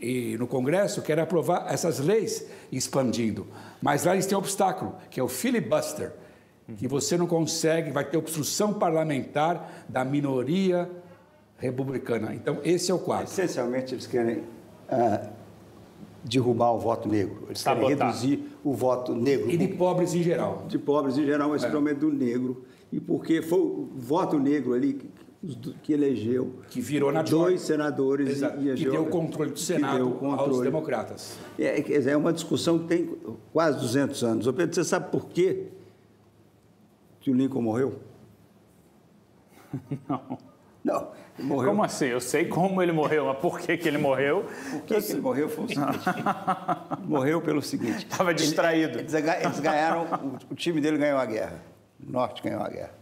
e 0.00 0.36
no 0.38 0.46
Congresso 0.46 1.02
querem 1.02 1.24
aprovar 1.24 1.66
essas 1.68 1.98
leis 1.98 2.46
expandindo, 2.70 3.48
mas 3.82 4.04
lá 4.04 4.12
eles 4.12 4.26
têm 4.26 4.36
um 4.36 4.40
obstáculo, 4.40 4.94
que 5.10 5.18
é 5.18 5.22
o 5.22 5.26
filibuster 5.26 6.12
que 6.76 6.86
você 6.86 7.16
não 7.16 7.26
consegue, 7.26 7.90
vai 7.90 8.04
ter 8.04 8.16
obstrução 8.16 8.74
parlamentar 8.74 9.86
da 9.88 10.04
minoria 10.04 10.90
republicana. 11.56 12.34
Então, 12.34 12.58
esse 12.62 12.90
é 12.90 12.94
o 12.94 12.98
quadro. 12.98 13.24
Essencialmente, 13.24 13.94
eles 13.94 14.06
querem 14.06 14.42
ah, 14.88 15.28
derrubar 16.22 16.72
o 16.72 16.78
voto 16.78 17.08
negro. 17.08 17.44
Eles 17.46 17.62
querem 17.62 17.88
reduzir 17.88 18.42
o 18.62 18.72
voto 18.74 19.14
negro. 19.14 19.50
E 19.50 19.56
de 19.56 19.68
pobres 19.68 20.14
em 20.14 20.22
geral. 20.22 20.64
De 20.68 20.78
pobres 20.78 21.16
em 21.16 21.24
geral, 21.24 21.48
mas 21.48 21.62
é. 21.62 21.66
principalmente 21.66 21.98
do 21.98 22.12
negro. 22.12 22.64
E 22.92 23.00
porque 23.00 23.42
foi 23.42 23.58
o 23.58 23.88
voto 23.96 24.38
negro 24.38 24.74
ali 24.74 24.98
que 25.82 25.92
elegeu 25.92 26.54
que 26.68 26.80
virou 26.80 27.12
na 27.12 27.22
dois 27.22 27.60
senadores 27.60 28.28
Exato. 28.28 28.60
e, 28.60 28.70
e 28.70 28.74
que 28.74 28.90
deu 28.90 29.02
o 29.02 29.06
controle 29.06 29.52
do 29.52 29.58
Senado 29.58 30.10
controle. 30.12 30.50
aos 30.50 30.60
democratas. 30.60 31.38
É, 31.56 32.10
é 32.10 32.16
uma 32.16 32.32
discussão 32.32 32.78
que 32.80 32.86
tem 32.86 33.16
quase 33.52 33.78
200 33.78 34.24
anos. 34.24 34.46
Ô 34.46 34.52
Pedro, 34.52 34.74
você 34.74 34.82
sabe 34.82 35.10
por 35.12 35.26
quê 35.28 35.68
que 37.28 37.30
o 37.30 37.34
Lincoln 37.34 37.60
morreu? 37.60 38.00
Não. 40.08 40.38
Não, 40.82 41.10
morreu. 41.38 41.70
Como 41.70 41.82
assim? 41.82 42.06
Eu 42.06 42.20
sei 42.20 42.46
como 42.46 42.80
ele 42.80 42.92
morreu, 42.92 43.26
mas 43.26 43.38
por 43.38 43.60
que, 43.60 43.76
que 43.76 43.86
ele 43.86 43.98
morreu? 43.98 44.46
Por 44.70 44.82
que, 44.82 45.02
que 45.02 45.12
ele 45.12 45.20
morreu 45.20 45.48
foi 45.50 45.64
o 45.64 45.68
seguinte. 45.68 45.98
morreu 47.04 47.42
pelo 47.42 47.60
seguinte. 47.60 48.06
Estava 48.06 48.32
distraído. 48.32 48.98
Eles, 48.98 49.12
eles 49.12 49.60
ganharam, 49.60 50.04
o, 50.04 50.52
o 50.52 50.54
time 50.54 50.80
dele 50.80 50.96
ganhou 50.96 51.18
a 51.18 51.26
guerra. 51.26 51.60
O 52.00 52.10
Norte 52.10 52.42
ganhou 52.42 52.62
a 52.62 52.68
guerra. 52.68 52.94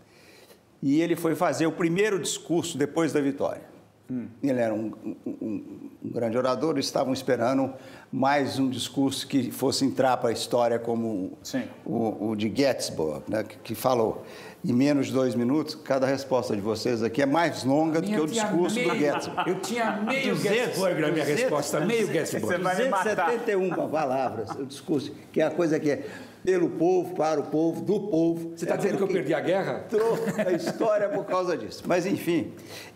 E 0.83 1.01
ele 1.01 1.15
foi 1.15 1.37
fazer 1.37 1.67
o 1.67 1.73
primeiro 1.73 2.19
discurso 2.19 2.77
depois 2.77 3.13
da 3.13 3.21
vitória. 3.21 3.63
Hum. 4.09 4.29
Ele 4.41 4.61
era 4.61 4.73
um, 4.73 4.93
um, 5.27 5.37
um, 5.43 5.91
grande 6.05 6.39
orador, 6.39 6.79
estavam 6.79 7.13
esperando 7.13 7.73
mais 8.13 8.57
um 8.57 8.71
discurso 8.71 9.27
que 9.27 9.51
fosse 9.51 9.85
entrar 9.85 10.17
para 10.19 10.31
a 10.31 10.33
história 10.33 10.79
como 10.79 11.37
o, 11.85 12.29
o, 12.29 12.37
de 12.37 12.53
Gettysburg, 12.55 13.25
né, 13.29 13.43
que, 13.43 13.59
que, 13.59 13.75
falou. 13.75 14.25
Em 14.65 14.73
menos 14.73 15.09
de 15.09 15.13
dois 15.13 15.35
minutos, 15.35 15.75
cada 15.75 16.07
resposta 16.07 16.55
de 16.55 16.63
vocês 16.63 17.03
aqui 17.03 17.21
é 17.21 17.27
mais 17.27 17.65
longa 17.65 18.01
do 18.01 18.07
que 18.07 18.21
o 18.21 18.27
discurso 18.27 18.77
meio, 18.77 18.91
do 18.91 18.97
Gettysburg. 18.97 19.51
Eu 19.51 19.61
tinha 19.61 20.01
meio 20.01 20.37
Gettysburg 20.37 21.01
na 21.01 21.11
minha 21.11 21.25
resposta, 21.25 21.81
meio 21.81 22.07
Gettysburg. 22.07 22.63
271 22.63 23.89
palavras, 23.89 24.51
o 24.51 24.65
discurso, 24.65 25.13
que 25.33 25.41
é 25.41 25.47
a 25.47 25.51
coisa 25.51 25.81
que 25.81 25.91
é 25.91 26.07
pelo 26.47 26.71
povo, 26.71 27.13
para 27.17 27.41
o 27.41 27.43
povo, 27.43 27.83
do 27.83 27.99
povo. 27.99 28.53
Você 28.57 28.65
está 28.65 28.77
dizendo 28.77 28.99
que 28.99 29.03
eu 29.03 29.09
perdi 29.09 29.35
a 29.35 29.41
guerra? 29.41 29.85
Entrou 29.85 30.17
a 30.47 30.53
história 30.53 31.09
por 31.09 31.25
causa 31.25 31.57
disso. 31.57 31.83
Mas, 31.85 32.07
enfim, 32.07 32.53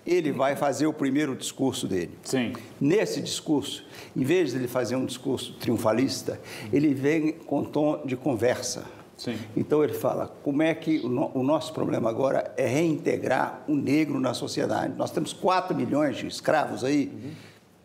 ele 0.07 0.31
vai 0.31 0.55
fazer 0.55 0.87
o 0.87 0.93
primeiro 0.93 1.35
discurso 1.35 1.89
dele. 1.89 2.17
Sim. 2.23 2.53
Nesse 2.81 3.21
discurso, 3.21 3.85
em 4.17 4.23
vez 4.23 4.53
de 4.53 4.59
ele 4.59 4.69
fazer 4.69 4.95
um 4.95 5.05
discurso 5.05 5.53
triunfalista, 5.55 6.41
ele 6.73 6.95
vem 6.95 7.33
com 7.33 7.65
tom 7.65 8.01
de 8.05 8.17
conversa. 8.17 8.85
Sim. 9.17 9.37
Então 9.57 9.83
ele 9.83 9.95
fala 9.95 10.29
como 10.45 10.63
é 10.63 10.73
que 10.73 11.01
o, 11.01 11.43
nosso 11.43 11.75
problema 11.75 12.09
agora 12.09 12.55
é 12.57 12.69
reintegrar 12.69 13.65
o 13.67 13.75
negro 13.75 14.21
na 14.21 14.33
sociedade. 14.33 14.95
Nós 14.97 15.11
temos 15.11 15.33
4 15.33 15.77
milhões 15.77 16.17
de 16.17 16.29
escravos 16.29 16.85
aí 16.85 17.13
uhum. 17.13 17.31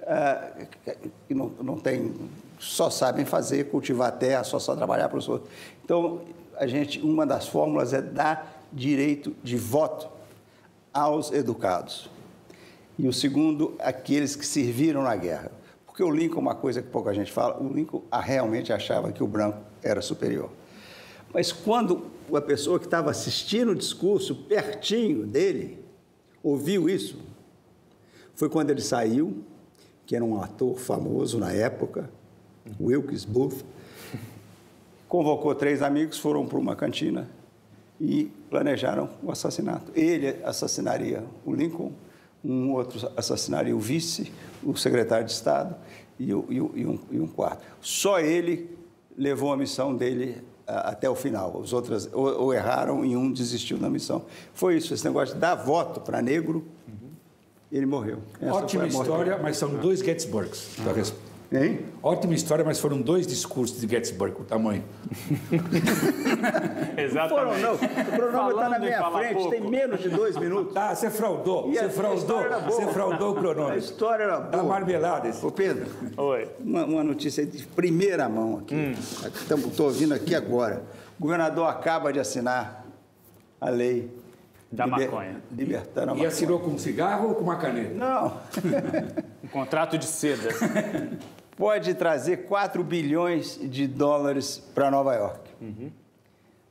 uh, 0.03 0.95
que 1.27 1.33
não, 1.33 1.51
não 1.59 1.77
tem 1.77 2.13
só 2.59 2.89
sabem 2.89 3.25
fazer, 3.25 3.65
cultivar 3.65 4.11
terra, 4.13 4.43
só 4.43 4.59
só 4.59 4.75
trabalhar 4.75 5.09
para 5.09 5.17
os 5.17 5.27
outros. 5.27 5.51
Então, 5.83 6.21
a 6.57 6.67
gente, 6.67 6.99
uma 7.01 7.25
das 7.25 7.47
fórmulas 7.47 7.93
é 7.93 8.01
dar 8.01 8.63
direito 8.71 9.35
de 9.43 9.57
voto 9.57 10.07
aos 10.93 11.31
educados. 11.31 12.09
E 12.97 13.07
o 13.07 13.13
segundo, 13.13 13.75
aqueles 13.79 14.35
que 14.35 14.45
serviram 14.45 15.03
na 15.03 15.15
guerra. 15.15 15.51
Porque 15.85 16.03
o 16.03 16.09
Lincoln, 16.09 16.39
uma 16.39 16.55
coisa 16.55 16.81
que 16.81 16.89
pouca 16.89 17.13
gente 17.13 17.31
fala, 17.31 17.61
o 17.61 17.71
Lincoln 17.71 18.01
realmente 18.11 18.71
achava 18.71 19.11
que 19.11 19.23
o 19.23 19.27
branco 19.27 19.59
era 19.83 20.01
superior. 20.01 20.49
Mas 21.33 21.51
quando 21.51 22.05
a 22.33 22.41
pessoa 22.41 22.79
que 22.79 22.85
estava 22.85 23.11
assistindo 23.11 23.71
o 23.71 23.75
discurso, 23.75 24.35
pertinho 24.35 25.25
dele, 25.25 25.83
ouviu 26.41 26.89
isso, 26.89 27.17
foi 28.33 28.49
quando 28.49 28.69
ele 28.69 28.81
saiu, 28.81 29.43
que 30.05 30.15
era 30.15 30.23
um 30.23 30.41
ator 30.41 30.77
famoso 30.77 31.37
na 31.37 31.51
época, 31.51 32.09
Wilkes 32.79 33.25
Booth, 33.25 33.63
convocou 35.07 35.53
três 35.55 35.81
amigos, 35.81 36.17
foram 36.17 36.45
para 36.45 36.57
uma 36.57 36.75
cantina 36.75 37.29
e 37.99 38.31
planejaram 38.49 39.09
o 39.23 39.31
assassinato. 39.31 39.91
Ele 39.95 40.35
assassinaria 40.43 41.23
o 41.45 41.53
Lincoln, 41.53 41.91
um 42.43 42.73
outro 42.73 43.09
assassinaria 43.15 43.75
o 43.75 43.79
vice, 43.79 44.31
o 44.63 44.75
secretário 44.75 45.25
de 45.25 45.31
Estado 45.31 45.75
e, 46.19 46.33
o, 46.33 46.45
e, 46.49 46.61
o, 46.61 46.71
e, 46.75 46.85
um, 46.85 46.99
e 47.11 47.19
um, 47.19 47.27
quarto. 47.27 47.63
Só 47.81 48.19
ele 48.19 48.77
levou 49.17 49.51
a 49.51 49.57
missão 49.57 49.95
dele 49.95 50.41
até 50.67 51.09
o 51.09 51.15
final. 51.15 51.57
Os 51.57 51.73
outros 51.73 52.09
ou, 52.11 52.27
ou, 52.41 52.53
erraram 52.53 53.05
e 53.05 53.15
um 53.15 53.31
desistiu 53.31 53.77
da 53.77 53.89
missão. 53.89 54.25
Foi 54.53 54.77
isso, 54.77 54.93
esse 54.93 55.05
negócio 55.05 55.35
de 55.35 55.41
dar 55.41 55.55
voto 55.55 56.01
para 56.01 56.21
negro, 56.21 56.65
uhum. 56.87 57.09
ele 57.71 57.85
morreu. 57.85 58.19
Essa 58.41 58.53
Ótima 58.53 58.87
história, 58.87 59.37
mas 59.37 59.57
são 59.57 59.75
dois 59.75 59.99
Gettysburgs. 59.99 60.77
Uhum. 60.79 61.24
Hein? 61.51 61.85
Ótima 62.01 62.33
história, 62.33 62.65
mas 62.65 62.79
foram 62.79 62.99
dois 63.01 63.27
discursos 63.27 63.79
de 63.79 63.87
Gettysburg, 63.87 64.41
o 64.41 64.43
tamanho. 64.43 64.83
Exatamente. 66.97 67.13
Não 67.15 67.29
foram, 67.29 67.57
não. 67.59 67.73
O 67.75 68.11
cronômetro 68.11 68.55
está 68.55 68.69
na 68.69 68.79
minha 68.79 69.11
frente, 69.11 69.33
pouco. 69.35 69.49
tem 69.51 69.61
menos 69.61 70.01
de 70.01 70.09
dois 70.09 70.35
minutos. 70.37 70.75
Ah, 70.75 70.95
você 70.95 71.09
fraudou. 71.09 71.71
você 71.71 71.89
fraudou. 71.89 72.43
Você 72.65 72.87
fraudou 72.87 73.31
o 73.31 73.35
cronômetro. 73.35 73.73
A 73.73 73.77
história 73.77 74.23
era 74.23 74.39
boa. 74.39 74.51
Tá 74.51 74.63
marmelada 74.63 75.27
esse. 75.27 75.45
Ô, 75.45 75.51
Pedro. 75.51 75.85
Oi. 76.17 76.49
Uma, 76.59 76.85
uma 76.85 77.03
notícia 77.03 77.45
de 77.45 77.65
primeira 77.67 78.27
mão 78.27 78.57
aqui. 78.59 78.75
Hum. 78.75 78.93
Estou 78.93 79.85
ouvindo 79.87 80.13
aqui 80.13 80.33
agora. 80.33 80.83
O 81.19 81.21
governador 81.21 81.67
acaba 81.67 82.11
de 82.11 82.19
assinar 82.19 82.85
a 83.61 83.69
lei 83.69 84.11
da 84.71 84.85
liber, 84.85 85.09
maconha. 85.11 85.41
Libertando 85.51 85.99
a 85.99 86.03
e 86.03 86.15
maconha. 86.15 86.27
assinou 86.27 86.59
com 86.59 86.71
um 86.71 86.77
cigarro 86.77 87.29
ou 87.29 87.35
com 87.35 87.43
uma 87.43 87.55
caneta? 87.55 87.93
Não. 87.93 88.37
um 89.43 89.47
contrato 89.47 89.97
de 89.97 90.05
seda. 90.05 90.49
Pode 91.55 91.93
trazer 91.93 92.45
4 92.45 92.83
bilhões 92.83 93.57
de 93.61 93.87
dólares 93.87 94.57
para 94.73 94.91
Nova 94.91 95.15
York. 95.15 95.39
Uhum. 95.61 95.91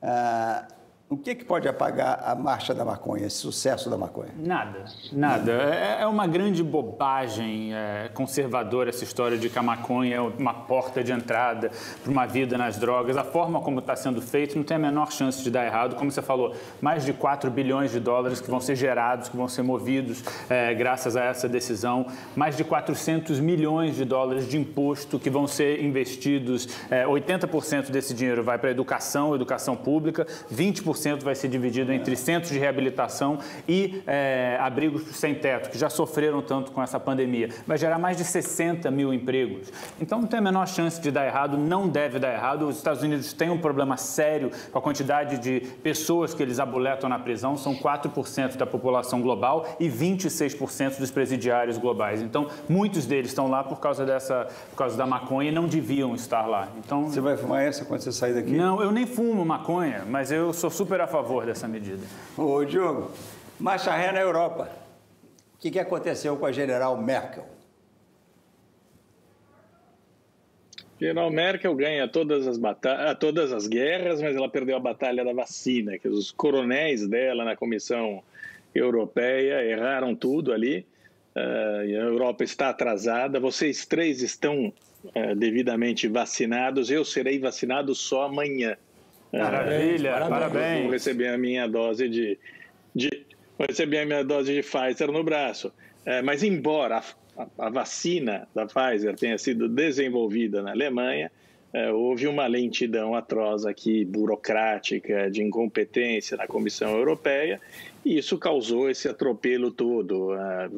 Ah, 0.01 0.67
o 1.07 1.15
que, 1.15 1.35
que 1.35 1.45
pode 1.45 1.67
apagar 1.67 2.19
a 2.25 2.33
marcha 2.33 2.73
da 2.73 2.83
maconha, 2.83 3.27
esse 3.27 3.37
sucesso 3.37 3.91
da 3.91 3.97
maconha? 3.97 4.31
Nada, 4.39 4.85
nada. 5.13 5.51
É, 5.51 6.01
é 6.01 6.07
uma 6.07 6.25
grande 6.25 6.63
bobagem 6.63 7.75
é, 7.75 8.09
conservadora 8.11 8.89
essa 8.89 9.03
história 9.03 9.37
de 9.37 9.47
que 9.47 9.59
a 9.59 9.61
maconha 9.61 10.15
é 10.15 10.19
uma 10.19 10.53
porta 10.53 11.03
de 11.03 11.11
entrada 11.11 11.69
para 12.01 12.11
uma 12.11 12.25
vida 12.25 12.57
nas 12.57 12.77
drogas. 12.77 13.17
A 13.17 13.23
forma 13.23 13.61
como 13.61 13.77
está 13.81 13.95
sendo 13.95 14.19
feito 14.19 14.57
não 14.57 14.63
tem 14.63 14.77
a 14.77 14.79
menor 14.79 15.11
chance 15.11 15.43
de 15.43 15.51
dar 15.51 15.63
errado. 15.63 15.95
Como 15.95 16.11
você 16.11 16.23
falou, 16.23 16.55
mais 16.81 17.05
de 17.05 17.13
4 17.13 17.51
bilhões 17.51 17.91
de 17.91 17.99
dólares 17.99 18.41
que 18.41 18.49
vão 18.49 18.59
ser 18.59 18.75
gerados, 18.75 19.29
que 19.29 19.37
vão 19.37 19.47
ser 19.47 19.61
movidos 19.61 20.23
é, 20.49 20.73
graças 20.73 21.15
a 21.15 21.23
essa 21.25 21.47
decisão. 21.47 22.07
Mais 22.35 22.57
de 22.57 22.63
400 22.63 23.39
milhões 23.39 23.95
de 23.95 24.05
dólares 24.05 24.49
de 24.49 24.57
imposto 24.57 25.19
que 25.19 25.29
vão 25.29 25.45
ser 25.45 25.83
investidos. 25.83 26.67
80% 26.89 27.89
é, 27.89 27.91
desse 27.91 28.15
dinheiro 28.15 28.43
vai 28.43 28.57
para 28.57 28.69
a 28.69 28.71
educação, 28.71 29.35
educação 29.35 29.75
pública, 29.75 30.25
20% 30.51 30.94
20% 30.95 31.23
vai 31.23 31.35
ser 31.35 31.47
dividido 31.47 31.91
entre 31.91 32.15
centros 32.15 32.51
de 32.51 32.59
reabilitação 32.59 33.37
e 33.67 34.01
é, 34.07 34.57
abrigos 34.59 35.03
sem 35.15 35.35
teto, 35.35 35.69
que 35.69 35.77
já 35.77 35.89
sofreram 35.89 36.41
tanto 36.41 36.71
com 36.71 36.81
essa 36.81 36.99
pandemia. 36.99 37.49
Vai 37.67 37.77
gerar 37.77 37.99
mais 37.99 38.17
de 38.17 38.23
60 38.23 38.89
mil 38.89 39.13
empregos. 39.13 39.71
Então 39.99 40.19
não 40.19 40.27
tem 40.27 40.39
a 40.39 40.41
menor 40.41 40.67
chance 40.67 40.99
de 40.99 41.11
dar 41.11 41.25
errado, 41.25 41.57
não 41.57 41.87
deve 41.87 42.19
dar 42.19 42.33
errado. 42.33 42.67
Os 42.67 42.77
Estados 42.77 43.03
Unidos 43.03 43.33
têm 43.33 43.49
um 43.49 43.57
problema 43.57 43.97
sério 43.97 44.51
com 44.71 44.79
a 44.79 44.81
quantidade 44.81 45.37
de 45.37 45.61
pessoas 45.83 46.33
que 46.33 46.41
eles 46.41 46.59
aboletam 46.59 47.09
na 47.09 47.19
prisão, 47.19 47.57
são 47.57 47.75
4% 47.75 48.55
da 48.55 48.65
população 48.65 49.21
global 49.21 49.65
e 49.79 49.89
26% 49.89 50.99
dos 50.99 51.11
presidiários 51.11 51.77
globais. 51.77 52.21
Então, 52.21 52.47
muitos 52.67 53.05
deles 53.05 53.31
estão 53.31 53.47
lá 53.47 53.63
por 53.63 53.79
causa 53.79 54.05
dessa, 54.05 54.47
por 54.69 54.77
causa 54.77 54.97
da 54.97 55.05
maconha 55.05 55.49
e 55.49 55.53
não 55.53 55.67
deviam 55.67 56.15
estar 56.15 56.45
lá. 56.45 56.69
Então, 56.77 57.09
você 57.09 57.21
vai 57.21 57.37
fumar 57.37 57.63
essa 57.63 57.85
quando 57.85 58.01
você 58.01 58.11
sair 58.11 58.33
daqui? 58.33 58.51
Não, 58.51 58.81
eu 58.81 58.91
nem 58.91 59.05
fumo 59.05 59.45
maconha, 59.45 60.03
mas 60.07 60.31
eu 60.31 60.53
sou 60.53 60.69
super 60.69 60.84
a 60.93 61.07
favor 61.07 61.45
dessa 61.45 61.67
medida. 61.67 62.03
Ô, 62.37 62.63
Diogo, 62.63 63.11
marcha 63.59 63.95
ré 63.95 64.11
na 64.11 64.19
Europa. 64.19 64.69
O 65.55 65.59
que, 65.59 65.71
que 65.71 65.79
aconteceu 65.79 66.37
com 66.37 66.45
a 66.45 66.51
general 66.51 66.97
Merkel? 66.97 67.45
General 70.99 71.29
Merkel 71.29 71.75
ganha 71.75 72.07
todas 72.07 72.47
as, 72.47 72.57
batalhas, 72.57 73.17
todas 73.19 73.51
as 73.51 73.67
guerras, 73.67 74.21
mas 74.21 74.35
ela 74.35 74.47
perdeu 74.47 74.77
a 74.77 74.79
batalha 74.79 75.25
da 75.25 75.33
vacina, 75.33 75.97
que 75.97 76.07
os 76.07 76.31
coronéis 76.31 77.05
dela 77.07 77.43
na 77.43 77.55
Comissão 77.55 78.23
Europeia 78.73 79.63
erraram 79.63 80.15
tudo 80.15 80.53
ali. 80.53 80.85
Uh, 81.35 81.81
a 81.81 81.85
Europa 81.85 82.43
está 82.45 82.69
atrasada. 82.69 83.41
Vocês 83.41 83.85
três 83.85 84.21
estão 84.21 84.71
uh, 85.03 85.35
devidamente 85.35 86.07
vacinados. 86.07 86.89
Eu 86.89 87.03
serei 87.03 87.39
vacinado 87.39 87.93
só 87.93 88.23
amanhã. 88.23 88.77
Maravilha, 89.37 90.15
uh, 90.15 90.29
parabéns. 90.29 90.83
Vou 90.83 90.91
receber 90.91 91.27
a 91.29 91.37
minha 91.37 91.67
dose 91.67 92.07
de, 92.09 92.37
de 92.93 93.09
a 93.57 94.05
minha 94.05 94.23
dose 94.23 94.53
de 94.53 94.61
Pfizer 94.61 95.11
no 95.11 95.23
braço. 95.23 95.71
mas 96.23 96.43
embora 96.43 97.01
a, 97.37 97.47
a, 97.57 97.69
vacina 97.69 98.47
da 98.53 98.65
Pfizer 98.65 99.15
tenha 99.15 99.37
sido 99.37 99.69
desenvolvida 99.69 100.61
na 100.61 100.71
Alemanha, 100.71 101.31
houve 101.93 102.27
uma 102.27 102.47
lentidão 102.47 103.15
atroz 103.15 103.65
aqui, 103.65 104.05
burocrática, 104.05 105.29
de 105.31 105.41
incompetência 105.41 106.37
na 106.37 106.47
Comissão 106.47 106.95
Europeia, 106.95 107.59
e 108.05 108.19
isso 108.19 108.37
causou 108.37 108.87
esse 108.87 109.07
atropelo 109.07 109.71
todo, 109.71 110.31
ah, 110.33 110.69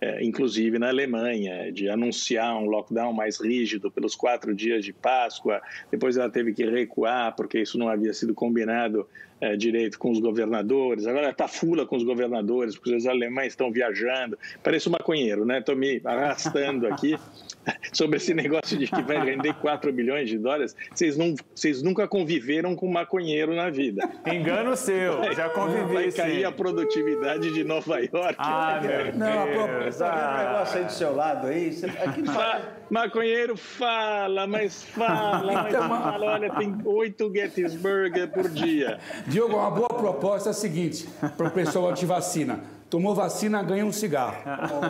é, 0.00 0.24
inclusive 0.24 0.78
na 0.78 0.88
Alemanha, 0.88 1.70
de 1.70 1.90
anunciar 1.90 2.56
um 2.56 2.64
lockdown 2.64 3.12
mais 3.12 3.38
rígido 3.38 3.90
pelos 3.90 4.14
quatro 4.14 4.54
dias 4.54 4.82
de 4.82 4.94
Páscoa. 4.94 5.60
Depois 5.90 6.16
ela 6.16 6.30
teve 6.30 6.54
que 6.54 6.64
recuar, 6.64 7.36
porque 7.36 7.60
isso 7.60 7.76
não 7.76 7.88
havia 7.88 8.14
sido 8.14 8.32
combinado 8.32 9.06
é, 9.42 9.56
direito 9.56 9.98
com 9.98 10.12
os 10.12 10.20
governadores. 10.20 11.04
Agora 11.04 11.30
está 11.30 11.48
fula 11.48 11.84
com 11.84 11.96
os 11.96 12.04
governadores, 12.04 12.76
porque 12.76 12.94
os 12.94 13.06
alemães 13.06 13.48
estão 13.48 13.72
viajando. 13.72 14.38
Parece 14.62 14.88
um 14.88 14.92
maconheiro, 14.92 15.44
né? 15.44 15.58
Estou 15.58 15.74
me 15.74 16.00
arrastando 16.04 16.86
aqui 16.86 17.18
sobre 17.92 18.18
esse 18.18 18.32
negócio 18.32 18.78
de 18.78 18.86
que 18.86 19.02
vai 19.02 19.18
render 19.22 19.52
4 19.54 19.92
milhões 19.92 20.28
de 20.28 20.38
dólares. 20.38 20.76
Vocês, 20.94 21.16
não, 21.16 21.34
vocês 21.52 21.82
nunca 21.82 22.06
conviveram 22.06 22.76
com 22.76 22.88
maconheiro 22.88 23.52
na 23.54 23.68
vida. 23.68 24.08
Engano 24.24 24.76
seu, 24.76 25.24
já 25.42 25.50
convivi. 25.50 25.94
Vai 25.94 26.12
cair 26.12 26.38
sim. 26.38 26.44
a 26.44 26.52
produtividade 26.52 27.52
de 27.52 27.64
Nova 27.64 27.98
York. 27.98 28.34
Ah, 28.38 28.80
meu 28.80 28.90
Não, 29.14 29.46
Deus. 29.46 29.98
Não, 29.98 30.06
ah. 30.06 30.34
um 30.34 30.44
negócio 30.44 30.78
aí 30.78 30.84
do 30.84 30.92
seu 30.92 31.14
lado 31.14 31.46
aí. 31.48 31.72
Você, 31.72 31.86
aqui 31.86 32.24
fala... 32.24 32.82
Maconheiro 32.90 33.56
fala, 33.56 34.46
mas 34.46 34.82
fala, 34.84 35.42
mas 35.64 35.72
fala. 35.74 36.26
Olha, 36.32 36.50
tem 36.54 36.78
oito 36.84 37.32
Gettysburg 37.32 38.26
por 38.28 38.48
dia. 38.50 38.98
Diogo, 39.26 39.56
uma 39.56 39.70
boa 39.70 39.88
proposta 39.88 40.50
é 40.50 40.52
a 40.52 40.54
seguinte, 40.54 41.08
para 41.36 41.48
o 41.48 41.50
pessoal 41.50 41.88
antivacina. 41.88 42.60
Tomou 42.90 43.14
vacina, 43.14 43.62
ganha 43.62 43.86
um 43.86 43.92
cigarro. 43.92 44.36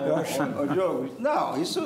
Eu 0.04 0.16
acho... 0.16 0.42
Ô, 0.42 0.66
Diogo, 0.66 1.14
não, 1.20 1.62
isso... 1.62 1.80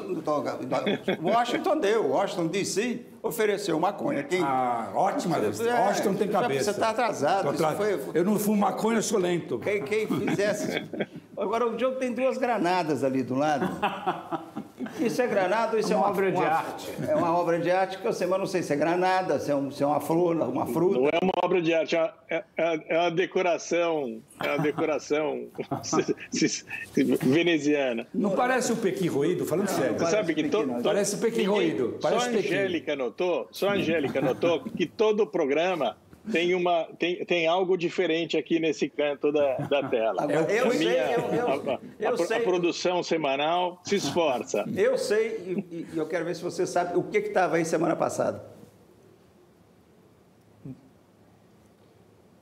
Washington 1.23 1.79
deu. 1.79 2.09
Washington 2.09 2.47
DC 2.47 3.01
ofereceu 3.27 3.79
maconha. 3.79 4.23
Quem... 4.23 4.43
Ah, 4.43 4.91
ótima. 4.95 5.37
É, 5.37 5.87
Washington 5.87 6.15
tem 6.15 6.29
cabeça. 6.29 6.65
Você 6.65 6.71
está 6.71 6.91
atrasado. 6.91 7.53
Foi... 7.77 8.01
Eu 8.15 8.25
não 8.25 8.39
fumo 8.39 8.61
maconha, 8.61 8.99
eu 8.99 9.03
sou 9.03 9.19
lento. 9.19 9.59
Quem, 9.59 9.83
quem 9.83 10.07
fizesse... 10.07 10.85
Agora, 11.37 11.67
o 11.67 11.77
Diogo 11.77 11.97
tem 11.97 12.13
duas 12.13 12.39
granadas 12.39 13.05
ali 13.05 13.23
do 13.23 13.35
lado. 13.35 13.69
Isso 15.01 15.21
é 15.21 15.27
granada 15.27 15.75
ou 15.75 15.79
isso 15.79 15.93
é 15.93 15.97
uma, 15.97 16.07
é 16.07 16.09
uma 16.09 16.11
obra 16.11 16.33
de 16.33 16.39
uma, 16.39 16.47
arte? 16.47 16.93
É 17.09 17.15
uma 17.15 17.39
obra 17.39 17.59
de 17.59 17.71
arte 17.71 17.99
que 17.99 18.07
eu 18.07 18.13
sei, 18.13 18.27
mas 18.27 18.39
não 18.39 18.47
sei 18.47 18.63
se 18.63 18.73
é 18.73 18.77
granada, 18.77 19.39
se 19.39 19.51
é, 19.51 19.57
um, 19.57 19.71
se 19.71 19.83
é 19.83 19.87
uma 19.87 20.01
flor, 20.01 20.37
uma 20.37 20.67
fruta. 20.67 20.99
Não 20.99 21.09
é 21.09 21.19
uma 21.23 21.33
obra 21.43 21.61
de 21.61 21.75
arte, 21.75 21.97
é, 21.97 22.13
é, 22.31 22.45
é 22.89 22.99
uma 22.99 23.11
decoração, 23.11 24.21
é 24.43 24.49
uma 24.49 24.59
decoração 24.59 25.47
veneziana. 27.23 28.07
Não 28.15 28.31
parece 28.31 28.73
o 28.73 28.77
Pequi 28.77 29.09
roído, 29.09 29.45
falando 29.45 29.69
não, 29.69 29.75
sério. 29.75 29.99
Você 29.99 30.11
sabe 30.11 30.35
que 30.35 30.45
to, 30.49 30.63
to, 30.63 30.83
parece 30.83 31.15
o 31.17 31.19
Pequi 31.19 31.45
roído. 31.45 31.99
Parece 32.01 32.25
só 32.25 32.31
a 32.31 32.39
Angélica 32.39 32.97
notou, 32.97 33.49
só 33.51 33.69
a 33.69 33.73
Angélica 33.73 34.21
notou 34.21 34.61
que 34.61 34.87
todo 34.87 35.25
o 35.25 35.27
programa 35.27 35.97
tem, 36.31 36.55
uma, 36.55 36.85
tem, 36.99 37.25
tem 37.25 37.47
algo 37.47 37.77
diferente 37.77 38.37
aqui 38.37 38.59
nesse 38.59 38.89
canto 38.89 39.33
da, 39.33 39.57
da 39.57 39.89
tela. 39.89 40.23
Agora, 40.23 40.53
eu, 40.53 40.71
sei, 40.71 40.79
minha, 40.79 41.13
eu, 41.13 41.21
eu, 41.35 41.49
a, 41.49 41.79
eu 41.99 42.15
a, 42.15 42.19
sei. 42.19 42.37
A 42.39 42.41
produção 42.41 43.03
semanal 43.03 43.81
se 43.85 43.97
esforça. 43.97 44.65
Eu 44.77 44.99
sei 44.99 45.65
e, 45.71 45.87
e 45.95 45.99
eu 45.99 46.07
quero 46.07 46.25
ver 46.25 46.35
se 46.35 46.43
você 46.43 46.67
sabe 46.67 46.97
o 46.99 47.03
que 47.03 47.19
estava 47.19 47.57
aí 47.57 47.65
semana 47.65 47.97
passada. 47.97 48.57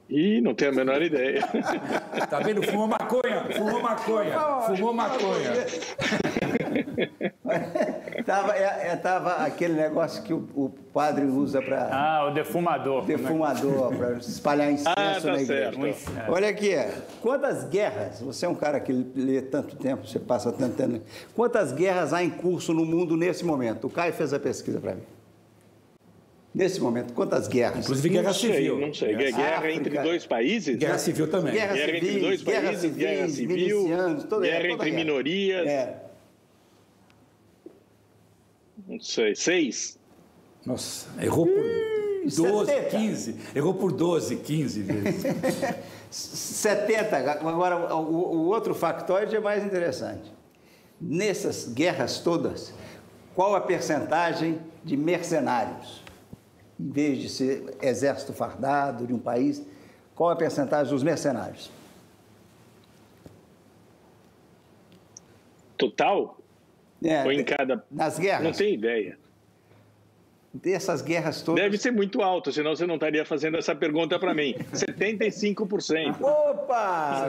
Ih, 0.09 0.41
não 0.41 0.55
tenho 0.55 0.71
a 0.71 0.75
menor 0.75 1.03
ideia. 1.03 1.43
Tá 2.31 2.41
vendo? 2.41 2.63
Fumou 2.63 2.87
maconha, 2.87 3.47
fumou 3.53 3.83
maconha, 3.83 4.41
fumou 4.67 4.93
maconha. 4.93 5.67
tava, 8.25 8.57
é, 8.57 8.89
é, 8.89 8.97
tava 8.97 9.35
aquele 9.45 9.75
negócio 9.75 10.23
que 10.23 10.33
o, 10.33 10.49
o 10.55 10.69
padre 10.93 11.25
usa 11.25 11.61
para. 11.63 11.89
Ah, 11.93 12.29
o 12.29 12.35
defumador. 12.35 13.05
Defumador, 13.05 13.95
para 13.97 14.13
espalhar 14.19 14.71
incenso 14.71 14.91
ah, 14.97 15.21
tá 15.21 15.33
na 15.33 15.43
igreja. 15.43 15.93
Certo. 15.93 16.33
Olha 16.33 16.49
aqui, 16.49 16.71
quantas 17.21 17.65
guerras, 17.65 18.21
você 18.21 18.47
é 18.47 18.49
um 18.49 18.55
cara 18.55 18.81
que 18.81 18.93
lê 18.93 19.43
tanto 19.43 19.77
tempo, 19.77 20.07
você 20.07 20.19
passa 20.19 20.51
tanto 20.53 20.77
tempo. 20.77 21.01
Quantas 21.35 21.73
guerras 21.73 22.13
há 22.13 22.23
em 22.23 22.31
curso 22.31 22.73
no 22.73 22.85
mundo 22.85 23.17
nesse 23.17 23.45
momento? 23.45 23.87
O 23.87 23.91
Caio 23.91 24.13
fez 24.13 24.33
a 24.33 24.39
pesquisa 24.39 24.81
para 24.81 24.95
mim. 24.95 25.03
Nesse 26.55 26.81
momento, 26.81 27.13
quantas 27.15 27.49
guerras? 27.49 27.81
Inclusive 27.81 28.09
guerra 28.11 28.29
não 28.29 28.33
civil. 28.33 28.77
Sei, 28.77 28.87
não 28.87 28.95
sei. 28.95 29.17
Guerra, 29.17 29.37
guerra 29.37 29.73
entre 29.73 29.99
dois 29.99 30.25
países? 30.25 30.77
Guerra 30.77 30.99
civil 30.99 31.29
também. 31.29 31.53
Guerra, 31.53 31.75
guerra 31.75 31.87
civis, 31.87 32.09
entre 32.09 32.21
dois 32.21 32.43
guerra 32.43 32.63
países, 32.63 32.97
guerra 32.97 33.29
civil, 33.29 33.85
toda, 34.29 34.47
guerra 34.47 34.61
toda 34.61 34.73
entre 34.73 34.91
guerra. 34.91 35.05
minorias. 35.05 35.67
É. 35.67 36.04
Não 38.87 39.01
sei, 39.01 39.35
seis? 39.35 39.99
Nossa, 40.65 41.09
errou 41.23 41.47
por 41.47 41.63
12, 42.25 42.71
70. 42.71 42.97
15. 42.97 43.37
Errou 43.55 43.75
por 43.75 43.93
12, 43.93 44.37
15 44.37 44.83
vezes. 44.83 45.23
70. 46.11 47.17
Agora, 47.17 47.95
o, 47.95 48.37
o 48.37 48.47
outro 48.47 48.75
factoide 48.75 49.37
é 49.37 49.41
mais 49.41 49.65
interessante. 49.65 50.33
Nessas 51.01 51.69
guerras 51.69 52.21
todas, 52.21 52.73
qual 53.35 53.55
a 53.55 53.61
percentagem 53.61 54.61
de 54.83 54.97
mercenários? 54.97 56.03
Em 56.79 56.91
vez 56.91 57.19
de 57.19 57.29
ser 57.29 57.77
exército 57.83 58.33
fardado 58.33 59.07
de 59.07 59.13
um 59.13 59.19
país, 59.19 59.63
qual 60.15 60.31
a 60.31 60.37
percentagem 60.37 60.93
dos 60.93 61.03
mercenários? 61.03 61.71
Total? 65.77 66.37
É, 67.05 67.23
Ou 67.23 67.31
em 67.31 67.45
cada. 67.45 67.85
Nas 67.91 68.19
guerras? 68.19 68.43
Não 68.43 68.53
tenho 68.53 68.75
ideia. 68.75 69.19
Dessas 70.53 71.03
guerras 71.03 71.43
todas. 71.43 71.63
Deve 71.63 71.77
ser 71.77 71.91
muito 71.91 72.23
alto, 72.23 72.53
senão 72.53 72.77
você 72.77 72.87
não 72.87 72.95
estaria 72.95 73.25
fazendo 73.25 73.57
essa 73.59 73.75
pergunta 73.75 74.19
para 74.21 74.33
mim. 74.33 74.55
75%. 74.73 76.21
Opa! 76.21 77.29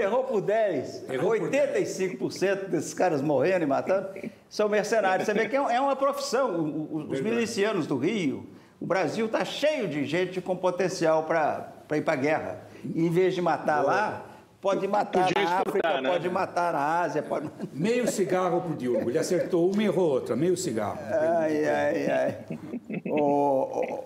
Errou 0.00 0.24
por 0.24 0.40
10. 0.40 1.10
Errou 1.10 1.36
por 1.36 1.50
85% 1.50 2.66
desses 2.66 2.92
caras 2.92 3.22
morrendo 3.22 3.62
e 3.62 3.66
matando 3.66 4.08
são 4.48 4.68
mercenários. 4.68 5.26
Você 5.26 5.34
vê 5.34 5.48
que 5.48 5.56
é 5.56 5.60
é 5.60 5.80
uma 5.80 5.94
profissão. 5.94 6.86
Os 7.08 7.20
milicianos 7.20 7.86
do 7.86 7.96
Rio, 7.96 8.46
o 8.80 8.86
Brasil 8.86 9.26
está 9.26 9.44
cheio 9.44 9.86
de 9.88 10.04
gente 10.04 10.40
com 10.40 10.56
potencial 10.56 11.24
para 11.24 11.72
ir 11.92 12.02
para 12.02 12.14
a 12.14 12.16
guerra. 12.16 12.60
E, 12.84 13.06
em 13.06 13.10
vez 13.10 13.34
de 13.34 13.40
matar 13.40 13.82
lá, 13.84 14.25
pode 14.66 14.88
matar 14.88 15.26
Podia 15.26 15.44
na 15.44 15.56
exportar, 15.58 15.92
África, 15.92 16.00
né? 16.00 16.08
pode 16.10 16.28
matar 16.28 16.72
na 16.72 17.00
Ásia, 17.02 17.22
pode. 17.22 17.48
Meio 17.72 18.08
cigarro 18.08 18.60
pro 18.62 18.74
Diogo. 18.74 19.08
Ele 19.08 19.18
acertou 19.18 19.70
uma 19.70 19.80
e 19.80 19.86
errou 19.86 20.10
outra. 20.10 20.34
Meio 20.34 20.56
cigarro. 20.56 20.98
Ai, 21.08 21.64
ai, 21.64 22.10
ai. 22.10 22.38
ô, 23.08 23.14
ô, 23.16 24.04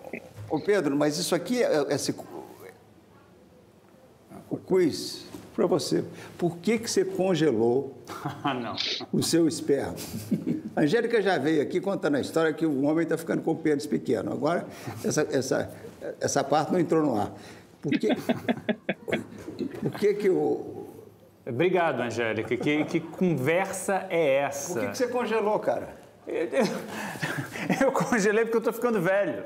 ô, 0.51 0.59
Pedro, 0.59 0.95
mas 0.95 1.17
isso 1.17 1.33
aqui, 1.33 1.63
é- 1.63 1.87
esse, 1.89 2.13
o 4.51 4.57
quiz, 4.57 5.25
para 5.55 5.65
você. 5.65 6.03
Por 6.37 6.57
que, 6.57 6.77
que 6.77 6.91
você 6.91 7.03
congelou 7.03 7.97
não. 8.61 8.75
o 9.11 9.23
seu 9.23 9.47
esperma? 9.47 9.95
A 10.75 10.81
Angélica 10.81 11.23
já 11.23 11.39
veio 11.39 11.63
aqui 11.63 11.81
contando 11.81 12.17
a 12.17 12.21
história 12.21 12.53
que 12.53 12.67
o 12.67 12.83
homem 12.83 13.01
está 13.03 13.17
ficando 13.17 13.41
com 13.41 13.51
o 13.51 13.55
pênis 13.55 13.87
pequeno. 13.87 14.31
Agora, 14.31 14.67
essa, 15.03 15.27
essa, 15.31 15.71
essa 16.19 16.43
parte 16.43 16.71
não 16.71 16.79
entrou 16.79 17.01
no 17.03 17.19
ar. 17.19 17.33
Por 17.81 17.91
que, 17.91 18.15
por 19.81 19.91
que, 19.99 20.13
que 20.13 20.29
o. 20.29 20.87
Obrigado, 21.47 22.01
Angélica. 22.01 22.55
Que, 22.55 22.83
que 22.85 22.99
conversa 22.99 24.05
é 24.09 24.35
essa? 24.37 24.73
Por 24.73 24.81
que, 24.83 24.87
que 24.91 24.97
você 24.97 25.07
congelou, 25.07 25.59
cara? 25.59 25.99
Eu 27.81 27.91
congelei 27.91 28.43
porque 28.45 28.57
eu 28.57 28.59
estou 28.59 28.73
ficando 28.73 29.01
velho. 29.01 29.43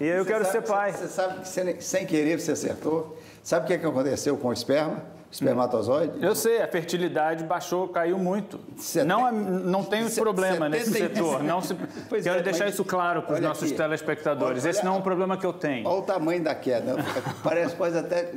E 0.00 0.06
eu 0.06 0.24
Você 0.24 0.30
quero 0.30 0.44
sabe- 0.44 0.66
ser 0.66 0.72
pai. 0.72 0.92
Você 0.92 1.08
sabe 1.08 1.40
que 1.40 1.48
sem, 1.48 1.80
sem 1.80 2.06
querer 2.06 2.38
você 2.38 2.52
acertou. 2.52 3.18
Sabe 3.42 3.64
o 3.64 3.68
que, 3.68 3.78
que 3.78 3.86
aconteceu 3.86 4.36
com 4.36 4.48
o 4.48 4.52
esperma? 4.52 5.02
O 5.28 5.32
espermatozoide? 5.32 6.24
Eu 6.24 6.34
sei, 6.34 6.62
a 6.62 6.66
fertilidade 6.66 7.44
baixou, 7.44 7.86
caiu 7.88 8.18
muito. 8.18 8.58
Não, 9.06 9.28
é- 9.28 9.32
não 9.32 9.84
tem 9.84 10.08
Se- 10.08 10.18
problema 10.20 10.70
nesse 10.70 10.90
70 10.90 11.14
setor. 11.16 11.42
Não 11.44 11.60
se... 11.60 11.74
Quero 11.74 12.38
é, 12.38 12.42
deixar 12.42 12.64
mas- 12.64 12.72
isso 12.74 12.82
claro 12.84 13.20
para 13.22 13.32
os 13.34 13.38
olha 13.38 13.48
nossos 13.48 13.64
aqui. 13.68 13.74
telespectadores. 13.76 14.62
Olha- 14.64 14.70
Esse 14.70 14.82
não 14.82 14.94
é 14.94 14.98
um 14.98 15.02
problema 15.02 15.36
que 15.36 15.44
eu 15.44 15.52
tenho. 15.52 15.86
Olha 15.86 15.98
o 15.98 16.02
tamanho 16.02 16.42
da 16.42 16.54
queda. 16.54 16.96
Parece 17.44 17.76
quase 17.76 17.98
até 17.98 18.32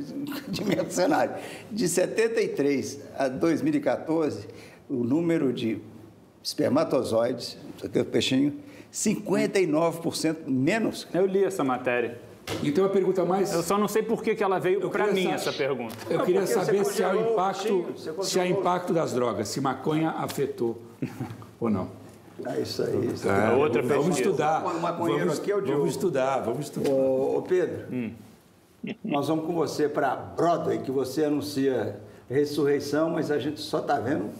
dimensionário. 0.48 1.34
De 1.72 1.88
73 1.88 3.00
a 3.18 3.26
2014, 3.28 4.46
o 4.90 5.02
número 5.02 5.50
de 5.50 5.80
espermatozoides, 6.42 7.56
aquele 7.82 8.04
peixinho, 8.04 8.54
59% 8.92 10.36
menos. 10.46 11.08
Eu 11.14 11.24
li 11.24 11.42
essa 11.42 11.64
matéria. 11.64 12.18
Então 12.62 12.84
a 12.84 12.88
pergunta 12.88 13.24
mais. 13.24 13.52
Eu 13.52 13.62
só 13.62 13.78
não 13.78 13.88
sei 13.88 14.02
por 14.02 14.22
que, 14.22 14.34
que 14.34 14.42
ela 14.42 14.58
veio 14.58 14.88
para 14.90 15.06
mim, 15.12 15.24
sa- 15.24 15.30
essa 15.32 15.52
pergunta. 15.52 15.94
Eu 16.10 16.18
Não, 16.18 16.24
queria 16.24 16.46
saber 16.46 16.84
se 16.84 17.02
há, 17.02 17.08
o 17.08 17.12
congelou 17.12 17.30
o 17.30 17.32
impacto, 17.32 17.94
se 18.24 18.40
há 18.40 18.46
impacto 18.46 18.92
das 18.92 19.12
drogas, 19.12 19.48
se 19.48 19.60
maconha 19.60 20.10
afetou 20.10 20.80
ou 21.60 21.70
não. 21.70 21.88
É 22.44 22.60
isso 22.60 22.82
aí. 22.82 23.06
Isso 23.12 23.28
É 23.28 23.46
aí. 23.48 23.54
outra 23.56 23.82
vamos 23.82 24.06
pesquisa. 24.06 24.28
estudar. 24.30 24.64
O 24.66 24.80
maconheiro 24.80 25.24
Vamos, 25.26 25.38
aqui 25.38 25.52
é 25.52 25.56
o 25.56 25.60
Diogo. 25.60 25.78
vamos 25.80 25.94
estudar, 25.94 26.40
vamos 26.40 26.60
estudar. 26.66 26.90
Ô, 26.90 27.38
ô, 27.38 27.42
Pedro, 27.42 28.12
nós 29.04 29.28
vamos 29.28 29.46
com 29.46 29.54
você 29.54 29.88
para 29.88 30.16
Broadway, 30.16 30.78
que 30.80 30.90
você 30.90 31.24
anuncia 31.24 32.00
ressurreição, 32.28 33.10
mas 33.10 33.30
a 33.30 33.38
gente 33.38 33.60
só 33.60 33.78
está 33.78 34.00
vendo 34.00 34.30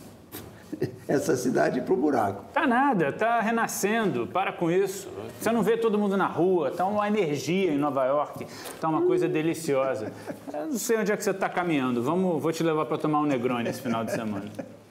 essa 1.07 1.37
cidade 1.37 1.79
ir 1.79 1.83
pro 1.83 1.97
buraco. 1.97 2.45
Tá 2.53 2.66
nada, 2.66 3.12
tá 3.12 3.41
renascendo, 3.41 4.27
para 4.27 4.53
com 4.53 4.70
isso. 4.70 5.09
Você 5.41 5.51
não 5.51 5.62
vê 5.62 5.77
todo 5.77 5.99
mundo 5.99 6.16
na 6.16 6.27
rua, 6.27 6.70
tá 6.70 6.85
uma 6.85 7.07
energia 7.07 7.73
em 7.73 7.79
Nova 7.79 8.05
York, 8.05 8.47
tá 8.81 8.89
uma 8.89 9.03
coisa 9.03 9.29
deliciosa. 9.29 10.12
Eu 10.53 10.66
não 10.66 10.79
sei 10.79 10.99
onde 10.99 11.12
é 11.12 11.16
que 11.16 11.25
você 11.25 11.31
está 11.31 11.49
caminhando. 11.49 12.03
Vamos, 12.03 12.43
vou 12.43 12.53
te 12.53 12.62
levar 12.62 12.87
para 12.87 12.99
tomar 12.99 13.20
um 13.20 13.27
Negroni 13.27 13.68
esse 13.68 13.81
final 13.81 14.05
de 14.05 14.12
semana. 14.12 14.51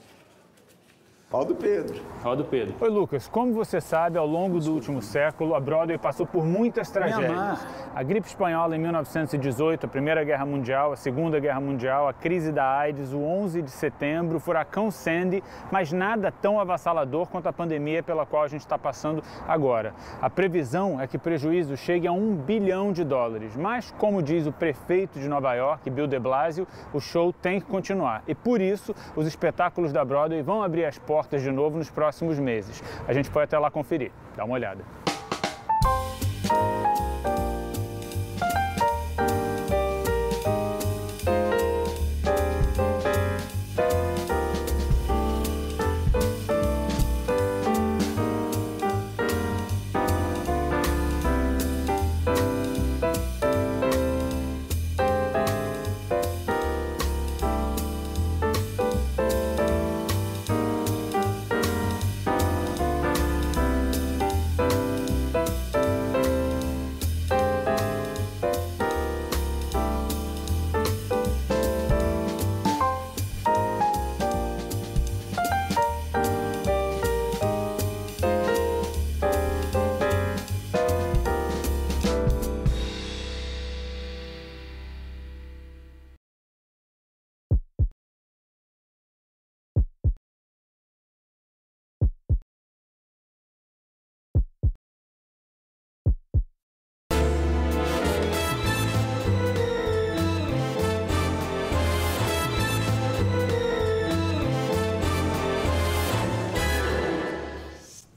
Pau 1.32 1.46
do 1.46 1.56
Pedro. 1.56 1.98
Roda 2.22 2.42
o 2.42 2.46
Pedro. 2.46 2.76
Oi, 2.82 2.90
Lucas. 2.90 3.26
Como 3.26 3.54
você 3.54 3.80
sabe, 3.80 4.18
ao 4.18 4.28
longo 4.28 4.60
do 4.60 4.74
último 4.74 5.02
século, 5.02 5.56
a 5.56 5.62
Broadway 5.62 5.98
passou 5.98 6.26
por 6.26 6.46
muitas 6.46 6.92
tragédias. 6.92 7.66
A 7.96 8.04
gripe 8.04 8.28
espanhola 8.28 8.76
em 8.76 8.80
1918, 8.80 9.86
a 9.86 9.88
Primeira 9.88 10.26
Guerra 10.26 10.46
Mundial, 10.46 10.92
a 10.92 10.98
Segunda 10.98 11.40
Guerra 11.40 11.62
Mundial, 11.62 12.10
a 12.10 12.14
crise 12.14 12.52
da 12.52 12.78
AIDS, 12.78 13.14
o 13.14 13.20
11 13.20 13.62
de 13.62 13.72
setembro, 13.72 14.38
o 14.38 14.40
furacão 14.42 14.92
Sandy, 14.92 15.42
mas 15.72 15.94
nada 15.94 16.34
tão 16.34 16.60
avassalador 16.60 17.30
quanto 17.30 17.48
a 17.48 17.54
pandemia 17.54 18.04
pela 18.04 18.26
qual 18.26 18.44
a 18.44 18.50
gente 18.50 18.62
está 18.62 18.78
passando 18.78 19.24
agora. 19.48 19.94
A 20.22 20.30
previsão 20.30 21.00
é 21.00 21.08
que 21.08 21.16
o 21.16 21.20
prejuízo 21.20 21.78
chegue 21.78 22.08
a 22.08 22.12
um 22.12 22.36
bilhão 22.36 22.92
de 22.92 23.06
dólares, 23.06 23.56
mas, 23.56 23.90
como 23.98 24.22
diz 24.22 24.46
o 24.46 24.52
prefeito 24.52 25.18
de 25.18 25.30
Nova 25.30 25.54
York, 25.54 25.90
Bill 25.90 26.08
de 26.08 26.20
Blasio, 26.20 26.68
o 26.94 27.00
show 27.00 27.32
tem 27.32 27.62
que 27.62 27.68
continuar. 27.68 28.22
E 28.28 28.36
por 28.36 28.60
isso, 28.60 28.94
os 29.16 29.26
espetáculos 29.26 29.94
da 29.94 30.04
Broadway 30.04 30.42
vão 30.42 30.62
abrir 30.62 30.84
as 30.84 31.00
portas 31.00 31.21
de 31.30 31.52
novo 31.52 31.78
nos 31.78 31.90
próximos 31.90 32.40
meses. 32.40 32.84
A 33.08 33.14
gente 33.14 33.30
pode 33.30 33.46
até 33.46 33.58
lá 33.58 33.70
conferir. 33.70 34.12
Dá 34.36 34.44
uma 34.46 34.54
olhada. 34.54 34.84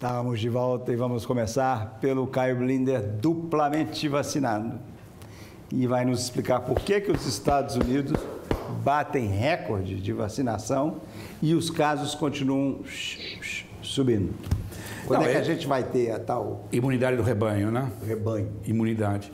Estamos 0.05 0.39
de 0.39 0.51
volta 0.51 0.93
e 0.93 0.97
vamos 0.97 1.25
começar 1.25 1.97
pelo 1.99 2.27
Caio 2.27 2.57
Blinder, 2.57 3.01
duplamente 3.01 4.07
vacinado. 4.07 4.79
E 5.73 5.87
vai 5.87 6.05
nos 6.05 6.21
explicar 6.21 6.61
por 6.61 6.79
que, 6.79 7.01
que 7.01 7.11
os 7.11 7.27
Estados 7.27 7.75
Unidos 7.77 8.13
batem 8.85 9.29
recorde 9.29 9.99
de 9.99 10.13
vacinação 10.13 11.01
e 11.41 11.55
os 11.55 11.71
casos 11.71 12.15
continuam 12.15 12.81
subindo. 13.81 14.35
Quando 15.07 15.23
Não, 15.23 15.27
é 15.27 15.31
que 15.31 15.39
é- 15.39 15.41
a 15.41 15.43
gente 15.43 15.67
vai 15.67 15.83
ter 15.83 16.11
a 16.11 16.19
tal 16.19 16.69
Imunidade 16.71 17.17
do 17.17 17.23
rebanho, 17.23 17.71
né? 17.71 17.91
rebanho? 18.07 18.53
Imunidade. 18.67 19.33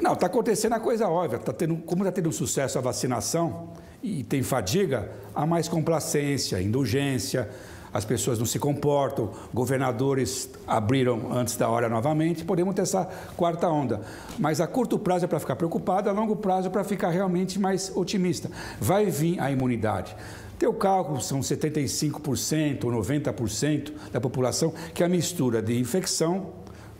Não, 0.00 0.14
está 0.14 0.26
acontecendo 0.26 0.72
a 0.72 0.80
coisa 0.80 1.06
óbvia. 1.08 1.38
Tá 1.38 1.52
tendo, 1.52 1.76
como 1.76 2.02
está 2.02 2.10
tendo 2.10 2.32
sucesso 2.32 2.76
a 2.76 2.80
vacinação 2.80 3.68
e 4.02 4.24
tem 4.24 4.42
fadiga, 4.42 5.12
há 5.32 5.46
mais 5.46 5.68
complacência, 5.68 6.60
indulgência, 6.60 7.48
as 7.96 8.04
pessoas 8.04 8.38
não 8.38 8.44
se 8.44 8.58
comportam, 8.58 9.30
governadores 9.54 10.50
abriram 10.66 11.32
antes 11.32 11.56
da 11.56 11.68
hora 11.68 11.88
novamente, 11.88 12.44
podemos 12.44 12.74
ter 12.74 12.82
essa 12.82 13.08
quarta 13.36 13.68
onda. 13.68 14.02
Mas 14.38 14.60
a 14.60 14.66
curto 14.66 14.98
prazo 14.98 15.24
é 15.24 15.28
para 15.28 15.40
ficar 15.40 15.56
preocupado, 15.56 16.10
a 16.10 16.12
longo 16.12 16.36
prazo 16.36 16.68
é 16.68 16.70
para 16.70 16.84
ficar 16.84 17.08
realmente 17.08 17.58
mais 17.58 17.90
otimista. 17.94 18.50
Vai 18.78 19.06
vir 19.06 19.40
a 19.40 19.50
imunidade. 19.50 20.14
Teu 20.58 20.74
cálculo 20.74 21.20
são 21.22 21.40
75% 21.40 22.84
ou 22.84 22.90
90% 22.90 23.92
da 24.12 24.20
população 24.20 24.72
que 24.94 25.02
é 25.02 25.06
a 25.06 25.08
mistura 25.08 25.62
de 25.62 25.78
infecção 25.78 26.52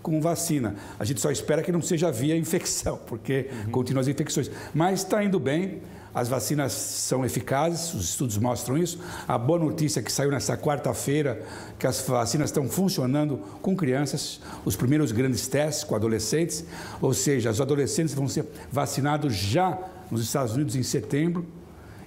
com 0.02 0.20
vacina. 0.20 0.76
A 0.98 1.04
gente 1.04 1.20
só 1.20 1.30
espera 1.30 1.62
que 1.62 1.72
não 1.72 1.82
seja 1.82 2.10
via 2.10 2.36
infecção, 2.36 2.98
porque 3.06 3.50
continuam 3.70 4.00
as 4.00 4.08
infecções. 4.08 4.50
Mas 4.72 5.00
está 5.00 5.22
indo 5.22 5.40
bem, 5.40 5.82
as 6.16 6.28
vacinas 6.28 6.72
são 6.72 7.26
eficazes, 7.26 7.92
os 7.92 8.08
estudos 8.08 8.38
mostram 8.38 8.78
isso. 8.78 8.98
A 9.28 9.36
boa 9.36 9.58
notícia 9.58 10.00
que 10.00 10.10
saiu 10.10 10.30
nessa 10.30 10.56
quarta-feira 10.56 11.42
que 11.78 11.86
as 11.86 12.00
vacinas 12.00 12.48
estão 12.48 12.66
funcionando 12.70 13.36
com 13.60 13.76
crianças, 13.76 14.40
os 14.64 14.74
primeiros 14.74 15.12
grandes 15.12 15.46
testes 15.46 15.84
com 15.84 15.94
adolescentes, 15.94 16.64
ou 17.02 17.12
seja, 17.12 17.50
os 17.50 17.60
adolescentes 17.60 18.14
vão 18.14 18.26
ser 18.28 18.46
vacinados 18.72 19.34
já 19.34 19.78
nos 20.10 20.22
Estados 20.22 20.54
Unidos 20.54 20.74
em 20.74 20.82
setembro 20.82 21.44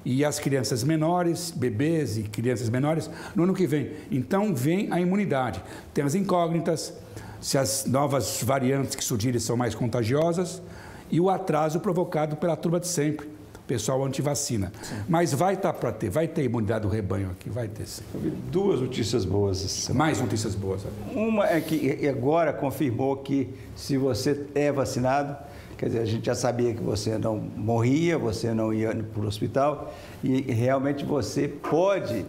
e 0.04 0.26
as 0.26 0.40
crianças 0.40 0.84
menores, 0.84 1.52
bebês 1.52 2.18
e 2.18 2.24
crianças 2.24 2.68
menores, 2.68 3.08
no 3.36 3.44
ano 3.44 3.54
que 3.54 3.68
vem. 3.68 3.92
Então 4.10 4.56
vem 4.56 4.92
a 4.92 5.00
imunidade. 5.00 5.64
Tem 5.94 6.04
as 6.04 6.16
incógnitas, 6.16 6.96
se 7.40 7.60
as 7.60 7.86
novas 7.86 8.42
variantes 8.42 8.96
que 8.96 9.04
surgirem 9.04 9.40
são 9.40 9.56
mais 9.56 9.76
contagiosas 9.76 10.64
e 11.12 11.20
o 11.20 11.30
atraso 11.30 11.80
provocado 11.80 12.38
pela 12.38 12.56
turma 12.56 12.80
de 12.80 12.88
sempre, 12.88 13.38
pessoal 13.70 14.04
antivacina. 14.04 14.72
Mas 15.08 15.32
vai 15.32 15.54
estar 15.54 15.72
para 15.74 15.92
ter, 15.92 16.10
vai 16.10 16.28
ter 16.28 16.44
imunidade 16.44 16.82
do 16.82 16.90
rebanho 16.90 17.30
aqui, 17.30 17.52
vai 17.52 17.68
ter 17.68 17.86
sim. 17.86 18.02
Eu 18.12 18.20
vi 18.20 18.32
duas 18.32 18.82
notícias 18.82 19.24
boas 19.24 19.64
essa. 19.64 19.94
Mais 19.94 20.20
notícias 20.20 20.56
boas. 20.56 20.82
Uma 21.14 21.46
é 21.46 21.62
que 21.62 22.08
agora 22.08 22.52
confirmou 22.52 23.16
que 23.18 23.48
se 23.76 23.96
você 23.96 24.48
é 24.56 24.72
vacinado, 24.72 25.38
quer 25.78 25.86
dizer, 25.86 26.00
a 26.00 26.06
gente 26.06 26.26
já 26.26 26.34
sabia 26.34 26.74
que 26.74 26.82
você 26.82 27.16
não 27.20 27.38
morria, 27.38 28.18
você 28.18 28.56
não 28.56 28.74
ia 28.74 28.92
para 28.96 29.22
o 29.22 29.28
hospital 29.28 29.94
e 30.24 30.42
realmente 30.52 31.06
você 31.06 31.48
pode 31.48 32.26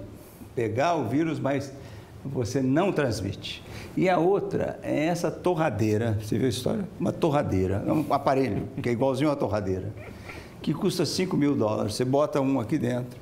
pegar 0.55 0.95
o 0.97 1.09
vírus, 1.09 1.41
mas 1.41 1.73
você 2.23 2.61
não 2.61 2.93
transmite. 2.93 3.65
E 3.97 4.11
a 4.11 4.19
outra 4.19 4.79
é 4.83 5.07
essa 5.07 5.31
torradeira, 5.31 6.19
você 6.21 6.37
viu 6.37 6.47
a 6.47 6.51
história? 6.51 6.85
Uma 6.99 7.13
torradeira, 7.13 7.83
é 7.87 7.91
um 7.91 8.05
aparelho, 8.11 8.69
que 8.83 8.91
é 8.91 8.93
igualzinho 8.93 9.31
a 9.31 9.37
torradeira, 9.37 9.91
que 10.63 10.75
custa 10.75 11.05
5 11.05 11.37
mil 11.37 11.55
dólares. 11.55 11.95
Você 11.95 12.05
bota 12.05 12.41
um 12.41 12.61
aqui 12.61 12.79
dentro 12.79 13.19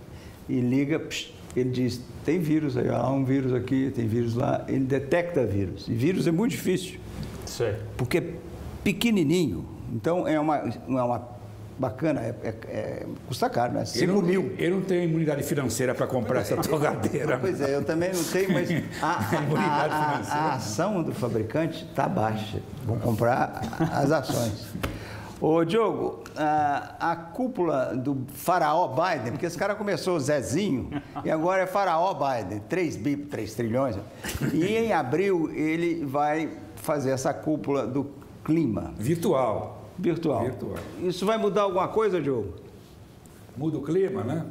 e 0.48 0.60
liga, 0.60 0.98
psh, 0.98 1.32
ele 1.56 1.70
diz, 1.70 2.00
tem 2.24 2.38
vírus 2.38 2.76
aí, 2.76 2.88
há 2.88 3.08
um 3.08 3.24
vírus 3.24 3.52
aqui, 3.52 3.92
tem 3.94 4.06
vírus 4.06 4.34
lá, 4.34 4.64
ele 4.68 4.84
detecta 4.84 5.44
vírus. 5.44 5.88
E 5.88 5.92
vírus 5.92 6.26
é 6.26 6.30
muito 6.30 6.52
difícil. 6.52 7.00
Sim. 7.46 7.74
Porque 7.96 8.18
é 8.18 8.34
pequenininho. 8.84 9.64
Então 9.92 10.28
é 10.28 10.38
uma, 10.38 10.56
é 10.56 10.72
uma 10.86 11.38
bacana, 11.78 12.20
é, 12.20 12.34
é, 12.42 12.48
é, 12.48 13.06
custa 13.26 13.48
caro, 13.48 13.72
né? 13.72 13.84
5 13.84 14.22
mil. 14.22 14.52
Eu 14.58 14.72
não 14.72 14.80
tenho 14.82 15.04
imunidade 15.04 15.42
financeira 15.42 15.94
para 15.94 16.06
comprar 16.06 16.40
essa 16.40 16.56
torradeira. 16.62 17.38
Pois 17.38 17.60
é, 17.60 17.74
eu 17.74 17.84
também 17.84 18.12
não 18.12 18.24
tenho, 18.24 18.52
mas 18.52 18.68
a, 19.00 19.06
a, 19.06 19.84
a, 19.84 20.50
a 20.50 20.54
ação 20.54 21.02
do 21.02 21.12
fabricante 21.12 21.84
está 21.84 22.08
baixa. 22.08 22.60
Vou 22.84 22.96
comprar 22.96 23.62
as 23.92 24.10
ações. 24.10 24.66
Ô, 25.40 25.64
Diogo, 25.64 26.24
a, 26.38 27.12
a, 27.12 27.16
cúpula 27.16 27.96
do 27.96 28.24
faraó 28.32 28.88
Biden, 28.88 29.32
porque 29.32 29.46
esse 29.46 29.58
cara 29.58 29.74
começou 29.74 30.18
Zezinho 30.20 30.90
e 31.24 31.30
agora 31.30 31.62
é 31.62 31.66
faraó 31.66 32.14
Biden, 32.14 32.60
3 32.68 32.96
bi, 32.96 33.16
3 33.16 33.54
trilhões. 33.54 33.96
E 34.54 34.64
em 34.64 34.92
abril 34.92 35.50
ele 35.52 36.04
vai 36.04 36.48
fazer 36.76 37.10
essa 37.10 37.34
cúpula 37.34 37.86
do 37.86 38.10
clima. 38.44 38.94
Virtual. 38.96 39.90
Virtual. 39.98 40.44
Virtual. 40.44 40.78
Isso 41.02 41.26
vai 41.26 41.36
mudar 41.36 41.62
alguma 41.62 41.88
coisa, 41.88 42.20
Diogo? 42.20 42.54
Muda 43.56 43.78
o 43.78 43.82
clima, 43.82 44.22
né? 44.22 44.46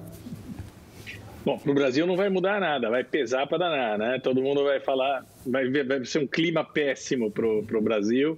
Bom, 1.45 1.57
para 1.57 1.71
o 1.71 1.73
Brasil 1.73 2.05
não 2.05 2.17
vai 2.17 2.27
mudar 2.27 2.59
nada, 2.59 2.89
vai 2.89 3.05
pesar 3.05 3.47
para 3.47 3.59
danar, 3.59 3.97
né? 3.97 4.19
Todo 4.21 4.41
mundo 4.41 4.65
vai 4.65 4.81
falar, 4.81 5.25
vai, 5.45 5.69
vai 5.85 6.03
ser 6.03 6.19
um 6.19 6.27
clima 6.27 6.61
péssimo 6.61 7.31
para 7.31 7.47
o 7.47 7.81
Brasil, 7.81 8.37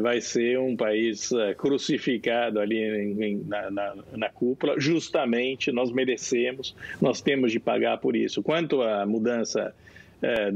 vai 0.00 0.20
ser 0.20 0.58
um 0.58 0.76
país 0.76 1.32
é, 1.32 1.54
crucificado 1.54 2.60
ali 2.60 3.40
na, 3.46 3.70
na, 3.70 3.94
na, 4.12 4.28
cúpula. 4.28 4.78
Justamente 4.78 5.72
nós 5.72 5.90
merecemos, 5.90 6.76
nós 7.00 7.20
temos 7.20 7.52
de 7.52 7.58
pagar 7.58 7.98
por 7.98 8.14
isso. 8.14 8.42
Quanto 8.42 8.82
à 8.82 9.04
mudança, 9.06 9.74
é, 10.22 10.52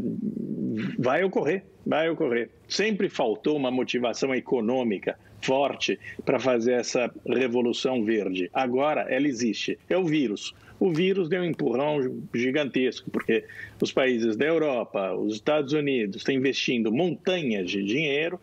vai 0.98 1.24
ocorrer, 1.24 1.64
vai 1.84 2.08
ocorrer. 2.08 2.50
Sempre 2.68 3.08
faltou 3.08 3.56
uma 3.56 3.70
motivação 3.70 4.34
econômica 4.34 5.18
forte 5.42 5.98
para 6.24 6.38
fazer 6.38 6.72
essa 6.72 7.12
revolução 7.26 8.04
verde. 8.04 8.50
Agora 8.52 9.02
ela 9.08 9.26
existe. 9.26 9.78
É 9.88 9.96
o 9.96 10.04
vírus. 10.04 10.54
O 10.78 10.92
vírus 10.92 11.28
deu 11.28 11.40
um 11.40 11.44
empurrão 11.44 12.20
gigantesco, 12.34 13.10
porque 13.10 13.44
os 13.80 13.92
países 13.92 14.36
da 14.36 14.44
Europa, 14.44 15.14
os 15.14 15.34
Estados 15.34 15.72
Unidos 15.72 16.16
estão 16.16 16.34
investindo 16.34 16.92
montanhas 16.92 17.70
de 17.70 17.82
dinheiro, 17.82 18.38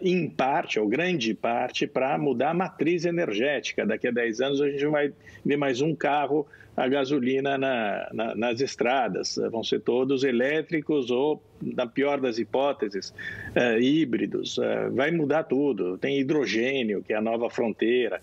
em 0.00 0.28
parte, 0.28 0.80
ou 0.80 0.88
grande 0.88 1.34
parte, 1.34 1.86
para 1.86 2.16
mudar 2.16 2.50
a 2.50 2.54
matriz 2.54 3.04
energética. 3.04 3.84
Daqui 3.84 4.08
a 4.08 4.10
10 4.10 4.40
anos 4.40 4.60
a 4.60 4.70
gente 4.70 4.86
vai 4.86 5.12
ver 5.44 5.56
mais 5.56 5.80
um 5.80 5.94
carro 5.94 6.46
a 6.76 6.86
gasolina 6.86 7.56
na, 7.56 8.08
na, 8.12 8.34
nas 8.34 8.60
estradas. 8.60 9.36
Vão 9.50 9.64
ser 9.64 9.80
todos 9.80 10.22
elétricos 10.22 11.10
ou, 11.10 11.42
na 11.60 11.86
pior 11.86 12.20
das 12.20 12.38
hipóteses, 12.38 13.14
uh, 13.56 13.80
híbridos. 13.80 14.58
Vai 14.92 15.10
mudar 15.10 15.44
tudo. 15.44 15.96
Tem 15.96 16.20
hidrogênio, 16.20 17.02
que 17.02 17.14
é 17.14 17.16
a 17.16 17.20
nova 17.20 17.48
fronteira. 17.48 18.20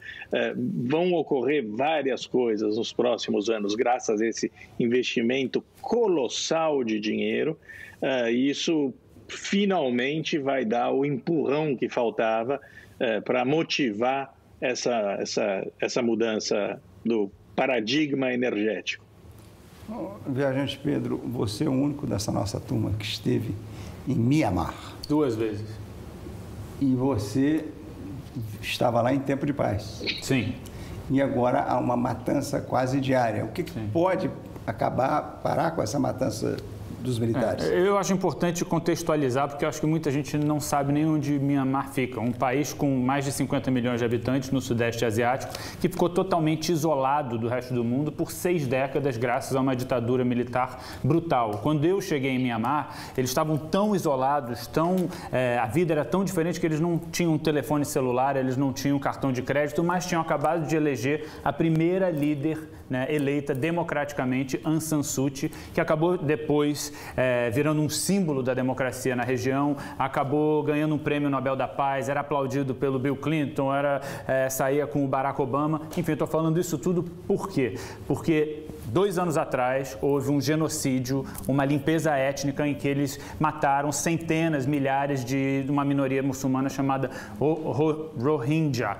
Vão 0.55 1.13
ocorrer 1.13 1.65
várias 1.67 2.27
coisas 2.27 2.77
nos 2.77 2.93
próximos 2.93 3.49
anos, 3.49 3.73
graças 3.73 4.21
a 4.21 4.27
esse 4.27 4.51
investimento 4.79 5.63
colossal 5.81 6.83
de 6.83 6.99
dinheiro. 6.99 7.57
isso 8.31 8.93
finalmente 9.27 10.37
vai 10.37 10.65
dar 10.65 10.91
o 10.91 11.05
empurrão 11.05 11.75
que 11.75 11.89
faltava 11.89 12.59
para 13.25 13.43
motivar 13.43 14.33
essa, 14.61 15.17
essa, 15.19 15.67
essa 15.79 16.01
mudança 16.01 16.79
do 17.03 17.29
paradigma 17.55 18.31
energético. 18.33 19.03
Viajante 20.25 20.79
Pedro, 20.81 21.17
você 21.17 21.65
é 21.65 21.69
o 21.69 21.73
único 21.73 22.07
dessa 22.07 22.31
nossa 22.31 22.59
turma 22.59 22.91
que 22.97 23.05
esteve 23.05 23.53
em 24.07 24.15
Mianmar. 24.15 24.73
Duas 25.07 25.35
vezes. 25.35 25.67
E 26.79 26.95
você 26.95 27.65
estava 28.61 29.01
lá 29.01 29.13
em 29.13 29.19
tempo 29.19 29.45
de 29.45 29.53
paz. 29.53 30.03
Sim. 30.21 30.55
E 31.09 31.21
agora 31.21 31.61
há 31.61 31.77
uma 31.77 31.97
matança 31.97 32.61
quase 32.61 32.99
diária. 32.99 33.43
O 33.43 33.49
que, 33.49 33.63
que 33.63 33.79
pode 33.89 34.31
acabar, 34.65 35.41
parar 35.43 35.71
com 35.71 35.81
essa 35.81 35.99
matança 35.99 36.57
dos 37.03 37.19
militares. 37.19 37.65
É, 37.65 37.87
eu 37.87 37.97
acho 37.97 38.13
importante 38.13 38.63
contextualizar, 38.65 39.47
porque 39.47 39.65
eu 39.65 39.69
acho 39.69 39.79
que 39.79 39.85
muita 39.85 40.09
gente 40.09 40.37
não 40.37 40.59
sabe 40.59 40.93
nem 40.93 41.05
onde 41.05 41.37
Myanmar 41.37 41.89
fica. 41.91 42.19
Um 42.19 42.31
país 42.31 42.73
com 42.73 42.97
mais 42.97 43.25
de 43.25 43.31
50 43.31 43.69
milhões 43.69 43.99
de 43.99 44.05
habitantes 44.05 44.49
no 44.49 44.61
Sudeste 44.61 45.05
Asiático, 45.05 45.53
que 45.79 45.89
ficou 45.89 46.09
totalmente 46.09 46.71
isolado 46.71 47.37
do 47.37 47.47
resto 47.47 47.73
do 47.73 47.83
mundo 47.83 48.11
por 48.11 48.31
seis 48.31 48.65
décadas, 48.65 49.17
graças 49.17 49.55
a 49.55 49.59
uma 49.59 49.75
ditadura 49.75 50.23
militar 50.23 50.81
brutal. 51.03 51.59
Quando 51.61 51.85
eu 51.85 51.99
cheguei 52.01 52.31
em 52.31 52.39
Myanmar, 52.39 52.95
eles 53.17 53.29
estavam 53.29 53.57
tão 53.57 53.95
isolados, 53.95 54.65
tão, 54.67 54.95
é, 55.31 55.59
a 55.59 55.65
vida 55.65 55.93
era 55.93 56.05
tão 56.05 56.23
diferente 56.23 56.59
que 56.59 56.65
eles 56.65 56.79
não 56.79 56.97
tinham 56.97 57.33
um 57.33 57.37
telefone 57.37 57.83
celular, 57.83 58.35
eles 58.37 58.55
não 58.55 58.71
tinham 58.71 58.97
cartão 58.97 59.31
de 59.31 59.41
crédito, 59.41 59.83
mas 59.83 60.05
tinham 60.05 60.21
acabado 60.21 60.65
de 60.65 60.75
eleger 60.75 61.27
a 61.43 61.51
primeira 61.51 62.09
líder 62.09 62.69
né, 62.89 63.07
eleita 63.09 63.55
democraticamente, 63.55 64.59
Aung 64.63 64.79
San 64.79 65.01
Suu 65.01 65.31
Kyi, 65.31 65.51
que 65.73 65.81
acabou 65.81 66.15
depois 66.15 66.92
é, 67.15 67.49
virando 67.49 67.81
um 67.81 67.89
símbolo 67.89 68.43
da 68.43 68.53
democracia 68.53 69.15
na 69.15 69.23
região, 69.23 69.75
acabou 69.97 70.63
ganhando 70.63 70.95
um 70.95 70.97
prêmio 70.97 71.29
Nobel 71.29 71.55
da 71.55 71.67
Paz, 71.67 72.09
era 72.09 72.21
aplaudido 72.21 72.73
pelo 72.73 72.99
Bill 72.99 73.15
Clinton, 73.15 73.73
era, 73.73 74.01
é, 74.27 74.49
saía 74.49 74.87
com 74.87 75.03
o 75.03 75.07
Barack 75.07 75.41
Obama. 75.41 75.81
Enfim, 75.97 76.13
estou 76.13 76.27
falando 76.27 76.59
isso 76.59 76.77
tudo 76.77 77.03
por 77.03 77.49
quê? 77.49 77.77
Porque 78.07 78.67
dois 78.85 79.17
anos 79.17 79.37
atrás 79.37 79.97
houve 80.01 80.31
um 80.31 80.39
genocídio, 80.39 81.25
uma 81.47 81.65
limpeza 81.65 82.11
étnica 82.15 82.67
em 82.67 82.75
que 82.75 82.87
eles 82.87 83.19
mataram 83.39 83.91
centenas, 83.91 84.65
milhares 84.65 85.23
de 85.23 85.65
uma 85.69 85.83
minoria 85.83 86.21
muçulmana 86.21 86.69
chamada 86.69 87.09
Rohingya. 87.39 88.97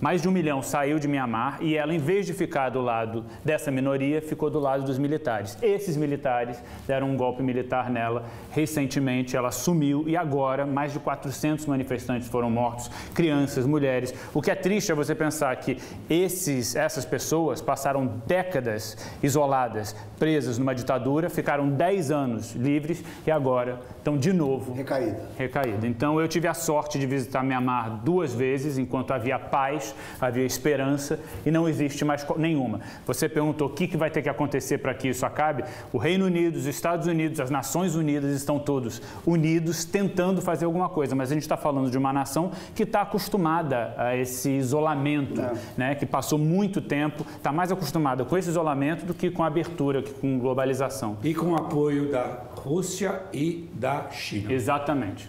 Mais 0.00 0.22
de 0.22 0.28
um 0.28 0.32
milhão 0.32 0.62
saiu 0.62 0.98
de 0.98 1.06
Mianmar 1.06 1.58
e 1.60 1.76
ela, 1.76 1.94
em 1.94 1.98
vez 1.98 2.24
de 2.24 2.32
ficar 2.32 2.70
do 2.70 2.80
lado 2.80 3.22
dessa 3.44 3.70
minoria, 3.70 4.22
ficou 4.22 4.48
do 4.48 4.58
lado 4.58 4.82
dos 4.82 4.98
militares. 4.98 5.58
Esses 5.60 5.94
militares 5.94 6.62
deram 6.86 7.10
um 7.10 7.16
golpe 7.18 7.42
militar 7.42 7.90
nela 7.90 8.24
recentemente, 8.50 9.36
ela 9.36 9.50
sumiu 9.50 10.08
e 10.08 10.16
agora 10.16 10.64
mais 10.64 10.94
de 10.94 10.98
400 10.98 11.66
manifestantes 11.66 12.28
foram 12.28 12.50
mortos, 12.50 12.90
crianças, 13.12 13.66
mulheres. 13.66 14.14
O 14.32 14.40
que 14.40 14.50
é 14.50 14.54
triste 14.54 14.90
é 14.90 14.94
você 14.94 15.14
pensar 15.14 15.54
que 15.56 15.76
esses, 16.08 16.74
essas 16.74 17.04
pessoas 17.04 17.60
passaram 17.60 18.22
décadas 18.26 18.96
isoladas, 19.22 19.94
presas 20.18 20.56
numa 20.56 20.74
ditadura, 20.74 21.28
ficaram 21.28 21.68
10 21.68 22.10
anos 22.10 22.54
livres 22.54 23.04
e 23.26 23.30
agora 23.30 23.78
estão 23.98 24.16
de 24.16 24.32
novo 24.32 24.72
recaída. 24.72 25.20
recaída. 25.36 25.86
Então 25.86 26.18
eu 26.18 26.26
tive 26.26 26.48
a 26.48 26.54
sorte 26.54 26.98
de 26.98 27.06
visitar 27.06 27.44
Mianmar 27.44 28.00
duas 28.02 28.32
vezes, 28.32 28.78
enquanto 28.78 29.12
havia 29.12 29.38
paz 29.38 29.89
havia 30.20 30.44
esperança 30.44 31.18
e 31.44 31.50
não 31.50 31.68
existe 31.68 32.04
mais 32.04 32.26
nenhuma. 32.36 32.80
Você 33.06 33.28
perguntou 33.28 33.68
o 33.68 33.70
que, 33.70 33.86
que 33.86 33.96
vai 33.96 34.10
ter 34.10 34.22
que 34.22 34.28
acontecer 34.28 34.78
para 34.78 34.94
que 34.94 35.08
isso 35.08 35.24
acabe? 35.24 35.64
O 35.92 35.98
Reino 35.98 36.26
Unido, 36.26 36.56
os 36.56 36.66
Estados 36.66 37.06
Unidos, 37.06 37.40
as 37.40 37.50
Nações 37.50 37.94
Unidas 37.94 38.34
estão 38.34 38.58
todos 38.58 39.00
unidos 39.26 39.84
tentando 39.84 40.40
fazer 40.40 40.64
alguma 40.64 40.88
coisa, 40.88 41.14
mas 41.14 41.30
a 41.30 41.34
gente 41.34 41.42
está 41.42 41.56
falando 41.56 41.90
de 41.90 41.98
uma 41.98 42.12
nação 42.12 42.50
que 42.74 42.82
está 42.82 43.02
acostumada 43.02 43.94
a 43.96 44.16
esse 44.16 44.50
isolamento, 44.50 45.40
é. 45.40 45.52
né, 45.76 45.94
que 45.94 46.06
passou 46.06 46.38
muito 46.38 46.80
tempo, 46.80 47.24
está 47.36 47.52
mais 47.52 47.72
acostumada 47.72 48.24
com 48.24 48.36
esse 48.36 48.48
isolamento 48.48 49.04
do 49.04 49.14
que 49.14 49.30
com 49.30 49.42
a 49.42 49.46
abertura, 49.46 50.02
que 50.02 50.12
com 50.12 50.38
globalização. 50.38 51.16
E 51.22 51.34
com 51.34 51.52
o 51.52 51.56
apoio 51.56 52.10
da 52.10 52.40
Rússia 52.56 53.22
e 53.32 53.68
da 53.74 54.10
China. 54.10 54.52
Exatamente. 54.52 55.28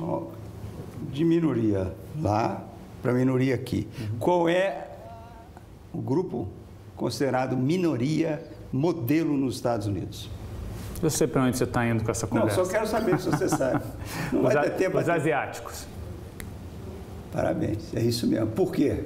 De 1.11 1.25
minoria 1.25 1.93
lá, 2.21 2.63
para 3.01 3.11
a 3.11 3.13
minoria 3.13 3.55
aqui. 3.55 3.87
Uhum. 3.99 4.19
Qual 4.19 4.49
é 4.49 4.87
o 5.93 6.01
grupo 6.01 6.47
considerado 6.95 7.57
minoria 7.57 8.43
modelo 8.71 9.35
nos 9.35 9.55
Estados 9.55 9.87
Unidos? 9.87 10.29
Eu 11.01 11.09
sei 11.09 11.27
para 11.27 11.43
onde 11.43 11.57
você 11.57 11.63
está 11.63 11.85
indo 11.87 12.03
com 12.03 12.11
essa 12.11 12.27
conversa. 12.27 12.57
Não, 12.57 12.65
só 12.65 12.71
quero 12.71 12.87
saber 12.87 13.19
se 13.19 13.29
você 13.29 13.49
sabe. 13.49 13.83
Não 14.31 14.45
os, 14.45 14.53
vai 14.53 14.69
ter 14.69 14.75
tempo. 14.75 14.99
Os 14.99 15.09
asiáticos. 15.09 15.87
Parabéns, 17.31 17.93
é 17.95 18.01
isso 18.01 18.27
mesmo. 18.27 18.47
Por 18.47 18.71
quê? 18.71 19.05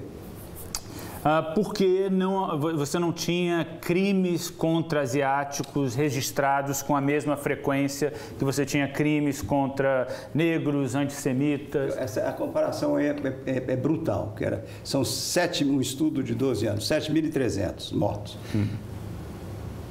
Ah, 1.27 1.41
porque 1.41 2.07
não, 2.07 2.59
você 2.59 2.99
não 2.99 3.11
tinha 3.11 3.65
crimes 3.81 4.51
contra 4.51 5.01
asiáticos 5.01 5.95
registrados 5.95 6.83
com 6.83 6.95
a 6.95 7.01
mesma 7.01 7.35
frequência 7.35 8.13
que 8.37 8.45
você 8.45 8.63
tinha 8.63 8.87
crimes 8.87 9.41
contra 9.41 10.07
negros, 10.35 10.93
antissemitas. 10.93 11.97
Essa, 11.97 12.29
a 12.29 12.31
comparação 12.31 12.99
é, 12.99 13.07
é, 13.47 13.55
é 13.55 13.75
brutal, 13.75 14.35
que 14.37 14.45
era, 14.45 14.63
são 14.83 15.03
sete, 15.03 15.65
um 15.65 15.81
estudo 15.81 16.21
de 16.21 16.35
12 16.35 16.67
anos, 16.67 16.87
7.300 16.87 17.91
mortos. 17.91 18.37
Hum. 18.53 18.67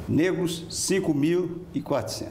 Negros, 0.08 0.66
5.400. 0.70 2.28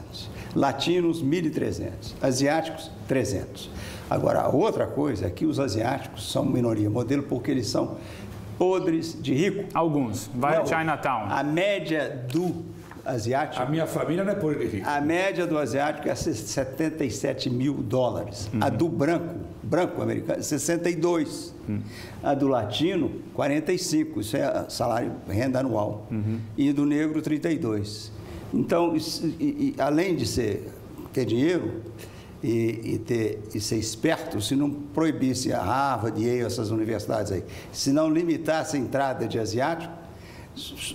Latinos, 0.54 1.22
1.300. 1.22 2.14
Asiáticos, 2.22 2.90
300. 3.06 3.68
Agora, 4.08 4.42
a 4.42 4.48
outra 4.48 4.86
coisa 4.86 5.26
é 5.26 5.30
que 5.30 5.46
os 5.46 5.58
asiáticos 5.58 6.30
são 6.30 6.44
minoria 6.44 6.90
modelo 6.90 7.22
porque 7.22 7.50
eles 7.50 7.66
são 7.66 7.96
podres 8.58 9.16
de 9.20 9.34
rico. 9.34 9.64
Alguns. 9.74 10.30
Vai 10.34 10.56
Não, 10.56 10.62
a 10.62 10.66
Chinatown. 10.66 11.26
A 11.30 11.42
média 11.42 12.24
do 12.32 12.64
asiático. 13.04 13.62
A 13.62 13.66
minha 13.66 13.86
família 13.86 14.24
não 14.24 14.32
é 14.32 14.34
podre 14.34 14.66
de 14.68 14.76
rico. 14.76 14.88
A 14.88 15.00
média 15.00 15.46
do 15.46 15.58
asiático 15.58 16.08
é 16.08 16.14
77 16.14 17.50
mil 17.50 17.74
dólares. 17.74 18.48
A 18.60 18.68
do 18.70 18.88
branco, 18.88 19.34
branco 19.62 20.00
americano, 20.02 20.42
62. 20.42 21.54
A 22.22 22.34
do 22.34 22.48
latino, 22.48 23.10
45. 23.34 24.20
Isso 24.20 24.36
é 24.36 24.66
salário, 24.68 25.12
renda 25.28 25.60
anual. 25.60 26.06
E 26.56 26.72
do 26.72 26.84
negro, 26.86 27.20
32. 27.20 28.10
Então, 28.52 28.94
isso- 28.94 29.26
e- 29.40 29.74
e, 29.76 29.80
além 29.80 30.14
de 30.14 30.26
ser, 30.26 30.70
ter 31.12 31.24
dinheiro 31.24 31.82
e, 32.44 32.94
e 32.94 32.98
ter, 32.98 33.40
e 33.54 33.60
ser 33.60 33.76
esperto, 33.76 34.40
se 34.40 34.54
não 34.54 34.70
proibisse 34.70 35.50
a 35.52 35.62
Harvard, 35.62 36.22
Yale, 36.22 36.42
essas 36.42 36.70
universidades 36.70 37.32
aí, 37.32 37.42
se 37.72 37.90
não 37.90 38.10
limitasse 38.10 38.76
a 38.76 38.80
entrada 38.80 39.26
de 39.26 39.38
asiático, 39.38 39.92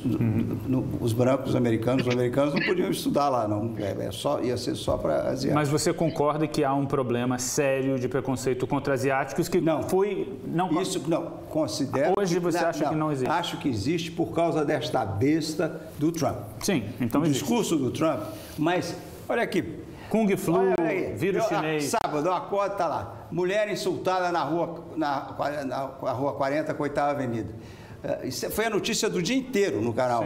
no- 0.06 0.86
os 1.02 1.12
brancos 1.12 1.54
americanos, 1.56 2.08
os 2.08 2.14
americanos 2.14 2.54
não 2.54 2.62
podiam 2.62 2.90
estudar 2.90 3.28
lá, 3.28 3.46
não. 3.48 3.74
É, 3.78 4.06
é 4.08 4.12
só, 4.12 4.40
ia 4.42 4.56
ser 4.56 4.76
só 4.76 4.98
para 4.98 5.24
asiáticos. 5.30 5.54
Mas 5.56 5.68
você 5.70 5.92
concorda 5.92 6.48
que 6.48 6.64
há 6.64 6.74
um 6.74 6.86
problema 6.86 7.38
sério 7.38 8.00
de 8.00 8.08
preconceito 8.08 8.66
contra 8.66 8.94
asiáticos 8.94 9.50
que 9.50 9.60
Não. 9.60 9.84
foi 9.84 10.40
não 10.46 10.82
Isso 10.82 11.04
não, 11.10 11.26
considero. 11.50 12.14
Hoje 12.18 12.40
você 12.40 12.58
acha 12.60 12.88
que 12.88 12.96
não 12.96 13.12
existe? 13.12 13.30
Acho 13.32 13.58
que 13.58 13.68
existe 13.68 14.12
por 14.12 14.28
causa 14.34 14.64
desta 14.64 15.04
besta 15.06 15.82
do 15.98 16.12
Trump. 16.12 16.38
Sim, 16.62 16.86
então 17.02 17.20
o 17.22 17.26
existe. 17.26 17.42
discurso 17.42 17.76
do 17.76 17.92
Trump, 17.92 18.22
mas 18.58 18.96
olha 19.28 19.44
aqui. 19.44 19.64
Kung 20.10 20.28
Flu, 20.38 20.74
aí, 20.80 21.14
vírus 21.16 21.44
eu- 21.44 21.50
ah, 21.58 21.62
chinês. 21.62 21.96
Sábado, 22.04 22.32
acordo, 22.32 22.76
tá 22.76 22.88
lá. 22.88 23.28
Mulher 23.32 23.70
insultada 23.72 24.32
na 24.32 24.44
rua, 24.44 24.84
na, 24.96 25.36
na, 25.66 25.90
na 26.02 26.12
rua 26.12 26.34
40, 26.34 26.74
com 26.74 26.84
a 26.84 26.88
oitava 26.88 27.12
avenida. 27.12 27.54
Eh, 28.04 28.28
Isso 28.28 28.50
foi 28.50 28.66
a 28.66 28.70
notícia 28.70 29.10
do 29.10 29.22
dia 29.22 29.36
inteiro 29.38 29.82
no 29.82 29.94
canal. 29.94 30.26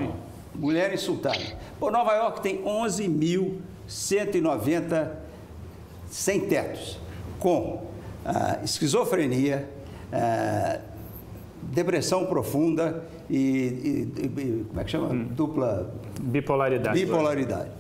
Mulher 0.56 0.94
insultada. 0.94 1.40
Pô, 1.80 1.90
Nova 1.92 2.14
York 2.14 2.42
tem 2.42 2.64
11.190 2.64 5.12
sem 6.10 6.42
tetos, 6.42 7.00
com 7.40 7.88
ah, 8.26 8.60
esquizofrenia, 8.64 9.68
ah, 10.12 10.80
depressão 11.64 12.26
profunda 12.28 13.04
e, 13.30 13.38
e- 13.38 14.12
e- 14.22 14.66
como 14.68 14.80
é 14.80 14.84
que 14.84 14.92
chama? 14.92 15.10
Dupla 15.32 15.92
Bipolaridade. 16.22 17.00
bipolaridade. 17.06 17.72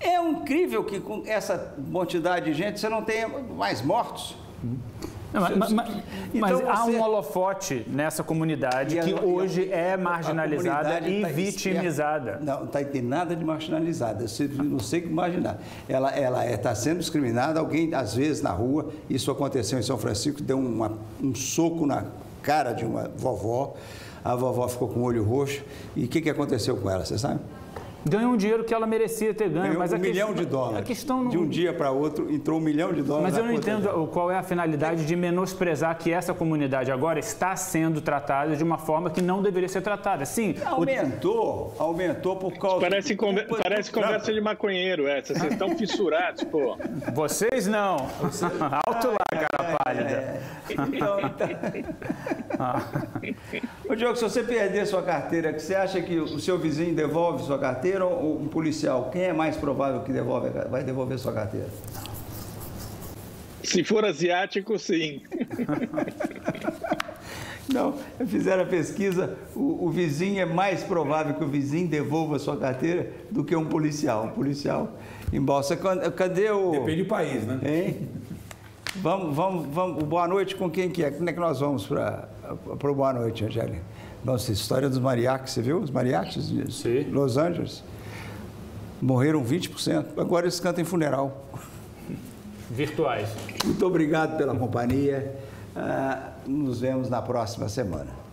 É 0.00 0.20
incrível 0.20 0.84
que 0.84 1.00
com 1.00 1.22
essa 1.26 1.74
quantidade 1.92 2.46
de 2.46 2.54
gente 2.54 2.78
você 2.80 2.88
não 2.88 3.02
tenha 3.02 3.28
mais 3.28 3.80
mortos. 3.82 4.36
Não, 5.32 5.40
mas 5.42 5.56
mas- 5.56 5.72
mas- 5.72 5.88
Então 6.34 6.40
mas 6.40 6.60
há 6.68 6.84
você- 6.84 6.90
um 6.96 7.00
holofote 7.02 7.84
nessa 7.88 8.22
comunidade 8.22 8.98
a- 8.98 9.02
que 9.02 9.10
e 9.10 9.14
a- 9.18 9.20
hoje 9.20 9.70
é 9.70 9.96
marginalizada 9.96 11.00
e 11.08 11.20
tá 11.22 11.28
vitimizada. 11.28 12.30
esperta. 12.32 12.44
Não, 12.58 12.64
está 12.64 12.84
tem 12.84 13.02
nada 13.02 13.34
de 13.36 13.44
marginalizada. 13.44 14.26
Você 14.28 14.46
não 14.48 14.78
sei 14.78 15.00
o 15.00 15.02
que 15.02 15.08
imaginar. 15.08 15.58
Ela 15.88 16.10
ela 16.16 16.46
está 16.50 16.74
sendo 16.74 17.00
discriminada. 17.00 17.58
Alguém, 17.60 17.92
às 17.94 18.14
vezes, 18.14 18.40
na 18.40 18.50
rua, 18.52 18.90
isso 19.10 19.30
aconteceu 19.30 19.78
em 19.78 19.82
São 19.82 19.98
Francisco, 19.98 20.42
deu 20.42 20.58
uma- 20.58 20.92
um 21.22 21.34
soco 21.34 21.84
na 21.86 22.04
cara 22.42 22.72
de 22.72 22.84
uma 22.86 23.08
vovó. 23.16 23.74
A 24.24 24.34
vovó 24.34 24.66
ficou 24.68 24.88
com 24.88 25.00
o 25.00 25.02
olho 25.04 25.22
roxo. 25.24 25.62
E 25.94 26.04
o 26.04 26.08
que, 26.08 26.20
que 26.20 26.30
aconteceu 26.30 26.76
com 26.76 26.88
ela, 26.90 27.04
você 27.04 27.18
sabe? 27.18 27.40
Ganhou 28.08 28.32
um 28.32 28.36
dinheiro 28.36 28.62
que 28.64 28.72
ela 28.72 28.86
merecia 28.86 29.34
ter 29.34 29.48
ganho. 29.48 29.64
Ganhou 29.66 29.78
mas 29.78 29.92
um 29.92 29.96
a 29.96 29.98
milhão 29.98 30.28
questão- 30.28 30.44
de 30.44 30.50
dólares. 30.50 30.78
A 30.78 30.82
questão 30.82 31.24
não... 31.24 31.30
De 31.30 31.38
um 31.38 31.48
dia 31.48 31.72
para 31.72 31.90
outro, 31.90 32.32
entrou 32.32 32.58
um 32.58 32.62
milhão 32.62 32.92
de 32.92 33.02
dólares. 33.02 33.30
Mas 33.30 33.36
eu 33.38 33.44
não 33.44 33.52
entendo 33.52 33.82
dela. 33.82 33.98
o- 33.98 34.06
qual 34.06 34.30
é 34.30 34.36
a 34.38 34.42
finalidade 34.42 35.04
de 35.04 35.16
menosprezar 35.16 35.96
que 35.98 36.12
essa 36.12 36.32
comunidade 36.32 36.92
agora 36.92 37.18
está 37.18 37.56
sendo 37.56 38.00
tratada 38.00 38.54
de 38.54 38.62
uma 38.62 38.78
forma 38.78 39.10
que 39.10 39.20
não 39.20 39.42
deveria 39.42 39.68
ser 39.68 39.80
tratada. 39.82 40.24
Sim, 40.24 40.54
o- 40.64 40.68
Aumentou, 40.76 41.74
aumentou 41.78 42.36
por 42.36 42.52
causa. 42.58 42.80
Parece, 42.80 43.16
conver- 43.16 43.46
do 43.48 43.56
parece 43.56 43.90
Trump. 43.90 44.04
conversa 44.06 44.32
de 44.32 44.40
maconheiro 44.40 45.06
essa. 45.08 45.34
Vocês 45.34 45.52
estão 45.52 45.70
fissurados, 45.76 46.44
pô. 46.44 46.76
vocês 47.12 47.66
não. 47.66 47.96
Alto 48.86 49.08
lá, 49.08 49.46
cara 49.48 49.76
pálida. 49.84 50.10
É. 50.10 50.40
Então, 50.70 51.18
então... 51.20 51.48
Ô, 53.90 53.94
Diogo, 53.94 54.16
se 54.16 54.22
você 54.22 54.42
perder 54.42 54.86
sua 54.86 55.02
carteira, 55.02 55.52
que 55.52 55.60
você 55.60 55.74
acha 55.74 56.00
que 56.00 56.18
o 56.18 56.38
seu 56.38 56.58
vizinho 56.58 56.94
devolve 56.94 57.44
sua 57.44 57.58
carteira 57.58 57.95
ou 58.04 58.40
um 58.40 58.48
policial? 58.48 59.10
Quem 59.10 59.22
é 59.22 59.32
mais 59.32 59.56
provável 59.56 60.02
que 60.02 60.12
devolve, 60.12 60.50
vai 60.70 60.84
devolver 60.84 61.18
sua 61.18 61.32
carteira? 61.32 61.68
Se 63.62 63.82
for 63.82 64.04
asiático, 64.04 64.78
sim. 64.78 65.22
Não, 67.72 67.94
fizeram 68.28 68.62
a 68.62 68.66
pesquisa, 68.66 69.36
o, 69.54 69.86
o 69.86 69.90
vizinho 69.90 70.40
é 70.40 70.44
mais 70.44 70.84
provável 70.84 71.34
que 71.34 71.42
o 71.42 71.48
vizinho 71.48 71.88
devolva 71.88 72.38
sua 72.38 72.56
carteira 72.56 73.10
do 73.28 73.42
que 73.42 73.56
um 73.56 73.64
policial. 73.64 74.26
Um 74.26 74.30
policial 74.30 74.92
em 75.32 75.40
bolsa. 75.40 75.76
Cadê- 75.76 76.50
o. 76.50 76.70
Depende 76.70 77.02
do 77.02 77.08
país, 77.08 77.44
né? 77.44 77.58
Hein? 77.64 78.08
Vamos, 78.96 79.34
vamos, 79.34 79.66
vamos. 79.66 80.04
Boa 80.04 80.28
noite 80.28 80.54
com 80.54 80.70
quem 80.70 80.88
que 80.90 81.02
é? 81.04 81.10
Como 81.10 81.28
é 81.28 81.32
que 81.32 81.40
nós 81.40 81.58
vamos 81.58 81.86
para 81.86 82.28
o 82.90 82.94
Boa 82.94 83.12
Noite, 83.12 83.44
Angélica? 83.44 83.82
Nossa, 84.26 84.50
história 84.50 84.88
dos 84.88 84.98
mariachis, 84.98 85.50
você 85.50 85.62
viu? 85.62 85.78
Os 85.78 85.88
mariachis 85.88 86.48
de 86.48 86.72
Sim. 86.72 87.02
Los 87.12 87.36
Angeles. 87.36 87.84
Morreram 89.00 89.44
20%. 89.44 90.18
Agora 90.18 90.46
eles 90.46 90.58
cantam 90.58 90.82
em 90.82 90.84
funeral. 90.84 91.46
Virtuais. 92.68 93.28
Muito 93.64 93.86
obrigado 93.86 94.36
pela 94.36 94.52
companhia. 94.52 95.32
Ah, 95.76 96.32
nos 96.44 96.80
vemos 96.80 97.08
na 97.08 97.22
próxima 97.22 97.68
semana. 97.68 98.25